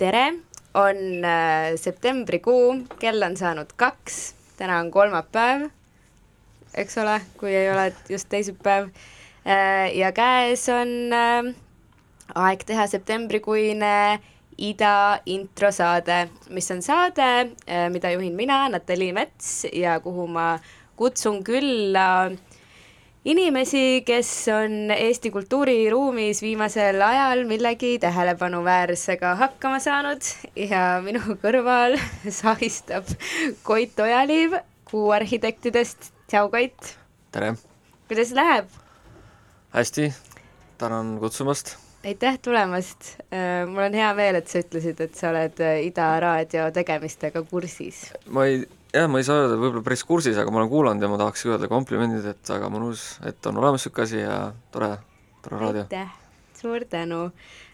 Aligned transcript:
tere, 0.00 0.32
on 0.74 1.24
äh, 1.24 1.74
septembrikuu, 1.76 2.86
kell 3.00 3.22
on 3.22 3.36
saanud 3.36 3.74
kaks, 3.76 4.20
täna 4.56 4.78
on 4.80 4.88
kolmapäev, 4.90 5.66
eks 6.74 6.98
ole, 7.02 7.18
kui 7.40 7.52
ei 7.52 7.68
ole 7.72 7.90
just 8.08 8.30
teisipäev 8.32 8.88
äh,, 9.44 9.90
ja 9.98 10.12
käes 10.16 10.64
on 10.72 10.94
äh, 11.12 11.50
aeg 12.34 12.64
teha 12.66 12.86
septembrikuine 12.88 14.20
Ida 14.60 15.20
introsaade, 15.32 16.28
mis 16.52 16.68
on 16.72 16.82
saade, 16.84 17.28
äh, 17.68 17.86
mida 17.92 18.10
juhin 18.12 18.36
mina, 18.36 18.66
Natali 18.72 19.12
Mets 19.16 19.66
ja 19.72 19.98
kuhu 20.00 20.26
ma 20.28 20.54
kutsun 20.96 21.42
külla 21.44 22.30
inimesi, 23.24 24.02
kes 24.06 24.30
on 24.54 24.90
Eesti 24.94 25.30
kultuuriruumis 25.30 26.42
viimasel 26.42 27.00
ajal 27.02 27.44
millegi 27.48 27.98
tähelepanuväärsega 27.98 29.34
hakkama 29.36 29.80
saanud 29.82 30.24
ja 30.56 31.00
minu 31.04 31.36
kõrval 31.42 31.98
sahistab 32.40 33.10
Koit 33.62 34.00
Ojaliiv 34.00 34.56
Kuu 34.90 35.10
arhitektidest. 35.14 36.12
tšau, 36.26 36.48
Koit! 36.50 36.96
tere! 37.32 37.54
kuidas 38.08 38.32
läheb? 38.32 38.72
hästi, 39.76 40.12
tänan 40.78 41.18
kutsumast 41.20 41.76
aitäh 42.04 42.38
tulemast, 42.42 43.20
äh, 43.28 43.68
mul 43.68 43.84
on 43.90 43.94
hea 43.94 44.10
meel, 44.16 44.40
et 44.40 44.48
sa 44.48 44.62
ütlesid, 44.64 45.00
et 45.04 45.14
sa 45.14 45.28
oled 45.30 45.60
äh, 45.60 45.82
Ida 45.84 46.08
raadio 46.20 46.70
tegemistega 46.72 47.42
kursis. 47.44 48.06
ma 48.32 48.48
ei, 48.48 48.64
jah, 48.94 49.06
ma 49.10 49.20
ei 49.20 49.26
saa 49.26 49.44
öelda 49.44 49.58
võib-olla 49.60 49.84
päris 49.86 50.04
kursis, 50.06 50.38
aga 50.40 50.52
ma 50.52 50.62
olen 50.62 50.72
kuulanud 50.72 51.04
ja 51.04 51.10
ma 51.12 51.18
tahaks 51.20 51.46
öelda 51.48 51.70
komplimendid, 51.70 52.26
et 52.32 52.52
väga 52.54 52.70
mõnus, 52.72 53.04
et 53.26 53.50
on 53.50 53.60
olemas 53.62 53.84
niisugune 53.84 54.08
asi 54.08 54.22
ja 54.22 54.36
tore, 54.74 54.92
tore 55.44 55.62
raadio. 55.62 55.86
aitäh, 55.88 56.12
suur 56.60 56.86
tänu 56.90 57.24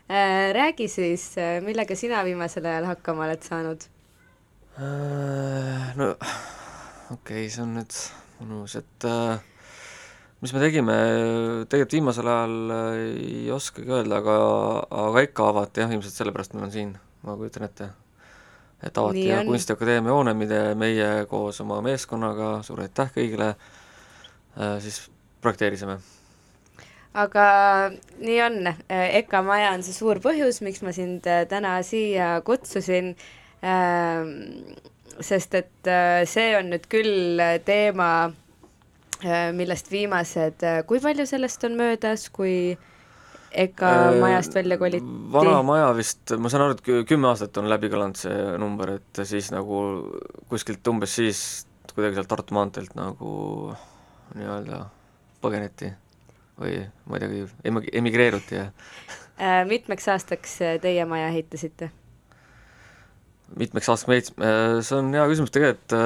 äh,. 0.06 0.52
Räägi 0.54 0.88
siis, 0.88 1.32
millega 1.64 1.96
sina 1.98 2.22
viimasel 2.24 2.68
ajal 2.68 2.92
hakkama 2.92 3.26
oled 3.26 3.42
saanud 3.42 3.88
äh,? 4.78 5.92
No 5.96 6.12
okei 7.10 7.46
okay,, 7.46 7.50
see 7.50 7.64
on 7.64 7.76
nüüd 7.78 7.98
mõnus, 8.40 8.76
et 8.78 9.06
äh, 9.08 9.38
mis 10.42 10.52
me 10.54 10.62
tegime, 10.62 10.96
tegelikult 11.70 11.98
viimasel 11.98 12.30
ajal 12.32 12.56
äh, 12.74 13.04
ei 13.04 13.44
oskagi 13.54 13.92
öelda, 13.92 14.20
aga, 14.20 14.40
aga 15.06 15.24
ikka 15.28 15.52
avati 15.52 15.84
jah, 15.84 15.94
ilmselt 15.96 16.18
sellepärast 16.18 16.56
ma 16.56 16.64
olen 16.64 16.74
siin, 16.74 16.92
ma 17.24 17.38
kujutan 17.38 17.68
ette. 17.68 17.90
Et 18.86 18.98
avati 18.98 19.26
ja 19.28 19.42
Kunstiakadeemia 19.46 20.14
hoone, 20.14 20.34
mida 20.38 20.60
meie 20.78 21.26
koos 21.30 21.60
oma 21.64 21.80
meeskonnaga, 21.84 22.60
suur 22.66 22.84
aitäh 22.84 23.12
kõigile, 23.14 23.52
äh, 24.56 24.76
siis 24.84 25.06
projekteerisime. 25.44 25.98
aga 27.16 27.44
nii 28.20 28.40
on, 28.44 28.72
EKA 28.88 29.42
maja 29.42 29.70
on 29.74 29.84
see 29.84 29.96
suur 29.96 30.20
põhjus, 30.24 30.60
miks 30.64 30.82
ma 30.84 30.92
sind 30.96 31.26
äh, 31.26 31.44
täna 31.48 31.78
siia 31.82 32.40
kutsusin, 32.44 33.14
ähm, 33.64 34.34
sest 35.20 35.54
et 35.56 35.94
see 36.28 36.50
on 36.58 36.74
nüüd 36.74 36.90
küll 36.92 37.40
teema, 37.64 38.10
Äh, 39.24 39.52
millest 39.56 39.88
viimased, 39.88 40.60
äh, 40.60 40.82
kui 40.84 40.98
palju 41.00 41.24
sellest 41.24 41.62
on 41.64 41.76
möödas, 41.78 42.26
kui 42.28 42.76
EKA 43.64 43.90
äh, 43.92 44.18
majast 44.20 44.54
välja 44.56 44.78
koliti? 44.80 45.06
vana 45.32 45.60
maja 45.66 45.88
vist, 45.96 46.34
ma 46.38 46.50
saan 46.52 46.66
aru, 46.66 46.76
et 46.76 47.08
kümme 47.08 47.30
aastat 47.30 47.56
on 47.60 47.70
läbi 47.70 47.90
kõlanud 47.92 48.18
see 48.20 48.36
number, 48.60 48.96
et 49.00 49.22
siis 49.28 49.50
nagu 49.54 49.80
kuskilt 50.50 50.86
umbes 50.92 51.16
siis 51.20 51.40
kuidagi 51.94 52.18
sealt 52.18 52.28
Tartu 52.28 52.56
maanteelt 52.56 52.96
nagu 52.98 53.30
nii-öelda 54.36 54.82
põgeneti 55.44 55.92
või 56.60 56.80
ma 57.06 57.16
ei 57.18 57.24
teagi, 57.24 57.42
emig-, 57.70 57.90
emigreeruti 58.02 58.60
ja 58.60 58.68
mitmeks 59.72 60.08
aastaks 60.12 60.58
teie 60.84 61.08
maja 61.08 61.32
ehitasite? 61.32 61.90
mitmeks 63.56 63.88
aastaks 63.92 64.08
me 64.10 64.20
ehitasime, 64.20 64.54
see 64.84 64.96
on 65.00 65.12
hea 65.14 65.28
küsimus, 65.32 65.52
tegelikult 65.54 65.98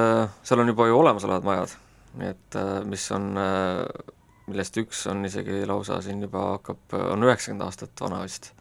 seal 0.46 0.62
on 0.62 0.74
juba 0.74 0.90
ju 0.90 0.98
olemasolevad 1.02 1.46
majad 1.46 1.78
nii 2.18 2.30
et 2.32 2.58
äh, 2.58 2.80
mis 2.88 3.04
on, 3.14 3.30
äh, 3.38 3.84
millest 4.50 4.76
üks 4.82 5.04
on 5.10 5.24
isegi 5.28 5.62
lausa 5.68 6.00
siin 6.04 6.22
juba 6.26 6.46
hakkab, 6.56 6.80
on 6.98 7.28
üheksakümmend 7.28 7.66
aastat 7.66 8.02
vana 8.02 8.22
vist. 8.24 8.52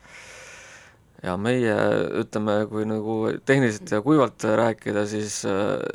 ja 1.23 1.35
meie 1.38 1.75
ütleme, 2.22 2.61
kui 2.72 2.85
nagu 2.88 3.16
tehniliselt 3.45 3.91
ja 3.91 4.01
kuivalt 4.01 4.44
rääkida, 4.44 5.05
siis, 5.09 5.41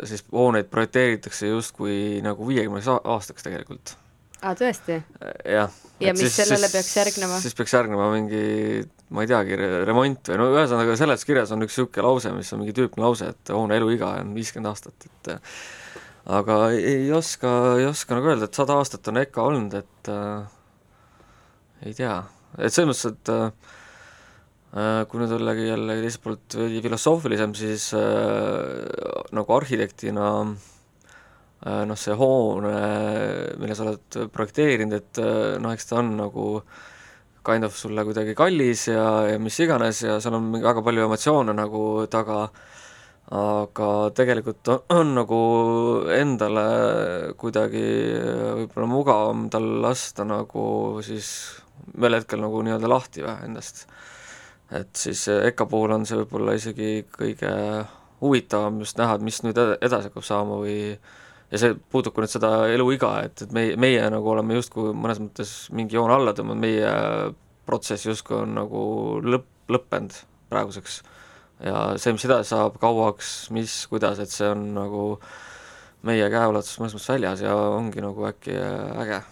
siis 0.04 0.24
hooneid 0.32 0.68
projekteeritakse 0.72 1.48
justkui 1.48 2.20
nagu 2.24 2.48
viiekümneks 2.48 2.90
aastaks 2.96 3.46
tegelikult. 3.46 3.96
aa, 4.42 4.52
tõesti? 4.58 5.00
jah. 5.48 5.78
ja 6.00 6.12
mis 6.12 6.26
siis, 6.26 6.42
sellele 6.42 6.68
siis, 6.68 6.76
peaks 6.76 6.96
järgnema? 7.00 7.40
siis 7.40 7.56
peaks 7.56 7.78
järgnema 7.78 8.10
mingi 8.12 8.44
ma 9.14 9.22
ei 9.24 9.30
teagi, 9.30 9.56
remont 9.86 10.32
või 10.32 10.40
no 10.40 10.50
ühesõnaga 10.56 10.98
seletuskirjas 10.98 11.54
on 11.54 11.64
üks 11.66 11.76
niisugune 11.76 12.06
lause, 12.08 12.34
mis 12.34 12.52
on 12.52 12.62
mingi 12.62 12.74
tüüpne 12.76 13.04
lause, 13.04 13.30
et 13.34 13.54
hoone 13.54 13.76
eluiga 13.78 14.16
on 14.20 14.34
viiskümmend 14.36 14.72
aastat, 14.72 15.08
et 15.08 15.34
aga 16.24 16.58
ei 16.72 17.10
oska, 17.12 17.50
ei 17.78 17.86
oska 17.88 18.16
nagu 18.16 18.30
öelda, 18.32 18.48
et 18.48 18.56
sada 18.56 18.78
aastat 18.80 19.08
on 19.12 19.20
EKA 19.20 19.48
olnud, 19.50 19.74
et 19.76 20.10
äh, 20.12 20.46
ei 21.84 21.96
tea, 21.96 22.16
et 22.56 22.72
selles 22.72 22.88
mõttes, 22.88 23.10
et 23.12 23.32
äh, 23.34 23.74
äh, 24.72 25.00
kui 25.10 25.20
nüüd 25.20 25.34
ollagi 25.36 25.68
jällegi 25.68 26.06
teiselt 26.06 26.24
poolt 26.24 26.56
veidi 26.62 26.80
filosoofilisem, 26.86 27.52
siis 27.58 27.90
äh, 27.98 29.28
nagu 29.36 29.56
arhitektina 29.58 30.30
äh, 30.40 31.84
noh, 31.90 32.00
see 32.00 32.16
hoone, 32.16 32.74
mille 33.60 33.76
sa 33.76 33.90
oled 33.90 34.20
projekteerinud, 34.32 34.96
et 34.96 35.20
äh, 35.20 35.56
noh, 35.60 35.76
eks 35.76 35.92
ta 35.92 36.00
on 36.00 36.14
nagu 36.22 36.48
kind 37.44 37.68
of 37.68 37.76
sulle 37.76 38.00
kuidagi 38.08 38.32
kallis 38.32 38.86
ja, 38.88 39.04
ja 39.28 39.40
mis 39.42 39.58
iganes 39.60 40.00
ja 40.00 40.16
seal 40.24 40.38
on 40.38 40.48
väga 40.56 40.80
palju 40.80 41.04
emotsioone 41.10 41.52
nagu 41.52 41.84
taga. 42.08 42.46
äh,, 42.48 42.73
aga 43.32 43.88
tegelikult 44.12 44.68
on, 44.68 44.80
on 44.92 45.12
nagu 45.16 45.40
endale 46.12 46.64
kuidagi 47.40 47.84
võib-olla 48.60 48.88
mugavam 48.90 49.46
tal 49.52 49.68
lasta 49.80 50.26
nagu 50.28 50.64
siis 51.04 51.30
ühel 51.96 52.18
hetkel 52.18 52.42
nagu 52.44 52.60
nii-öelda 52.64 52.90
lahti 52.90 53.24
või 53.24 53.48
endast. 53.48 53.86
et 54.70 54.92
siis 54.96 55.26
EKA 55.28 55.66
puhul 55.70 55.96
on 55.96 56.04
see 56.04 56.20
võib-olla 56.20 56.56
isegi 56.58 57.06
kõige 57.08 57.52
huvitavam 58.20 58.80
just 58.84 58.98
näha, 59.00 59.16
et 59.16 59.24
mis 59.24 59.40
nüüd 59.44 59.58
edasi 59.80 60.10
hakkab 60.10 60.24
saama 60.24 60.60
või 60.60 60.76
ja 61.50 61.60
see 61.60 61.74
puudutab 61.76 62.16
ka 62.16 62.24
nüüd 62.24 62.34
seda 62.34 62.52
eluiga, 62.72 63.14
et, 63.24 63.46
et 63.46 63.56
meie, 63.56 63.74
meie 63.80 64.04
nagu 64.12 64.30
oleme 64.32 64.56
justkui 64.58 64.92
mõnes 64.92 65.20
mõttes 65.22 65.54
mingi 65.72 65.96
joone 65.96 66.16
alla 66.16 66.36
tõmmanud, 66.36 66.60
meie 66.60 66.92
protsess 67.64 68.04
justkui 68.08 68.36
on 68.42 68.56
nagu 68.58 68.84
lõpp, 69.24 69.48
lõppenud 69.72 70.16
praeguseks 70.52 71.00
ja 71.64 71.84
see, 72.00 72.14
mis 72.16 72.26
edasi 72.28 72.52
saab, 72.54 72.78
kauaks, 72.82 73.34
mis, 73.54 73.84
kuidas, 73.90 74.20
et 74.22 74.32
see 74.32 74.50
on 74.52 74.66
nagu 74.76 75.04
meie 76.04 76.26
käeulatusest 76.32 76.82
mõnes 76.82 76.96
mõttes 76.96 77.14
väljas 77.14 77.44
ja 77.44 77.54
ongi 77.56 78.04
nagu 78.04 78.28
äkki 78.28 78.58
äge, 79.04 79.22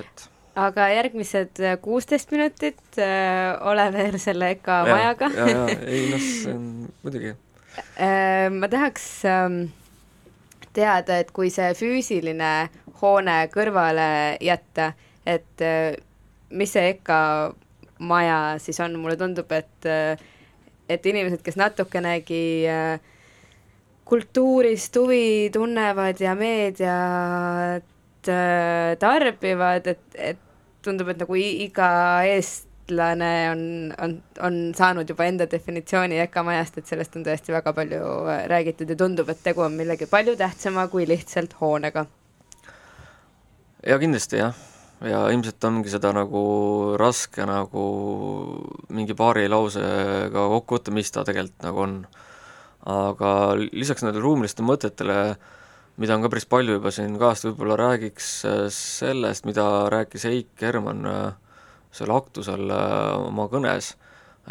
et 0.00 0.28
aga 0.58 0.88
järgmised 0.90 1.60
kuusteist 1.84 2.32
minutit 2.34 2.98
äh, 2.98 3.54
ole 3.70 3.84
veel 3.94 4.18
selle 4.18 4.52
EKA 4.56 4.78
ja, 4.82 4.94
majaga. 4.96 5.28
ja, 5.36 5.50
ja 5.52 5.66
ei 5.86 6.08
noh, 6.10 6.24
see 6.24 6.54
on 6.56 6.64
muidugi 7.04 7.34
äh,. 7.34 8.48
ma 8.50 8.70
tahaks 8.70 9.06
ähm, 9.28 9.60
teada, 10.74 11.20
et 11.22 11.30
kui 11.34 11.52
see 11.54 11.70
füüsiline 11.78 12.52
hoone 13.02 13.38
kõrvale 13.54 14.10
jätta, 14.42 14.92
et 15.26 15.62
äh, 15.62 15.94
mis 16.50 16.74
see 16.74 16.94
EKA 16.96 17.20
maja 17.98 18.40
siis 18.62 18.78
on, 18.82 18.98
mulle 18.98 19.18
tundub, 19.20 19.52
et 19.54 19.86
äh, 19.86 20.18
et 20.88 21.06
inimesed, 21.06 21.42
kes 21.44 21.58
natukenegi 21.60 22.42
äh, 22.68 23.00
kultuurist 24.08 24.96
huvi 24.96 25.50
tunnevad 25.52 26.20
ja 26.20 26.34
meediat 26.38 27.84
äh, 28.32 28.96
tarbivad, 29.00 29.86
et, 29.86 30.06
et 30.14 30.40
tundub, 30.84 31.10
et 31.12 31.20
nagu 31.20 31.36
iga 31.38 31.90
eestlane 32.28 33.32
on, 33.52 33.62
on, 34.00 34.16
on 34.48 34.56
saanud 34.76 35.10
juba 35.12 35.28
enda 35.28 35.48
definitsiooni 35.50 36.22
EKA 36.24 36.46
majast, 36.46 36.80
et 36.80 36.88
sellest 36.88 37.18
on 37.20 37.26
tõesti 37.26 37.52
väga 37.52 37.74
palju 37.76 38.00
äh, 38.24 38.46
räägitud 38.54 38.88
ja 38.94 38.96
tundub, 38.96 39.28
et 39.28 39.44
tegu 39.44 39.66
on 39.66 39.76
millegi 39.76 40.08
palju 40.08 40.38
tähtsama 40.40 40.88
kui 40.92 41.04
lihtsalt 41.08 41.58
hoonega. 41.60 42.06
ja 43.86 43.98
kindlasti 44.00 44.40
jah 44.40 44.56
ja 45.06 45.20
ilmselt 45.30 45.64
ongi 45.68 45.92
seda 45.92 46.10
nagu 46.16 46.42
raske 46.98 47.44
nagu 47.46 47.84
mingi 48.94 49.14
paari 49.18 49.46
lausega 49.50 50.46
kokku 50.54 50.78
võtta, 50.78 50.94
mis 50.94 51.12
ta 51.14 51.24
tegelikult 51.26 51.68
nagu 51.68 51.84
on. 51.84 52.00
aga 52.88 53.30
lisaks 53.58 54.02
nendele 54.04 54.24
ruumilistele 54.24 54.66
mõtetele, 54.66 55.18
mida 55.98 56.14
on 56.14 56.22
ka 56.24 56.30
päris 56.32 56.46
palju 56.48 56.78
juba 56.78 56.92
siin 56.94 57.18
kaast, 57.20 57.44
võib-olla 57.48 57.76
räägiks 57.78 58.28
äh, 58.48 58.60
sellest, 58.74 59.46
mida 59.48 59.66
rääkis 59.92 60.24
Heik 60.28 60.62
Herman 60.62 61.06
äh, 61.10 61.32
seal 61.94 62.14
aktusel 62.14 62.70
äh, 62.70 63.26
oma 63.26 63.48
kõnes, 63.52 63.92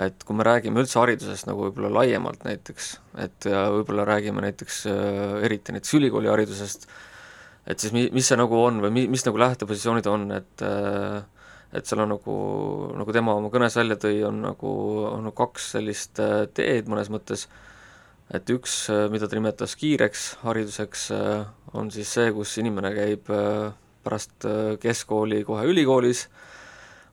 et 0.03 0.23
kui 0.27 0.37
me 0.37 0.45
räägime 0.45 0.83
üldse 0.83 0.99
haridusest 0.99 1.47
nagu 1.49 1.65
võib-olla 1.65 1.89
laiemalt 2.01 2.43
näiteks, 2.45 2.91
et 3.23 3.47
võib-olla 3.47 4.05
räägime 4.05 4.43
näiteks 4.45 4.83
eriti 5.47 5.73
näiteks 5.73 5.95
ülikooliharidusest, 5.97 6.85
et 7.67 7.79
siis 7.81 7.93
mi-, 7.95 8.09
mis 8.15 8.27
see 8.27 8.39
nagu 8.39 8.59
on 8.61 8.81
või 8.83 8.93
mi-, 8.95 9.07
mis 9.11 9.25
nagu 9.27 9.39
lähtepositsioonid 9.41 10.07
on, 10.11 10.29
et 10.37 10.65
äh, 10.65 11.19
et 11.75 11.83
seal 11.83 11.99
on 12.05 12.13
nagu, 12.13 12.35
nagu 12.95 13.13
tema 13.15 13.33
oma 13.35 13.49
kõnes 13.51 13.75
välja 13.75 13.97
tõi, 13.99 14.21
on 14.23 14.39
nagu, 14.45 14.73
on 15.09 15.25
nagu 15.27 15.35
kaks 15.35 15.73
sellist 15.75 16.21
äh, 16.23 16.45
teed 16.55 16.87
mõnes 16.87 17.11
mõttes, 17.11 17.47
et 18.33 18.47
üks, 18.53 18.79
äh, 18.93 19.07
mida 19.11 19.27
ta 19.27 19.35
nimetas 19.35 19.75
kiireks 19.79 20.29
hariduseks, 20.45 21.09
on 21.75 21.91
siis 21.91 22.13
see, 22.15 22.31
kus 22.35 22.55
inimene 22.63 22.93
käib 22.95 23.27
pärast 24.07 24.47
keskkooli 24.79 25.41
kohe 25.47 25.67
ülikoolis, 25.67 26.27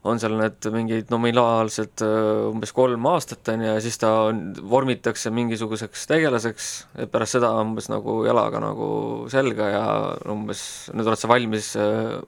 on 0.04 0.20
seal 0.20 0.34
need 0.36 0.68
mingid 0.74 1.08
nominaalsed 1.12 2.02
umbes 2.50 2.74
kolm 2.76 3.06
aastat, 3.08 3.48
on 3.54 3.64
ju, 3.64 3.70
ja 3.72 3.80
siis 3.80 3.96
ta 4.00 4.10
on, 4.28 4.42
vormitakse 4.70 5.32
mingisuguseks 5.32 6.04
tegelaseks, 6.10 6.68
et 7.00 7.12
pärast 7.12 7.38
seda 7.38 7.54
umbes 7.62 7.88
nagu 7.92 8.20
jalaga 8.28 8.60
nagu 8.60 8.90
selga 9.32 9.70
ja 9.72 9.86
umbes 10.34 10.90
nüüd 10.92 11.08
oled 11.08 11.22
sa 11.22 11.32
valmis 11.32 11.72
uh, 11.80 12.20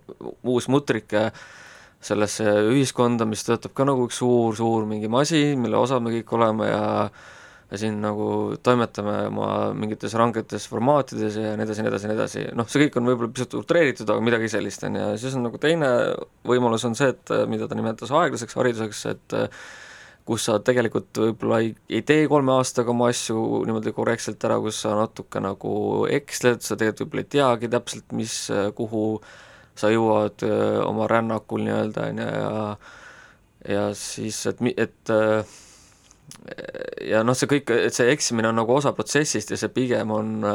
uus 0.48 0.70
mutrike 0.72 1.28
uh, 1.28 1.44
sellesse 2.04 2.44
ühiskonda, 2.70 3.26
mis 3.28 3.44
töötab 3.46 3.74
ka 3.76 3.86
nagu 3.88 4.06
üks 4.08 4.20
suur-suur 4.20 4.86
mingi 4.88 5.10
masin, 5.12 5.58
mille 5.62 5.78
osa 5.80 6.00
me 6.02 6.12
kõik 6.18 6.36
oleme 6.36 6.70
ja 6.70 6.84
ja 6.84 7.35
siin 7.74 7.96
nagu 8.02 8.28
toimetame 8.62 9.16
oma 9.30 9.48
mingites 9.74 10.14
rangetes 10.18 10.68
formaatides 10.70 11.38
ja 11.40 11.54
nii 11.58 11.66
edasi, 11.66 11.82
nii 11.82 11.90
edasi, 11.90 12.10
nii 12.10 12.18
edasi, 12.18 12.44
noh, 12.58 12.68
see 12.70 12.84
kõik 12.84 13.00
on 13.00 13.10
võib-olla 13.10 13.32
pisut 13.34 13.56
utreeritud, 13.58 14.12
aga 14.12 14.22
midagi 14.22 14.50
sellist, 14.52 14.84
on 14.86 14.98
ju, 14.98 15.08
ja 15.14 15.16
siis 15.22 15.34
on 15.38 15.48
nagu 15.48 15.58
teine 15.62 15.88
võimalus 16.46 16.86
on 16.86 16.94
see, 16.98 17.10
et 17.14 17.34
mida 17.50 17.66
ta 17.66 17.78
nimetas 17.78 18.12
aeglaseks 18.14 18.58
hariduseks, 18.60 19.02
et 19.14 19.36
kus 20.26 20.46
sa 20.46 20.60
tegelikult 20.62 21.18
võib-olla 21.22 21.58
ei, 21.62 21.72
ei 21.90 22.02
tee 22.06 22.28
kolme 22.30 22.54
aastaga 22.54 22.94
oma 22.94 23.10
asju 23.10 23.64
niimoodi 23.66 23.94
korrektselt 23.94 24.46
ära, 24.46 24.60
kus 24.62 24.80
sa 24.82 24.94
natuke 24.98 25.42
nagu 25.42 25.72
eksled, 26.10 26.62
sa 26.66 26.78
tegelikult 26.78 27.10
võib-olla 27.10 27.26
ei 27.26 27.34
teagi 27.34 27.74
täpselt, 27.74 28.14
mis, 28.14 28.38
kuhu 28.78 29.04
äh, 29.18 29.34
sa 29.76 29.90
jõuad 29.92 30.44
öö, 30.46 30.80
oma 30.86 31.06
rännakul 31.10 31.64
nii-öelda, 31.66 32.08
on 32.10 32.22
ju, 32.22 32.30
ja 32.40 32.76
ja 33.66 33.86
siis, 33.98 34.38
et, 34.46 34.60
et 34.78 35.10
ja 37.06 37.22
noh, 37.26 37.36
see 37.38 37.50
kõik, 37.50 37.72
et 37.88 37.94
see 37.94 38.10
eksimine 38.12 38.50
on 38.50 38.60
nagu 38.60 38.74
osa 38.74 38.92
protsessist 38.96 39.52
ja 39.52 39.58
see 39.60 39.72
pigem 39.74 40.14
on 40.14 40.46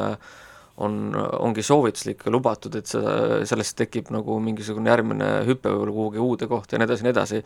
on, 0.82 1.14
ongi 1.16 1.64
soovituslik 1.66 2.26
ja 2.26 2.32
lubatud, 2.34 2.76
et 2.80 2.90
seda, 2.90 3.42
sellest 3.48 3.76
tekib 3.78 4.10
nagu 4.14 4.40
mingisugune 4.44 4.90
järgmine 4.90 5.30
hüpe 5.48 5.70
võib-olla 5.70 5.94
kuhugi 5.98 6.24
uude 6.24 6.50
kohta 6.50 6.76
ja 6.76 6.82
nii 6.82 6.90
edasi, 6.90 7.06
nii 7.06 7.14
edasi. 7.14 7.42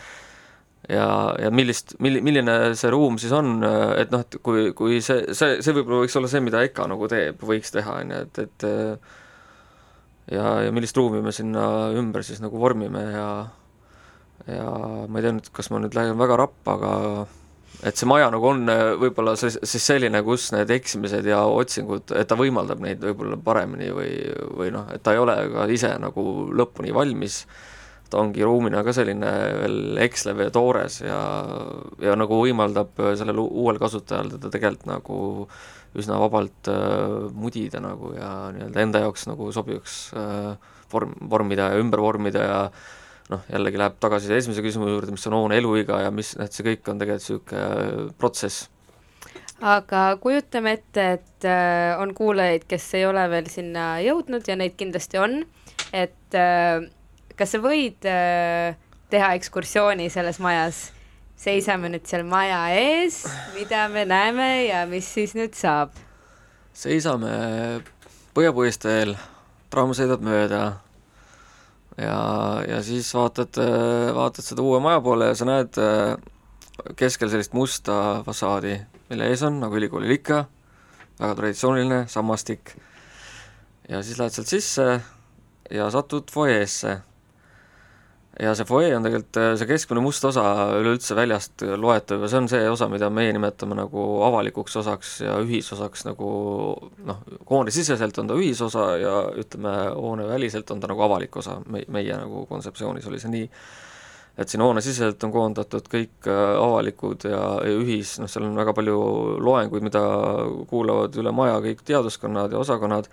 ja, 0.89 1.07
ja 1.42 1.51
millist, 1.51 1.95
milli-, 2.00 2.22
milline 2.25 2.56
see 2.77 2.94
ruum 2.94 3.18
siis 3.22 3.33
on, 3.36 3.57
et 3.98 4.13
noh, 4.13 4.24
et 4.24 4.39
kui, 4.45 4.69
kui 4.78 5.01
see, 5.04 5.33
see, 5.33 5.60
see 5.66 5.75
võib-olla 5.75 6.06
võiks 6.06 6.18
olla 6.19 6.31
see, 6.31 6.44
mida 6.45 6.63
EKA 6.68 6.88
nagu 6.94 7.10
teeb, 7.12 7.42
võiks 7.50 7.74
teha, 7.75 8.00
on 8.04 8.13
ju, 8.13 8.24
et, 8.28 8.42
et 8.45 8.68
ja, 10.38 10.45
ja 10.68 10.74
millist 10.75 10.98
ruumi 10.98 11.24
me 11.25 11.33
sinna 11.36 11.66
ümber 11.98 12.25
siis 12.25 12.42
nagu 12.44 12.62
vormime 12.62 13.04
ja 13.16 13.30
ja 14.51 14.69
ma 15.10 15.18
ei 15.18 15.25
tea 15.25 15.33
nüüd, 15.33 15.50
kas 15.56 15.71
ma 15.74 15.80
nüüd 15.81 15.95
lähen 15.98 16.19
väga 16.19 16.38
rappa, 16.38 16.75
aga 16.78 16.94
et 17.83 17.98
see 17.98 18.07
maja 18.10 18.30
nagu 18.33 18.48
on 18.50 18.66
äh, 18.72 18.95
võib-olla 19.01 19.36
siis 19.39 19.77
selline, 19.83 20.22
kus 20.25 20.50
need 20.56 20.72
eksimised 20.75 21.27
ja 21.30 21.44
otsingud, 21.50 22.13
et 22.16 22.27
ta 22.30 22.38
võimaldab 22.39 22.81
neid 22.83 23.04
võib-olla 23.04 23.38
paremini 23.42 23.92
või, 23.95 24.12
või 24.56 24.74
noh, 24.75 24.89
et 24.94 25.04
ta 25.06 25.16
ei 25.16 25.22
ole 25.22 25.38
ka 25.54 25.68
ise 25.74 25.94
nagu 26.01 26.25
lõpuni 26.56 26.94
valmis, 26.95 27.44
ta 28.10 28.22
ongi 28.22 28.45
ruumina 28.45 28.83
ka 28.86 28.94
selline 28.95 29.31
veel 29.63 30.04
ekslev 30.06 30.45
ja 30.45 30.51
toores 30.54 31.00
ja, 31.01 31.19
ja 32.04 32.13
nagu 32.19 32.38
võimaldab 32.44 32.94
sellel 33.18 33.42
uuel 33.42 33.81
kasutajal 33.81 34.36
teda 34.36 34.54
tegelikult 34.54 34.92
nagu 34.92 35.18
üsna 35.95 36.19
vabalt 36.19 36.69
äh, 36.71 37.31
mudida 37.33 37.81
nagu 37.83 38.12
ja 38.16 38.51
nii-öelda 38.56 38.83
enda 38.83 39.01
jaoks 39.06 39.25
nagu 39.30 39.50
sobivaks 39.56 39.98
äh, 40.19 40.74
vorm, 40.92 41.16
vormida 41.31 41.71
ja 41.71 41.81
ümber 41.81 42.04
vormida 42.04 42.44
ja 42.44 42.60
noh, 43.31 43.44
jällegi 43.50 43.81
läheb 43.81 43.98
tagasi 44.01 44.33
esimese 44.36 44.63
küsimuse 44.66 44.94
juurde, 44.94 45.16
mis 45.16 45.27
on 45.30 45.38
hoone 45.39 45.57
eluiga 45.60 46.00
ja 46.04 46.13
mis, 46.13 46.36
et 46.42 46.54
see 46.54 46.66
kõik 46.68 46.89
on 46.92 47.01
tegelikult 47.01 47.51
niisugune 47.51 47.62
äh, 47.66 48.16
protsess. 48.22 48.69
aga 49.66 50.04
kujutame 50.22 50.75
ette, 50.80 51.07
et 51.19 51.48
äh, 51.50 51.95
on 52.01 52.13
kuulajaid, 52.18 52.68
kes 52.69 52.89
ei 53.00 53.06
ole 53.10 53.25
veel 53.31 53.50
sinna 53.51 53.95
jõudnud 54.06 54.48
ja 54.48 54.57
neid 54.60 54.77
kindlasti 54.77 55.22
on, 55.22 55.39
et 55.94 56.38
äh, 56.38 56.86
kas 57.36 57.56
sa 57.56 57.62
võid 57.63 58.06
teha 58.06 59.31
ekskursiooni 59.36 60.07
selles 60.13 60.39
majas 60.44 60.89
seisame 61.39 61.89
nüüd 61.92 62.06
seal 62.07 62.24
maja 62.28 62.62
ees, 62.75 63.24
mida 63.57 63.89
me 63.92 64.06
näeme 64.07 64.50
ja 64.69 64.86
mis 64.89 65.07
siis 65.18 65.36
nüüd 65.36 65.56
saab? 65.57 65.92
seisame 66.75 67.83
Põhja-Puisteel, 68.36 69.13
tramm 69.71 69.94
sõidab 69.95 70.24
mööda 70.24 70.62
ja, 71.97 72.18
ja 72.68 72.81
siis 72.83 73.13
vaatad, 73.15 73.59
vaatad 74.15 74.44
seda 74.44 74.63
uue 74.65 74.80
maja 74.83 75.01
poole 75.01 75.31
ja 75.31 75.36
sa 75.36 75.47
näed 75.47 75.80
keskel 77.00 77.31
sellist 77.31 77.56
musta 77.56 78.21
fassaadi, 78.25 78.75
mille 79.09 79.30
ees 79.31 79.44
on, 79.47 79.59
nagu 79.63 79.77
ülikoolil 79.80 80.18
ikka, 80.18 80.44
väga 81.19 81.36
traditsiooniline 81.39 82.06
sammastik. 82.12 82.75
ja 83.89 84.01
siis 84.03 84.19
lähed 84.19 84.33
sealt 84.33 84.50
sisse 84.50 84.88
ja 85.71 85.89
satud 85.92 86.31
fuajeesse 86.31 86.97
ja 88.39 88.51
see 88.57 88.67
fuajee 88.67 88.95
on 88.97 89.05
tegelikult 89.05 89.39
äh, 89.39 89.53
see 89.59 89.69
keskmine 89.69 90.03
must 90.03 90.25
osa 90.27 90.43
üleüldse 90.79 91.15
väljast 91.15 91.63
loetav 91.79 92.25
ja 92.25 92.29
see 92.31 92.41
on 92.41 92.49
see 92.51 92.67
osa, 92.69 92.89
mida 92.91 93.09
meie 93.13 93.33
nimetame 93.35 93.77
nagu 93.79 94.05
avalikuks 94.27 94.75
osaks 94.81 95.13
ja 95.23 95.37
ühisosaks 95.43 96.05
nagu 96.09 96.29
noh, 97.07 97.23
hoonesiseselt 97.49 98.19
on 98.19 98.31
ta 98.31 98.37
ühisosa 98.39 98.89
ja 98.99 99.15
ütleme, 99.39 99.75
hooneväliselt 99.95 100.71
on 100.75 100.83
ta 100.83 100.91
nagu 100.91 101.05
avalik 101.07 101.37
osa, 101.39 101.61
me, 101.71 101.85
meie 101.87 102.17
nagu 102.19 102.45
kontseptsioonis 102.49 103.07
oli 103.07 103.21
see 103.23 103.31
nii, 103.37 103.47
et 104.41 104.51
siin 104.51 104.65
hoonesiseselt 104.65 105.23
on 105.23 105.31
koondatud 105.35 105.87
kõik 105.91 106.27
äh, 106.27 106.43
avalikud 106.59 107.29
ja, 107.29 107.41
ja 107.63 107.79
ühis, 107.79 108.17
noh, 108.19 108.31
seal 108.31 108.49
on 108.49 108.59
väga 108.59 108.75
palju 108.75 108.99
loenguid, 109.39 109.87
mida 109.87 110.03
kuulavad 110.67 111.15
üle 111.21 111.31
maja 111.35 111.61
kõik 111.63 111.87
teaduskonnad 111.87 112.51
ja 112.51 112.59
osakonnad, 112.59 113.07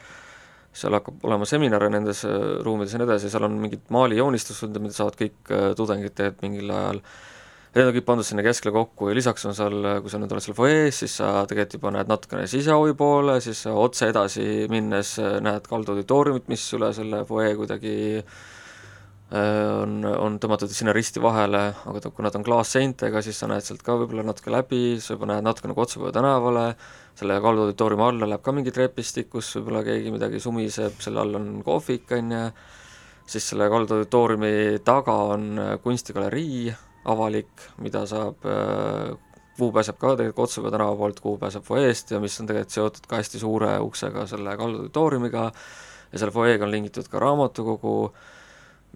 seal 0.72 0.96
hakkab 0.96 1.26
olema 1.28 1.46
seminare 1.48 1.90
nendes 1.92 2.24
äh, 2.28 2.38
ruumides 2.64 2.94
ja 2.94 3.00
nii 3.00 3.08
edasi, 3.10 3.30
seal 3.32 3.44
on 3.48 3.58
mingid 3.60 3.84
maalijoonistused, 3.92 4.72
mida 4.80 4.96
saavad 4.96 5.18
kõik 5.20 5.52
äh, 5.52 5.68
tudengid 5.76 6.16
teha 6.16 6.32
mingil 6.40 6.72
ajal, 6.72 7.02
need 7.72 7.88
on 7.88 7.94
kõik 7.96 8.06
pandud 8.08 8.28
sinna 8.28 8.44
keskele 8.44 8.72
kokku 8.76 9.10
ja 9.10 9.16
lisaks 9.16 9.44
on 9.48 9.56
seal, 9.56 9.76
äh, 9.84 9.98
kui 10.04 10.12
sa 10.12 10.20
nüüd 10.20 10.32
oled 10.32 10.44
seal 10.44 10.56
fuajees, 10.56 11.02
siis 11.04 11.18
sa 11.20 11.34
tegelikult 11.48 11.76
juba 11.76 11.92
näed 11.98 12.12
natukene 12.12 12.48
sisehovi 12.48 12.96
poole, 12.96 13.36
siis 13.44 13.60
sa 13.66 13.76
otse 13.76 14.08
edasi 14.14 14.48
minnes 14.72 15.18
näed 15.44 15.68
kaldu 15.68 15.96
auditooriumit, 15.96 16.48
mis 16.52 16.64
üle 16.78 16.92
selle 16.96 17.22
fuajee 17.28 17.52
kuidagi 17.60 17.94
on, 19.32 19.94
on 20.04 20.34
tõmmatud 20.40 20.72
sinna 20.72 20.92
risti 20.92 21.20
vahele, 21.24 21.62
aga 21.88 22.10
kuna 22.12 22.28
ta 22.28 22.36
on 22.36 22.44
klaasseintega, 22.44 23.22
siis 23.24 23.38
sa 23.40 23.48
näed 23.48 23.64
sealt 23.64 23.80
ka 23.84 23.96
võib-olla 23.96 24.26
natuke 24.28 24.52
läbi, 24.52 24.82
sa 25.00 25.16
juba 25.16 25.30
näed 25.30 25.46
natuke 25.46 25.70
nagu 25.70 25.84
Otsapõue 25.84 26.12
tänavale, 26.12 26.66
selle 27.14 27.40
Kaldu 27.40 27.66
auditooriumi 27.66 28.04
alla 28.06 28.28
läheb 28.28 28.44
ka 28.44 28.54
mingi 28.56 28.72
trepistik, 28.74 29.28
kus 29.32 29.50
võib-olla 29.58 29.82
keegi 29.86 30.12
midagi 30.14 30.40
sumiseb, 30.40 30.96
selle 31.02 31.20
all 31.22 31.36
on 31.38 31.50
kohvik, 31.66 32.08
on 32.16 32.32
ju, 32.32 32.46
siis 33.34 33.50
selle 33.52 33.68
Kaldu 33.72 33.98
auditooriumi 33.98 34.80
taga 34.84 35.18
on 35.34 35.50
äh, 35.60 35.74
kunstigalerii 35.84 36.72
avalik, 37.12 37.68
mida 37.84 38.04
saab, 38.08 38.46
äh, 38.48 39.12
kuhu 39.58 39.70
pääseb 39.76 39.98
ka 40.00 40.14
tegelikult 40.16 40.48
Otsapõe 40.48 40.72
tänava 40.72 40.96
poolt, 40.96 41.20
kuhu 41.20 41.38
pääseb 41.42 41.64
fuajeest 41.66 42.14
ja 42.14 42.20
mis 42.22 42.38
on 42.40 42.48
tegelikult 42.48 42.78
seotud 42.78 43.08
ka 43.08 43.20
hästi 43.20 43.42
suure 43.42 43.74
uksega 43.84 44.26
selle 44.30 44.56
Kaldu 44.56 44.86
auditooriumiga 44.86 45.50
ja 45.50 46.18
selle 46.22 46.32
fuajeega 46.32 46.64
on 46.64 46.72
lingitud 46.72 47.10
ka 47.12 47.20
raamatukogu, 47.20 47.96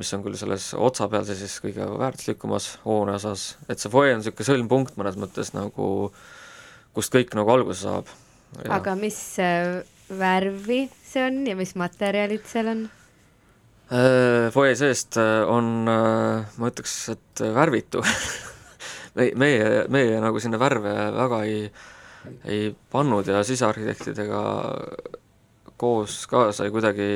mis 0.00 0.14
on 0.16 0.24
küll 0.24 0.40
selles 0.40 0.72
otsa 0.76 1.10
peal 1.12 1.28
see 1.28 1.36
siis 1.36 1.60
kõige 1.64 1.84
väärtuslikumas 2.00 2.72
hoone 2.88 3.14
osas, 3.20 3.54
et 3.68 3.80
see 3.80 3.92
fuajee 3.92 4.16
on 4.16 4.24
niisugune 4.24 4.48
sõlmpunkt 4.48 4.98
mõnes 5.00 5.16
mõttes 5.20 5.52
nagu 5.56 5.86
äh, 6.08 6.35
kust 6.96 7.12
kõik 7.12 7.34
nagu 7.36 7.52
alguse 7.52 7.84
saab. 7.84 8.10
aga 8.72 8.94
mis 8.98 9.18
äh, 9.42 9.82
värvi 10.08 10.86
see 11.04 11.26
on 11.26 11.42
ja 11.48 11.56
mis 11.58 11.74
materjalid 11.76 12.46
seal 12.48 12.72
on? 12.72 12.86
Äh, 13.86 14.48
fuajee 14.54 14.78
seest 14.80 15.18
äh, 15.20 15.44
on, 15.46 15.86
ma 15.86 16.70
ütleks, 16.72 16.96
et 17.12 17.44
värvitu 17.54 18.02
meie, 19.18 19.34
meie, 19.38 19.84
meie 19.92 20.22
nagu 20.24 20.40
sinna 20.42 20.60
värve 20.60 20.94
väga 21.16 21.42
ei, 21.46 21.66
ei 22.48 22.70
pannud 22.92 23.28
ja 23.30 23.44
sisearhitektidega 23.46 24.42
koos 25.76 26.22
ka 26.30 26.48
sai 26.56 26.72
kuidagi 26.72 27.10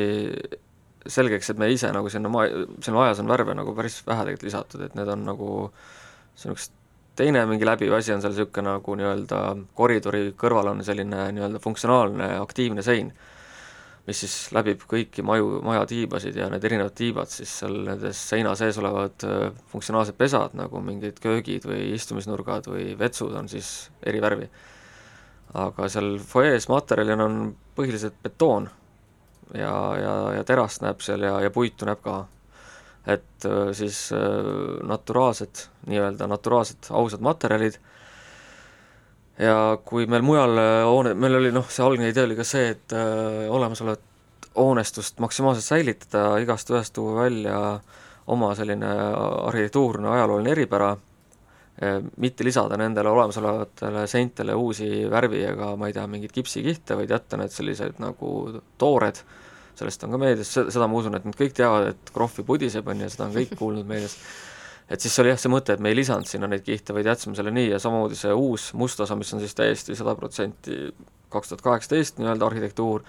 selgeks, 1.10 1.48
et 1.50 1.60
me 1.60 1.70
ise 1.72 1.88
nagu 1.96 2.10
sinna 2.12 2.28
maa, 2.32 2.44
sinna 2.84 2.98
majas 2.98 3.22
on 3.22 3.30
värve 3.30 3.56
nagu 3.56 3.72
päris 3.76 4.02
vähe 4.04 4.26
tegelikult 4.26 4.46
lisatud, 4.50 4.84
et 4.84 4.98
need 4.98 5.08
on 5.08 5.24
nagu 5.24 5.50
niisugust 5.70 6.76
teine 7.20 7.42
mingi 7.48 7.66
läbiv 7.68 7.92
asi 7.96 8.14
on 8.14 8.22
seal 8.22 8.32
niisugune 8.34 8.72
nagu 8.72 8.96
nii-öelda 8.96 9.40
koridori 9.76 10.30
kõrval 10.38 10.72
on 10.72 10.80
selline 10.86 11.26
nii-öelda 11.36 11.60
funktsionaalne 11.62 12.30
aktiivne 12.40 12.84
sein, 12.86 13.12
mis 14.06 14.22
siis 14.24 14.36
läbib 14.56 14.86
kõiki 14.88 15.24
maju, 15.26 15.60
maja 15.66 15.84
tiibasid 15.90 16.38
ja 16.40 16.48
need 16.52 16.64
erinevad 16.64 16.96
tiibad 16.96 17.30
siis 17.32 17.52
seal 17.60 17.76
nendes 17.86 18.20
seina 18.32 18.54
sees 18.58 18.80
olevad 18.80 19.26
äh, 19.28 19.46
funktsionaalsed 19.72 20.16
pesad, 20.18 20.56
nagu 20.58 20.82
mingid 20.84 21.20
köögid 21.22 21.68
või 21.68 21.92
istumisnurgad 21.98 22.70
või 22.72 22.94
vetsud 22.98 23.36
on 23.36 23.48
siis 23.52 23.90
eri 24.02 24.22
värvi. 24.24 24.50
aga 25.60 25.88
seal 25.90 26.16
fuajees 26.22 26.68
materjalina 26.70 27.24
on 27.26 27.40
põhiliselt 27.76 28.16
betoon 28.22 28.68
ja, 29.54 29.72
ja, 29.98 30.12
ja 30.38 30.44
terast 30.46 30.84
näeb 30.84 31.02
seal 31.04 31.26
ja, 31.26 31.40
ja 31.44 31.50
puitu 31.50 31.88
näeb 31.88 32.02
ka 32.04 32.22
et 33.10 33.46
äh, 33.46 33.70
siis 33.76 34.10
äh, 34.12 34.20
naturaalsed, 34.86 35.66
nii-öelda 35.90 36.28
naturaalsed 36.30 36.90
ausad 36.90 37.24
materjalid. 37.24 37.78
Ja 39.40 39.78
kui 39.84 40.06
meil 40.10 40.24
mujal 40.26 40.58
äh, 40.60 40.84
hoone, 40.86 41.14
meil 41.16 41.38
oli 41.40 41.52
noh, 41.54 41.66
see 41.72 41.84
algne 41.86 42.10
idee 42.12 42.26
oli 42.28 42.38
ka 42.38 42.46
see, 42.46 42.74
et 42.76 42.96
äh, 42.96 43.48
olemasolevat 43.50 44.06
hoonestust 44.56 45.20
maksimaalselt 45.22 45.64
säilitada, 45.64 46.24
igast 46.42 46.70
ühest 46.72 46.94
tuua 46.96 47.22
välja 47.22 47.60
oma 48.30 48.50
selline 48.58 48.88
arhitektuurne 49.46 50.10
ajalooline 50.10 50.50
eripära, 50.52 50.90
mitte 52.20 52.44
lisada 52.44 52.76
nendele 52.76 53.08
olemasolevatele 53.08 54.02
seintele 54.10 54.54
uusi 54.54 55.06
värvi 55.10 55.40
ega 55.48 55.70
ma 55.80 55.88
ei 55.88 55.94
tea, 55.96 56.04
mingeid 56.10 56.34
kipsikihte, 56.34 56.98
vaid 56.98 57.14
jätta 57.14 57.38
need 57.40 57.54
sellised 57.54 58.02
nagu 58.02 58.60
toored, 58.78 59.22
sellest 59.80 60.06
on 60.06 60.14
ka 60.14 60.20
meedias, 60.20 60.52
seda 60.52 60.86
ma 60.86 61.00
usun, 61.00 61.16
et 61.18 61.26
nad 61.26 61.36
kõik 61.36 61.56
teavad, 61.56 61.90
et 61.94 62.14
krohvi 62.14 62.46
pudiseb, 62.46 62.88
on 62.88 63.04
ju, 63.04 63.10
seda 63.10 63.26
on 63.26 63.36
kõik 63.36 63.56
kuulnud 63.58 63.88
meedias 63.88 64.16
et 64.90 65.00
siis 65.00 65.14
oli 65.22 65.30
jah 65.30 65.38
see 65.38 65.52
mõte, 65.52 65.74
et 65.74 65.82
me 65.82 65.92
ei 65.92 65.98
lisanud 65.98 66.26
sinna 66.26 66.48
neid 66.50 66.64
kihte, 66.66 66.94
vaid 66.96 67.06
jätsime 67.06 67.38
selle 67.38 67.52
nii 67.54 67.68
ja 67.70 67.78
samamoodi 67.82 68.18
see 68.18 68.32
uus 68.34 68.72
must 68.78 69.00
osa, 69.00 69.16
mis 69.18 69.30
on 69.36 69.42
siis 69.42 69.54
täiesti 69.54 69.94
sada 69.98 70.16
protsenti 70.18 70.80
kaks 71.30 71.52
tuhat 71.52 71.62
kaheksateist 71.62 72.18
nii-öelda 72.18 72.48
arhitektuur, 72.48 73.04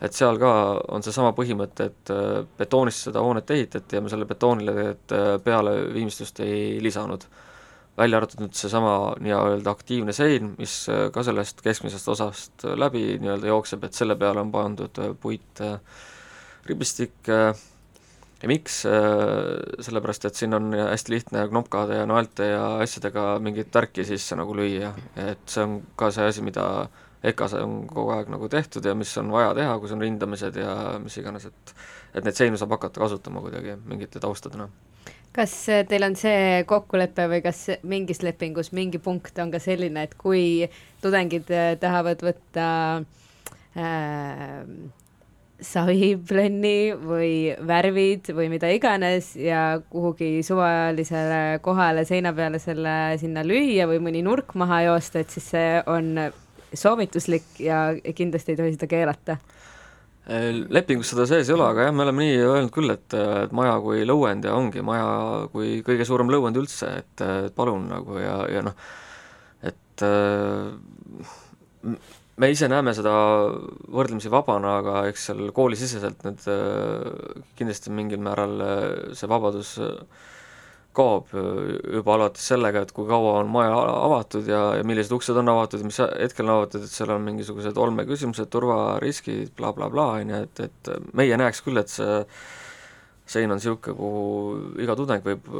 et 0.00 0.16
seal 0.16 0.40
ka 0.40 0.52
on 0.92 1.04
seesama 1.04 1.34
põhimõte, 1.36 1.90
et 1.90 2.12
äh, 2.12 2.38
betoonist 2.58 3.08
seda 3.08 3.24
hoonet 3.24 3.52
ehitati 3.52 3.98
ja 3.98 4.04
me 4.04 4.12
selle 4.12 4.28
betoonile 4.28 4.72
tegelikult 4.72 5.16
äh, 5.16 5.28
peale 5.44 5.76
viimistlust 5.92 6.40
ei 6.44 6.78
lisanud. 6.84 7.28
välja 7.96 8.18
arvatud 8.18 8.42
nüüd 8.42 8.52
seesama 8.52 9.14
nii-öelda 9.24 9.72
aktiivne 9.72 10.12
sein, 10.12 10.50
mis 10.58 10.82
äh, 10.92 11.06
ka 11.12 11.22
sellest 11.24 11.62
keskmisest 11.64 12.08
osast 12.12 12.64
läbi 12.76 13.16
nii-öelda 13.20 13.52
jookseb, 13.52 13.84
et 13.84 13.96
selle 13.96 14.16
peale 14.20 14.40
on 14.40 14.52
pandud 14.52 15.00
puit 15.20 15.64
ribistik 16.68 17.30
äh, 17.32 17.54
ja 18.42 18.50
miks, 18.50 18.82
äh, 18.86 19.82
sellepärast 19.82 20.28
et 20.28 20.38
siin 20.38 20.54
on 20.56 20.70
hästi 20.76 21.12
lihtne 21.14 21.46
knopkade 21.48 22.00
ja 22.00 22.06
naelte 22.08 22.50
ja 22.52 22.62
asjadega 22.84 23.36
mingit 23.42 23.74
värki 23.74 24.04
sisse 24.04 24.36
nagu 24.36 24.54
lüüa, 24.56 24.92
et 25.16 25.44
see 25.48 25.64
on 25.64 25.78
ka 25.96 26.10
see 26.14 26.26
asi, 26.30 26.44
mida 26.44 26.66
EKA-s 27.26 27.56
on 27.58 27.78
kogu 27.90 28.12
aeg 28.14 28.28
nagu 28.30 28.48
tehtud 28.52 28.84
ja 28.84 28.94
mis 28.94 29.10
on 29.18 29.32
vaja 29.32 29.54
teha, 29.56 29.78
kus 29.82 29.94
on 29.96 30.04
rindamised 30.04 30.58
ja 30.60 30.74
mis 31.02 31.16
iganes, 31.18 31.48
et 31.48 31.76
et 32.16 32.24
neid 32.24 32.36
seinu 32.36 32.56
saab 32.56 32.76
hakata 32.76 33.00
kasutama 33.02 33.42
kuidagi 33.44 33.74
mingite 33.88 34.20
taustadena. 34.20 34.68
kas 35.36 35.54
teil 35.88 36.04
on 36.06 36.14
see 36.16 36.62
kokkulepe 36.68 37.26
või 37.28 37.42
kas 37.44 37.66
mingis 37.84 38.22
lepingus 38.24 38.70
mingi 38.72 38.98
punkt 38.98 39.38
on 39.42 39.50
ka 39.52 39.60
selline, 39.60 40.06
et 40.06 40.14
kui 40.16 40.68
tudengid 41.02 41.50
tahavad 41.80 42.22
võtta 42.24 42.68
äh, 43.76 44.62
saviplönni 45.62 46.92
või 47.00 47.54
värvid 47.66 48.28
või 48.36 48.50
mida 48.52 48.68
iganes 48.74 49.30
ja 49.40 49.80
kuhugi 49.90 50.42
suvalisele 50.44 51.58
kohale 51.64 52.04
seina 52.08 52.32
peale 52.36 52.60
selle 52.60 53.16
sinna 53.20 53.44
lüüa 53.46 53.86
või 53.88 54.02
mõni 54.04 54.20
nurk 54.26 54.52
maha 54.60 54.82
joosta, 54.90 55.22
et 55.22 55.32
siis 55.32 55.48
see 55.54 55.70
on 55.88 56.12
soovituslik 56.76 57.60
ja 57.64 57.88
kindlasti 58.16 58.52
ei 58.52 58.60
tohi 58.60 58.74
seda 58.74 58.90
keelata. 58.90 59.38
lepingus 60.68 61.14
seda 61.14 61.24
sees 61.30 61.48
ei 61.48 61.54
ole, 61.54 61.70
aga 61.70 61.86
jah, 61.86 61.94
me 61.94 62.04
oleme 62.04 62.24
nii 62.26 62.36
öelnud 62.42 62.74
küll, 62.74 62.92
et, 62.92 63.14
et 63.14 63.52
maja 63.56 63.78
kui 63.80 64.04
lõuend 64.04 64.44
ja 64.44 64.56
ongi 64.58 64.82
maja 64.84 65.08
kui 65.52 65.80
kõige 65.86 66.04
suurem 66.04 66.32
lõuend 66.34 66.58
üldse, 66.60 66.90
et, 67.00 67.26
palun 67.56 67.88
nagu 67.94 68.18
ja, 68.20 68.40
ja 68.50 68.64
noh, 68.66 68.76
et 69.64 70.04
me 72.40 72.50
ise 72.52 72.68
näeme 72.68 72.92
seda 72.96 73.12
võrdlemisi 73.92 74.30
vabana, 74.32 74.78
aga 74.82 75.02
eks 75.10 75.28
seal 75.30 75.50
koolisiseselt 75.56 76.24
need 76.26 76.48
äh, 76.52 77.44
kindlasti 77.58 77.92
mingil 77.94 78.22
määral 78.24 78.56
äh, 78.64 78.88
see 79.16 79.30
vabadus 79.30 79.76
äh, 79.82 79.94
kaob 80.96 81.28
juba 81.28 82.14
alates 82.14 82.44
sellega, 82.48 82.80
et 82.86 82.92
kui 82.96 83.04
kaua 83.04 83.34
on 83.42 83.50
maja 83.52 83.74
avatud 83.76 84.46
ja, 84.48 84.62
ja 84.78 84.84
millised 84.88 85.12
uksed 85.12 85.36
on 85.36 85.52
avatud 85.52 85.82
ja 85.82 85.88
mis 85.90 85.98
hetkel 86.00 86.48
on 86.48 86.54
avatud, 86.54 86.86
et 86.86 86.92
seal 86.92 87.12
on 87.12 87.26
mingisugused 87.26 87.76
olmeküsimused, 87.76 88.48
turvariskid 88.48 89.50
bla, 89.50 89.74
bla, 89.76 89.90
blablabla, 89.90 90.06
on 90.22 90.32
ju, 90.32 90.40
et, 90.46 90.62
et 90.70 91.12
meie 91.20 91.36
näeks 91.36 91.60
küll, 91.66 91.76
et 91.82 91.92
see 91.92 92.22
sein 93.26 93.50
on 93.50 93.58
niisugune, 93.58 93.96
kuhu 93.98 94.82
iga 94.82 94.96
tudeng 94.98 95.24
võib 95.26 95.50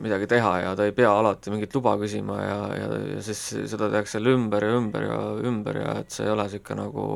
midagi 0.00 0.28
teha 0.30 0.52
ja 0.62 0.74
ta 0.76 0.86
ei 0.88 0.94
pea 0.96 1.12
alati 1.12 1.52
mingit 1.52 1.74
luba 1.76 1.96
küsima 2.00 2.36
ja, 2.40 2.58
ja, 2.76 2.88
ja 3.16 3.22
siis 3.24 3.42
seda 3.70 3.90
tehakse 3.92 4.18
jälle 4.18 4.34
ümber 4.36 4.64
ja 4.64 4.76
ümber 4.80 5.06
ja 5.08 5.18
ümber 5.50 5.80
ja 5.80 5.96
et 6.02 6.12
see 6.12 6.26
ei 6.26 6.32
ole 6.32 6.46
niisugune 6.48 6.82
nagu 6.82 7.06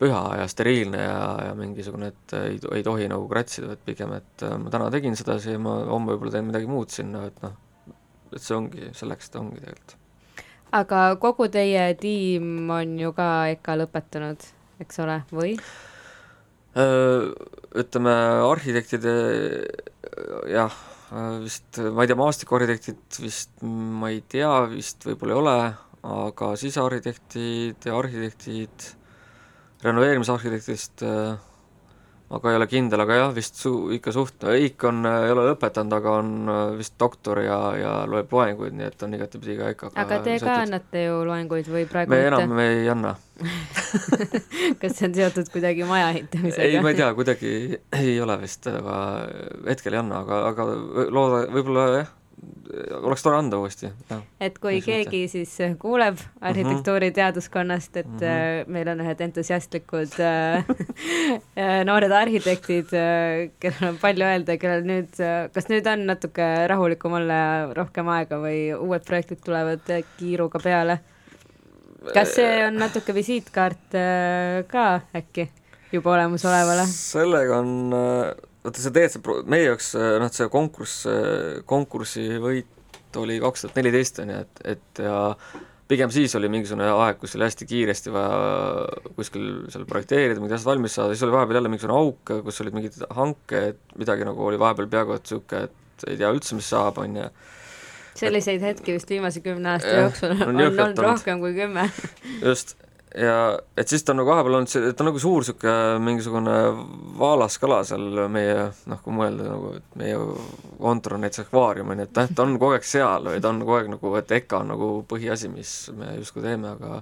püha 0.00 0.22
ja 0.40 0.46
steriilne 0.50 1.02
ja, 1.02 1.18
ja 1.48 1.52
mingisugune, 1.58 2.10
et 2.12 2.36
ei, 2.38 2.56
ei 2.76 2.82
tohi 2.86 3.06
nagu 3.10 3.28
kratsida, 3.30 3.74
et 3.74 3.84
pigem, 3.86 4.14
et 4.18 4.46
ma 4.60 4.72
täna 4.72 4.90
tegin 4.92 5.16
sedasi 5.18 5.54
ja 5.54 5.60
ma 5.62 5.76
homme 5.90 6.14
võib-olla 6.14 6.34
teen 6.34 6.48
midagi 6.48 6.70
muud 6.70 6.90
sinna, 6.92 7.24
et 7.30 7.38
noh, 7.44 7.54
et 8.32 8.42
see 8.42 8.56
ongi, 8.56 8.90
selleks 8.96 9.30
ta 9.30 9.40
ongi 9.42 9.62
tegelikult. 9.62 9.96
aga 10.74 11.02
kogu 11.22 11.48
teie 11.54 11.86
tiim 12.00 12.70
on 12.74 12.98
ju 12.98 13.12
ka 13.14 13.28
EKA 13.54 13.78
lõpetanud, 13.84 14.48
eks 14.82 15.02
ole, 15.04 15.20
või? 15.30 15.54
Ütleme, 17.74 18.12
arhitektide 18.46 19.14
jah, 20.50 20.74
vist, 21.42 21.80
ma 21.94 22.04
ei 22.04 22.10
tea, 22.10 22.18
maastikuarhitektid 22.18 23.18
vist 23.22 23.64
ma 23.64 24.12
ei 24.12 24.20
tea, 24.30 24.52
vist 24.70 25.06
võib-olla 25.06 25.34
ei 25.34 25.40
ole, 25.40 25.56
aga 26.14 26.52
sisearhitektid 26.60 27.88
ja 27.88 27.96
arhitektid, 27.98 28.88
renoveerimisarhitektist 29.84 31.04
äh, 31.06 31.34
ma 32.30 32.40
ka 32.40 32.50
ei 32.50 32.56
ole 32.58 32.66
kindel, 32.70 33.02
aga 33.04 33.18
jah, 33.18 33.32
vist 33.36 33.58
su-, 33.60 33.90
ikka 33.94 34.14
suht-, 34.14 34.46
Eik 34.54 34.86
on, 34.88 35.04
ei 35.08 35.32
ole 35.34 35.44
lõpetanud, 35.50 35.96
aga 35.98 36.14
on 36.20 36.30
äh, 36.48 36.62
vist 36.78 36.96
doktor 37.00 37.40
ja, 37.44 37.58
ja 37.78 37.92
loeb 38.10 38.32
loenguid, 38.32 38.74
nii 38.78 38.88
et 38.88 39.04
on 39.06 39.16
igatepidi 39.18 39.58
ka 39.60 39.70
EKA-ga 39.74 40.04
aga 40.04 40.20
te 40.24 40.38
ka 40.42 40.56
annate 40.62 41.04
ju 41.04 41.20
loenguid 41.28 41.70
või 41.74 41.84
praegu 41.90 42.14
me 42.14 42.22
mitte? 42.22 42.32
enam 42.32 42.64
ei 42.64 42.90
anna 42.94 43.14
kas 44.80 44.98
see 44.98 45.08
on 45.10 45.16
seotud 45.20 45.52
kuidagi 45.52 45.86
maja 45.88 46.10
ehitamisega? 46.14 46.66
ei, 46.66 46.82
ma 46.84 46.94
ei 46.94 47.00
tea, 47.02 47.12
kuidagi 47.18 47.54
ei 48.00 48.18
ole 48.24 48.38
vist, 48.42 48.68
aga 48.72 48.98
hetkel 49.68 49.96
ei 49.96 50.02
anna, 50.04 50.24
aga, 50.24 50.44
aga 50.52 50.68
looda, 51.12 51.46
võib-olla 51.52 51.88
jah 51.98 52.12
oleks 53.00 53.22
tore 53.24 53.38
anda 53.38 53.58
uuesti. 53.60 53.88
et 54.40 54.58
kui 54.62 54.80
keegi 54.84 55.24
mõte. 55.24 55.32
siis 55.32 55.54
äh, 55.64 55.74
kuuleb 55.80 56.16
mhm. 56.18 56.44
arhitektuuriteaduskonnast, 56.50 57.96
et 57.96 58.06
mm 58.06 58.18
-hmm. 58.18 58.72
meil 58.76 58.88
on 58.88 59.00
ühed 59.04 59.20
entusiastlikud 59.20 60.18
äh, 60.20 60.64
noored 61.88 62.12
arhitektid, 62.12 62.90
kellel 63.60 63.88
on 63.88 63.98
palju 64.00 64.26
öelda, 64.26 64.56
kellel 64.58 64.86
nüüd, 64.88 65.18
kas 65.54 65.68
nüüd 65.68 65.86
on 65.92 66.06
natuke 66.06 66.48
rahulikum 66.68 67.12
olla 67.12 67.34
ja 67.34 67.74
rohkem 67.74 68.08
aega 68.08 68.38
või 68.38 68.72
uued 68.78 69.04
projektid 69.04 69.44
tulevad 69.44 69.84
kiiruga 70.18 70.58
peale? 70.58 70.98
kas 72.14 72.34
see 72.36 72.66
on 72.66 72.76
natuke 72.76 73.14
visiitkaart 73.14 73.94
ka 74.68 75.00
äkki 75.16 75.48
juba 75.92 76.18
olemasolevale? 76.18 76.86
sellega 76.86 77.58
on 77.58 77.94
vaata 78.64 78.80
see 78.80 78.94
tegelikult 78.94 79.44
see 79.44 79.52
meie 79.54 79.68
jaoks 79.68 79.92
noh, 80.22 80.32
see 80.32 80.48
konkurss, 80.52 81.04
konkursi 81.68 82.26
võit 82.42 83.20
oli 83.20 83.38
kaks 83.42 83.64
tuhat 83.64 83.78
neliteist 83.78 84.18
on 84.24 84.32
ju, 84.32 84.40
et, 84.42 84.62
et 84.74 85.04
ja 85.04 85.18
pigem 85.90 86.12
siis 86.12 86.32
oli 86.38 86.48
mingisugune 86.52 86.86
aeg, 86.88 87.18
kus 87.20 87.36
oli 87.36 87.46
hästi 87.46 87.66
kiiresti 87.68 88.12
vaja 88.14 89.08
kuskil 89.18 89.48
seal 89.72 89.84
projekteerida, 89.88 90.40
mingid 90.40 90.56
asjad 90.56 90.70
valmis 90.72 90.96
saada, 90.96 91.14
siis 91.14 91.26
oli 91.26 91.36
vahepeal 91.36 91.60
jälle 91.60 91.72
mingisugune 91.72 91.98
auk, 91.98 92.32
kus 92.46 92.62
olid 92.64 92.78
mingid 92.78 92.96
hanked, 93.18 93.82
midagi 94.00 94.28
nagu 94.28 94.48
oli 94.48 94.60
vahepeal 94.60 94.88
peaaegu 94.94 95.18
et 95.18 95.28
niisugune, 95.28 95.68
et 95.68 96.08
ei 96.08 96.16
tea 96.20 96.32
üldse, 96.34 96.56
mis 96.58 96.70
saab, 96.72 96.98
on 97.02 97.20
ju. 97.20 97.28
Selliseid 98.14 98.62
hetki 98.62 98.94
vist 98.94 99.10
viimase 99.10 99.42
kümne 99.42 99.72
aasta 99.74 99.90
jooksul 99.90 100.34
on, 100.36 100.42
on 100.48 100.60
olnud 100.62 101.00
rohkem 101.02 101.42
kui 101.42 101.54
kümme. 101.56 101.88
just, 102.40 102.76
ja 103.14 103.58
et 103.78 103.88
siis 103.88 104.02
ta 104.04 104.12
on 104.12 104.20
nagu 104.20 104.30
vahepeal 104.30 104.58
olnud 104.58 104.70
see, 104.70 104.92
ta 104.92 105.04
on 105.04 105.10
nagu 105.10 105.20
suur 105.22 105.42
niisugune 105.42 106.00
mingisugune 106.02 106.54
vaalaskala 107.20 107.82
seal 107.86 108.24
meie 108.32 108.56
noh, 108.90 109.02
kui 109.04 109.14
mõelda 109.14 109.46
nagu, 109.48 109.70
et 109.78 110.00
meie 110.00 110.18
kontor 110.80 111.16
on 111.16 111.24
näiteks 111.24 111.44
akvaarium, 111.46 111.92
on 111.94 112.02
ju, 112.02 112.08
et 112.08 112.20
noh, 112.20 112.32
ta 112.34 112.46
on 112.46 112.56
kogu 112.58 112.76
aeg 112.76 112.88
seal 112.88 113.30
või 113.30 113.42
ta 113.44 113.52
on 113.52 113.62
kogu 113.62 113.78
aeg 113.78 113.92
nagu, 113.94 114.16
et 114.18 114.34
EKA 114.40 114.60
on 114.64 114.72
nagu 114.74 114.90
põhiasi, 115.10 115.52
mis 115.52 115.76
me 115.98 116.16
justkui 116.18 116.42
teeme, 116.44 116.74
aga 116.74 117.00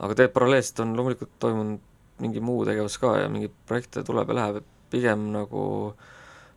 aga 0.00 0.16
tegelikult 0.16 0.38
paralleelselt 0.38 0.80
on 0.86 0.96
loomulikult 0.96 1.34
toimunud 1.42 1.86
mingi 2.20 2.40
muu 2.44 2.64
tegevus 2.68 2.96
ka 3.00 3.14
ja 3.20 3.28
mingeid 3.32 3.52
projekte 3.68 4.04
tuleb 4.04 4.32
ja 4.32 4.38
läheb, 4.40 4.60
et 4.60 4.90
pigem 4.92 5.28
nagu 5.34 5.62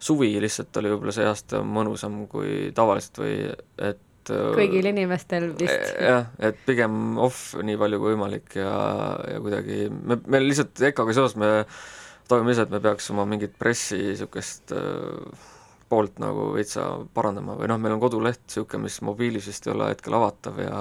suvi 0.04 0.34
lihtsalt 0.44 0.76
oli 0.80 0.92
võib-olla 0.92 1.14
see 1.16 1.28
aasta 1.28 1.62
mõnusam 1.64 2.24
kui 2.32 2.72
tavaliselt 2.76 3.20
või 3.24 3.36
et 3.92 4.02
et 4.24 4.34
äh, 4.34 4.52
kõigil 4.58 4.90
inimestel 4.90 5.50
vist. 5.60 5.90
jah, 6.00 6.30
et 6.40 6.60
pigem 6.68 7.18
off 7.22 7.54
nii 7.60 7.80
palju 7.80 8.00
kui 8.02 8.14
võimalik 8.14 8.56
ja, 8.60 8.72
ja 9.30 9.42
kuidagi 9.44 9.88
me, 9.94 10.20
me 10.28 10.42
lihtsalt 10.44 10.80
EKA-ga 10.92 11.16
seoses 11.16 11.38
me 11.40 11.52
toimeme 12.30 12.56
ise, 12.56 12.66
et 12.66 12.72
me 12.74 12.80
peaks 12.84 13.10
oma 13.14 13.26
mingit 13.30 13.56
pressi 13.60 14.00
niisugust 14.00 14.74
äh, 14.78 15.50
poolt 15.92 16.18
nagu 16.24 16.50
veitsa 16.56 16.88
parandama 17.14 17.58
või 17.60 17.70
noh, 17.70 17.82
meil 17.82 17.98
on 17.98 18.04
koduleht 18.04 18.42
niisugune, 18.48 18.88
mis 18.88 19.02
mobiilis 19.06 19.50
vist 19.52 19.68
ei 19.68 19.76
ole 19.76 19.92
hetkel 19.94 20.18
avatav 20.18 20.60
ja 20.64 20.80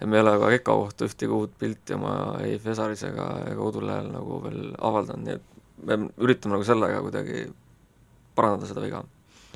ja 0.00 0.08
me 0.08 0.16
ei 0.16 0.24
ole 0.24 0.36
ka 0.40 0.50
EKA 0.56 0.74
kohta 0.80 1.08
ühtegi 1.10 1.34
uut 1.36 1.56
pilti 1.60 1.96
oma 1.96 2.14
ei 2.40 2.56
Fesaris 2.62 3.02
ega, 3.04 3.26
ega 3.50 3.58
kodulehel 3.60 4.08
nagu 4.14 4.38
veel 4.46 4.70
avaldanud, 4.78 5.26
nii 5.26 5.36
et 5.36 5.88
me 5.90 5.98
üritame 6.24 6.56
nagu 6.56 6.64
sellega 6.64 7.02
kuidagi 7.04 7.48
parandada 8.36 8.70
seda 8.70 8.84
viga 8.84 9.02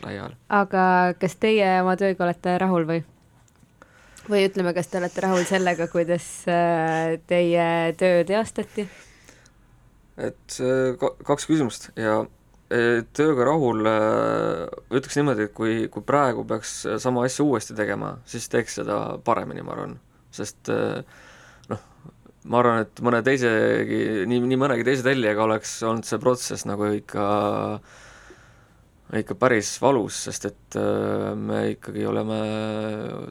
lähiajal. 0.05 0.37
aga 0.61 0.85
kas 1.21 1.37
teie 1.41 1.69
oma 1.83 1.97
tööga 2.01 2.27
olete 2.29 2.59
rahul 2.63 2.87
või? 2.89 3.01
või 4.29 4.47
ütleme, 4.49 4.73
kas 4.77 4.89
te 4.89 5.01
olete 5.01 5.25
rahul 5.25 5.45
sellega, 5.49 5.89
kuidas 5.93 6.29
äh, 6.49 7.19
teie 7.29 7.67
töö 8.01 8.23
teostati? 8.29 8.87
et 10.15 10.59
kaks 11.27 11.49
küsimust 11.51 11.89
ja 11.99 12.21
e, 12.71 13.03
tööga 13.17 13.49
rahul, 13.49 13.83
ütleks 14.95 15.19
niimoodi, 15.19 15.49
et 15.49 15.55
kui, 15.57 15.89
kui 15.91 16.05
praegu 16.07 16.45
peaks 16.47 16.77
sama 17.03 17.25
asja 17.27 17.47
uuesti 17.47 17.75
tegema, 17.75 18.15
siis 18.31 18.47
teeks 18.53 18.79
seda 18.79 19.01
paremini, 19.27 19.65
ma 19.67 19.75
arvan, 19.75 19.97
sest 20.35 20.71
noh, 20.71 21.83
ma 22.45 22.63
arvan, 22.63 22.85
et 22.87 23.03
mõne 23.05 23.25
teisegi, 23.27 24.01
nii, 24.31 24.47
nii 24.53 24.61
mõnegi 24.61 24.87
teise 24.87 25.07
tellijaga 25.07 25.49
oleks 25.49 25.77
olnud 25.83 26.09
see 26.09 26.23
protsess 26.23 26.69
nagu 26.69 26.93
ikka 26.95 27.27
ikka 29.21 29.37
päris 29.39 29.75
valus, 29.83 30.25
sest 30.29 30.49
et 30.51 30.79
äh, 30.81 31.31
me 31.39 31.61
ikkagi 31.75 32.07
oleme, 32.09 32.41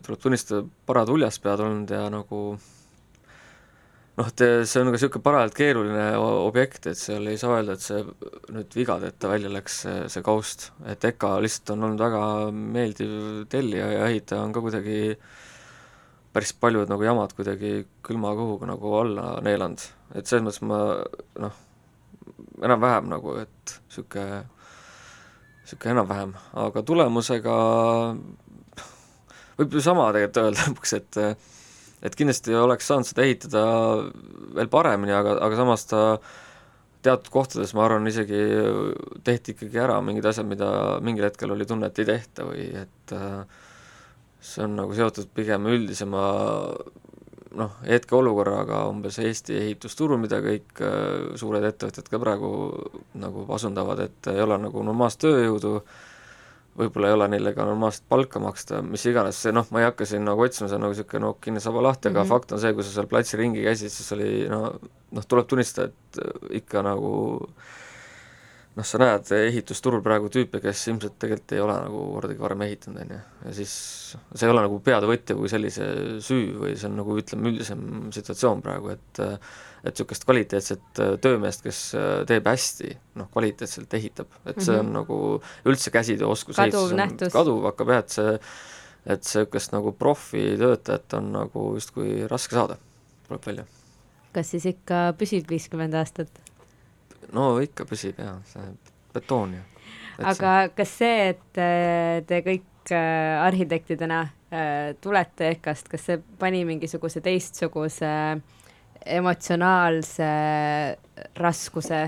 tuleb 0.06 0.22
tunnistada, 0.22 0.64
parad 0.88 1.12
uljaspead 1.14 1.66
olnud 1.66 1.94
ja 1.94 2.06
nagu 2.14 2.42
noh, 4.14 4.28
et 4.30 4.44
see 4.70 4.82
on 4.82 4.92
ka 4.92 4.96
niisugune 4.96 5.26
parajalt 5.26 5.58
keeruline 5.58 6.10
objekt, 6.22 6.88
et 6.92 7.00
seal 7.00 7.28
ei 7.32 7.40
saa 7.42 7.58
öelda, 7.58 7.78
et 7.78 7.86
see 7.86 8.04
nüüd 8.54 8.78
vigadeta 8.78 9.32
välja 9.32 9.52
läks, 9.54 9.80
see, 9.86 10.04
see 10.14 10.26
kaust, 10.26 10.70
et 10.90 11.10
EKA 11.10 11.38
lihtsalt 11.44 11.74
on 11.76 11.90
olnud 11.90 12.06
väga 12.06 12.28
meeldiv 12.54 13.18
tellija 13.52 13.90
ja 13.98 14.06
ehitaja 14.12 14.46
on 14.46 14.54
ka 14.56 14.64
kuidagi 14.64 15.00
äh, 15.16 15.42
päris 16.34 16.54
paljud 16.58 16.90
nagu 16.90 17.06
jamad 17.06 17.34
kuidagi 17.38 17.84
külma 18.06 18.34
kõhuga 18.38 18.68
nagu 18.72 18.96
alla 18.98 19.28
neelanud, 19.46 19.84
et 20.18 20.30
selles 20.30 20.60
mõttes 20.60 20.64
ma 20.66 20.80
noh, 21.46 21.60
enam-vähem 22.64 23.12
nagu, 23.12 23.36
et 23.44 23.76
niisugune, 23.78 24.42
niisugune 25.64 25.96
enam-vähem, 25.96 26.32
aga 26.60 26.84
tulemusega 26.86 27.58
võib 29.58 29.76
ju 29.78 29.84
sama 29.84 30.10
tegelikult 30.16 30.42
öelda 30.44 30.64
lõpuks, 30.70 30.96
et 31.00 31.20
et 32.04 32.18
kindlasti 32.20 32.56
oleks 32.60 32.90
saanud 32.90 33.08
seda 33.08 33.24
ehitada 33.24 33.62
veel 34.58 34.72
paremini, 34.72 35.14
aga, 35.16 35.38
aga 35.46 35.60
samas 35.62 35.86
ta 35.88 36.02
teatud 37.04 37.30
kohtades 37.32 37.72
ma 37.76 37.86
arvan, 37.86 38.08
isegi 38.08 38.42
tehti 39.24 39.56
ikkagi 39.56 39.80
ära 39.80 40.00
mingid 40.04 40.28
asjad, 40.28 40.48
mida 40.48 41.00
mingil 41.04 41.28
hetkel 41.28 41.56
oli 41.56 41.68
tunne, 41.68 41.88
et 41.88 42.02
ei 42.04 42.10
tehta 42.10 42.48
või 42.48 42.68
et 42.84 43.16
äh, 43.16 43.64
see 44.44 44.66
on 44.66 44.76
nagu 44.80 44.96
seotud 44.96 45.32
pigem 45.36 45.68
üldisema 45.72 46.24
noh, 47.58 47.76
hetkeolukorraga 47.88 48.86
umbes 48.90 49.20
Eesti 49.24 49.58
ehitusturul, 49.60 50.20
mida 50.22 50.40
kõik 50.44 50.82
äh, 50.84 51.36
suured 51.40 51.66
ettevõtted 51.68 52.10
ka 52.10 52.22
praegu 52.22 52.50
nagu 53.20 53.46
asundavad, 53.56 54.02
et 54.08 54.32
ei 54.34 54.42
ole 54.44 54.58
nagu 54.66 54.84
normaalset 54.86 55.26
tööjõudu, 55.28 55.76
võib-olla 56.80 57.12
ei 57.12 57.18
ole 57.18 57.28
neile 57.36 57.54
ka 57.54 57.68
normaalset 57.70 58.08
palka 58.10 58.42
maksta, 58.42 58.82
mis 58.86 59.06
iganes, 59.10 59.38
see 59.46 59.54
noh, 59.54 59.68
ma 59.70 59.84
ei 59.84 59.90
hakka 59.92 60.08
siin 60.10 60.26
nagu 60.26 60.42
otsima, 60.46 60.70
see 60.70 60.80
on 60.80 60.88
nagu 60.88 60.96
niisugune 60.96 61.26
nook 61.28 61.40
kinni 61.44 61.62
saba 61.62 61.86
lahti, 61.86 62.10
aga 62.10 62.24
mm 62.24 62.26
-hmm. 62.26 62.34
fakt 62.34 62.52
on 62.52 62.64
see, 62.64 62.74
kui 62.74 62.84
sa 62.84 62.96
seal 62.98 63.12
platsil 63.12 63.40
ringi 63.40 63.64
käisid, 63.64 63.94
siis 63.94 64.12
oli 64.18 64.50
no 64.50 64.66
noh, 65.12 65.26
tuleb 65.28 65.48
tunnistada, 65.48 65.92
et 65.94 66.62
ikka 66.64 66.82
nagu 66.82 67.14
äh, 67.44 67.83
noh, 68.74 68.86
sa 68.88 69.00
näed 69.02 69.30
ehitusturul 69.38 70.02
praegu 70.06 70.30
tüüpe, 70.34 70.62
kes 70.64 70.88
ilmselt 70.90 71.20
tegelikult 71.22 71.54
ei 71.56 71.62
ole 71.62 71.76
nagu 71.86 72.06
kordagi 72.16 72.42
varem 72.42 72.64
ehitanud, 72.66 73.04
on 73.04 73.14
ju, 73.14 73.20
ja 73.46 73.54
siis 73.60 73.74
see 74.16 74.48
ei 74.48 74.54
ole 74.54 74.64
nagu 74.66 74.80
peatevõtja 74.86 75.38
kui 75.38 75.52
sellise 75.52 75.90
süü 76.26 76.56
või 76.62 76.74
see 76.80 76.90
on 76.90 76.98
nagu 77.02 77.18
ütleme, 77.22 77.52
üldisem 77.54 77.86
situatsioon 78.16 78.66
praegu, 78.66 78.96
et 78.96 79.24
et 79.84 79.92
niisugust 79.92 80.24
kvaliteetset 80.24 81.00
töömeest, 81.20 81.66
kes 81.66 81.80
teeb 82.30 82.46
hästi, 82.48 82.94
noh, 83.20 83.28
kvaliteetselt 83.34 83.92
ehitab, 83.98 84.30
et 84.48 84.62
see 84.62 84.78
on 84.78 84.86
mm 84.86 84.94
-hmm. 84.94 84.94
nagu 84.96 85.18
üldse 85.68 85.92
käsitööoskus 85.92 86.56
kaduv 86.56 86.94
nähtus. 86.96 87.34
kaduv 87.34 87.66
hakkab 87.68 87.92
jah, 87.92 88.00
et 88.00 88.16
see, 88.16 88.38
et 89.06 89.20
niisugust 89.20 89.76
nagu 89.76 89.92
profitöötajat 89.92 91.14
on 91.20 91.32
nagu 91.36 91.74
justkui 91.76 92.28
raske 92.32 92.56
saada, 92.56 92.78
tuleb 93.28 93.46
välja. 93.46 93.66
kas 94.34 94.52
siis 94.56 94.66
ikka 94.66 95.14
püsib 95.20 95.50
viiskümmend 95.50 95.94
aastat? 95.94 96.32
No 97.32 97.58
ikka 97.64 97.86
püsib 97.90 98.20
jaa, 98.20 98.38
see 98.50 98.66
betoon 99.14 99.56
ju. 99.58 99.64
aga 100.34 100.54
kas 100.76 100.96
see, 101.02 101.30
et 101.34 101.62
äh, 101.62 102.22
te 102.28 102.42
kõik 102.46 102.94
äh, 102.94 103.44
arhitektidena 103.46 104.22
äh, 104.24 104.94
tulete 105.02 105.54
EKA-st, 105.56 105.92
kas 105.92 106.08
see 106.10 106.20
pani 106.40 106.64
mingisuguse 106.68 107.24
teistsuguse 107.24 108.14
emotsionaalse 109.04 110.28
raskuse 111.36 112.06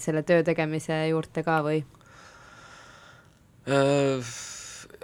selle 0.00 0.22
töö 0.24 0.42
tegemise 0.44 0.96
juurde 1.10 1.42
ka 1.44 1.58
või? 1.64 1.82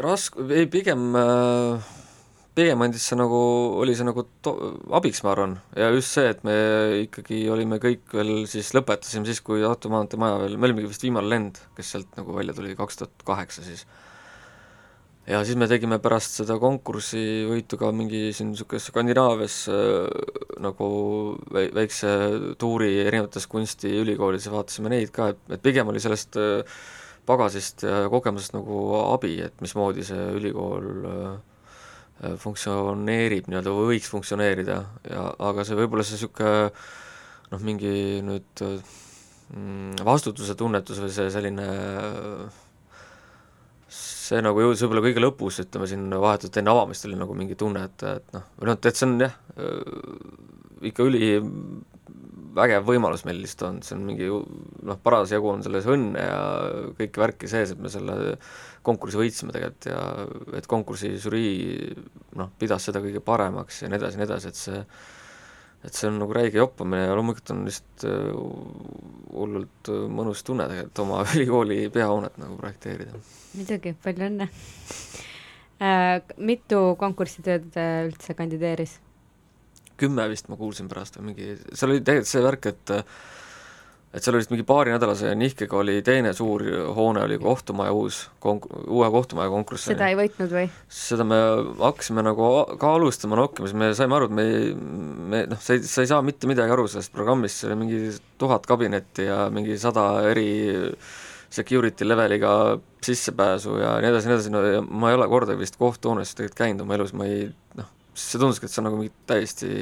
Rask-, 0.01 0.41
ei 0.49 0.67
pigem 0.67 1.17
äh, 1.17 1.93
pigem 2.57 2.85
andis 2.85 3.07
see 3.09 3.17
nagu, 3.17 3.39
oli 3.81 3.95
see 3.97 4.05
nagu 4.05 4.27
to-, 4.45 4.57
abiks, 4.99 5.23
ma 5.25 5.33
arvan, 5.33 5.57
ja 5.79 5.89
just 5.95 6.13
see, 6.13 6.29
et 6.35 6.43
me 6.45 6.55
ikkagi 7.07 7.47
olime 7.53 7.79
kõik 7.81 8.13
veel 8.13 8.33
siis, 8.51 8.75
lõpetasime 8.77 9.29
siis, 9.29 9.41
kui 9.45 9.63
Tartu 9.65 9.93
maantee 9.93 10.21
maja 10.21 10.41
veel, 10.43 10.59
me 10.61 10.69
olimegi 10.69 10.91
vist 10.91 11.05
viimane 11.07 11.31
lend, 11.33 11.61
kes 11.79 11.95
sealt 11.95 12.19
nagu 12.21 12.37
välja 12.37 12.57
tuli, 12.57 12.75
kaks 12.77 13.01
tuhat 13.01 13.25
kaheksa 13.29 13.65
siis. 13.65 13.87
ja 15.25 15.41
siis 15.49 15.57
me 15.57 15.69
tegime 15.71 15.97
pärast 16.03 16.43
seda 16.43 16.59
konkursi 16.61 17.23
võitu 17.49 17.79
ka 17.81 17.89
mingi 17.97 18.35
siin 18.37 18.51
niisugune 18.53 18.85
Skandinaavias 18.85 19.61
äh, 19.73 20.35
nagu 20.61 20.89
väikse 21.53 22.11
tuuri 22.61 22.99
erinevates 23.07 23.49
kunstiülikoolides 23.49 24.51
ja 24.51 24.53
vaatasime 24.59 24.93
neid 24.93 25.15
ka, 25.15 25.31
et, 25.33 25.41
et 25.57 25.65
pigem 25.65 25.89
oli 25.89 26.05
sellest 26.05 26.37
äh, 26.37 26.85
pagasist 27.25 27.87
ja 27.87 28.03
kogemusest 28.13 28.59
nagu 28.59 28.83
abi, 29.07 29.39
et 29.47 29.65
mismoodi 29.65 30.05
see 30.05 30.29
ülikool 30.37 30.91
äh, 31.07 31.33
funktsioneerib 32.43 33.49
nii-öelda 33.51 33.75
või 33.75 33.95
võiks 33.95 34.11
funktsioneerida 34.13 34.79
ja 35.11 35.29
aga 35.51 35.65
see 35.67 35.79
võib-olla 35.79 36.05
see 36.07 36.19
niisugune 36.19 36.53
noh, 37.53 37.63
mingi 37.67 37.95
nüüd 38.25 38.63
mm, 38.63 40.03
vastutuse 40.07 40.57
tunnetus 40.59 41.03
või 41.03 41.13
see 41.15 41.31
selline 41.35 41.67
see 43.93 44.41
nagu 44.45 44.63
jõudis 44.63 44.85
võib-olla 44.85 45.05
kõige 45.05 45.25
lõpus, 45.25 45.61
ütleme 45.65 45.89
siin 45.91 46.07
vahetult 46.23 46.57
enne 46.61 46.73
avamist 46.73 47.09
oli 47.09 47.19
nagu 47.21 47.35
mingi 47.37 47.59
tunne, 47.59 47.85
et, 47.91 48.05
et 48.09 48.37
noh, 48.37 48.47
või 48.61 48.71
noh, 48.71 48.79
et 48.79 48.97
see 48.97 49.09
on 49.09 49.19
jah, 49.27 49.35
ikka 50.89 51.09
üli 51.11 51.33
vägev 52.57 52.85
võimalus 52.87 53.25
meil 53.27 53.41
lihtsalt 53.43 53.65
on, 53.69 53.81
see 53.87 53.97
on 53.97 54.05
mingi 54.07 54.29
noh, 54.29 54.99
parasjagu 55.05 55.51
on 55.53 55.65
selles 55.65 55.89
õnne 55.91 56.27
ja 56.27 56.43
kõiki 56.99 57.23
värki 57.23 57.51
sees, 57.51 57.73
et 57.75 57.81
me 57.83 57.91
selle 57.93 58.37
konkursi 58.87 59.21
võitsime 59.21 59.55
tegelikult 59.55 59.89
ja 59.91 60.05
et 60.59 60.69
konkursi 60.71 61.15
žürii 61.23 61.97
noh, 62.39 62.53
pidas 62.59 62.89
seda 62.89 63.03
kõige 63.05 63.23
paremaks 63.25 63.83
ja 63.83 63.91
nii 63.91 64.01
edasi 64.01 64.19
ja 64.19 64.23
nii 64.23 64.31
edasi, 64.31 64.53
et 64.53 64.61
see 64.61 64.85
et 65.83 65.97
see 65.99 66.07
on 66.07 66.21
nagu 66.23 66.35
räige 66.37 66.61
joppamine 66.61 67.09
ja 67.09 67.15
loomulikult 67.19 67.51
on 67.57 67.65
lihtsalt 67.67 68.05
äh, 68.07 68.29
hullult 69.35 69.91
äh, 69.91 70.05
mõnus 70.19 70.45
tunne 70.47 70.69
tegelikult 70.71 71.03
oma 71.03 71.23
ülikooli 71.35 71.79
peahoonet 71.95 72.39
nagu 72.43 72.59
projekteerida. 72.61 73.23
muidugi, 73.57 73.97
palju 74.05 74.29
õnne 74.31 74.51
äh,! 75.83 76.21
Mitu 76.39 76.85
konkursitööd 77.01 77.75
üldse 77.75 78.39
kandideeris? 78.39 79.01
Kümme 80.03 80.27
vist 80.33 80.51
ma 80.53 80.59
kuulsin 80.61 80.91
pärast 80.91 81.19
või 81.19 81.33
mingi, 81.33 81.55
seal 81.73 81.95
oli 81.95 82.03
tegelikult 82.03 82.33
see 82.33 82.45
värk, 82.45 82.69
et 82.73 82.97
et 84.13 84.21
seal 84.21 84.37
oli 84.37 84.43
vist 84.43 84.51
mingi 84.53 84.65
paarinädalase 84.69 85.31
nihkega 85.41 85.79
oli 85.81 85.95
teine 86.05 86.35
suur 86.37 86.65
hoone, 86.97 87.23
oli 87.25 87.39
kohtumaja 87.41 87.95
uus 87.97 88.19
konk-, 88.45 88.69
uue 88.93 89.09
kohtumaja 89.15 89.49
konkurss. 89.53 89.89
seda 89.89 90.11
ei 90.13 90.19
võitnud 90.19 90.53
või? 90.53 90.67
seda 90.93 91.25
me 91.25 91.39
hakkasime 91.81 92.25
nagu 92.27 92.51
ka 92.81 92.93
alustama 92.99 93.41
nokkima, 93.41 93.71
siis 93.71 93.79
me 93.81 93.89
saime 93.97 94.19
aru, 94.19 94.29
et 94.29 94.37
me 94.37 94.47
ei, 94.51 94.71
me 95.33 95.43
noh, 95.55 95.61
sa 95.65 95.79
ei, 95.79 95.85
sa 95.89 96.05
ei 96.05 96.13
saa 96.13 96.21
mitte 96.27 96.51
midagi 96.51 96.77
aru 96.77 96.85
sellest 96.93 97.15
programmist, 97.17 97.63
see 97.63 97.71
oli 97.71 97.81
mingi 97.87 98.03
tuhat 98.43 98.69
kabinetti 98.69 99.31
ja 99.31 99.47
mingi 99.55 99.79
sada 99.81 100.11
eri 100.29 100.51
security 101.53 102.05
leveliga 102.09 102.53
sissepääsu 103.05 103.79
ja 103.81 103.97
nii 104.01 104.13
edasi, 104.13 104.29
nii 104.29 104.37
edasi, 104.37 104.53
no 104.53 104.63
ja 104.67 104.85
ma 104.85 105.11
ei 105.11 105.17
ole 105.17 105.29
kordagi 105.29 105.61
vist 105.61 105.81
kohtuhoones 105.81 106.37
tegelikult 106.37 106.61
käinud 106.61 106.85
oma 106.85 106.97
elus, 106.97 107.17
ma 107.17 107.29
ei 107.29 107.49
noh, 107.81 107.89
see 108.15 108.41
tunduski, 108.41 108.69
et 108.69 108.75
see 108.75 108.83
on 108.83 108.89
nagu 108.91 109.01
mingi 109.01 109.13
täiesti 109.29 109.73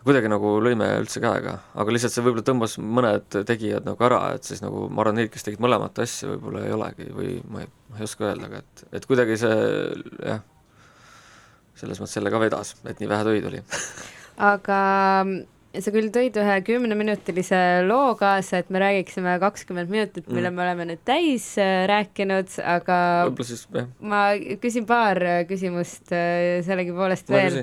kuidagi 0.00 0.30
nagu 0.32 0.54
lõime 0.64 0.86
üldse 1.02 1.20
käega, 1.20 1.58
aga 1.76 1.92
lihtsalt 1.92 2.14
see 2.14 2.24
võib-olla 2.24 2.44
tõmbas 2.46 2.78
mõned 2.80 3.36
tegijad 3.48 3.84
nagu 3.84 4.06
ära, 4.06 4.20
et 4.36 4.48
siis 4.48 4.62
nagu 4.64 4.86
ma 4.88 5.04
arvan, 5.04 5.18
neid, 5.20 5.28
kes 5.32 5.44
tegid 5.44 5.60
mõlemat 5.60 6.00
asja, 6.00 6.30
võib-olla 6.32 6.64
ei 6.64 6.72
olegi 6.76 7.08
või 7.12 7.34
ma 7.52 7.64
ei, 7.64 7.68
ma 7.90 8.00
ei 8.00 8.08
oska 8.08 8.30
öelda, 8.30 8.48
aga 8.48 8.62
et, 8.62 8.84
et 8.96 9.08
kuidagi 9.10 9.36
see 9.42 9.58
jah, 10.24 10.40
selles 11.82 12.00
mõttes 12.00 12.16
selle 12.16 12.32
ka 12.32 12.40
vedas, 12.40 12.74
et 12.88 13.00
nii 13.00 13.10
vähe 13.12 13.28
töid 13.28 13.50
oli. 13.50 13.62
Aga 14.40 14.80
sa 15.70 15.92
küll 15.94 16.10
tõid 16.10 16.34
ühe 16.40 16.54
kümneminutilise 16.66 17.58
loo 17.86 18.14
kaasa, 18.18 18.60
et 18.62 18.70
me 18.74 18.82
räägiksime 18.82 19.36
kakskümmend 19.42 19.90
minutit, 19.92 20.26
mille 20.26 20.50
mm. 20.50 20.56
me 20.56 20.64
oleme 20.64 20.86
nüüd 20.90 21.02
täis 21.06 21.52
äh, 21.62 21.84
rääkinud, 21.90 22.56
aga 22.66 22.96
siis, 23.46 23.66
ma 24.02 24.30
küsin 24.62 24.88
paar 24.88 25.20
äh, 25.22 25.44
küsimust 25.48 26.10
äh, 26.16 26.58
sellegipoolest 26.66 27.30
veel. 27.30 27.62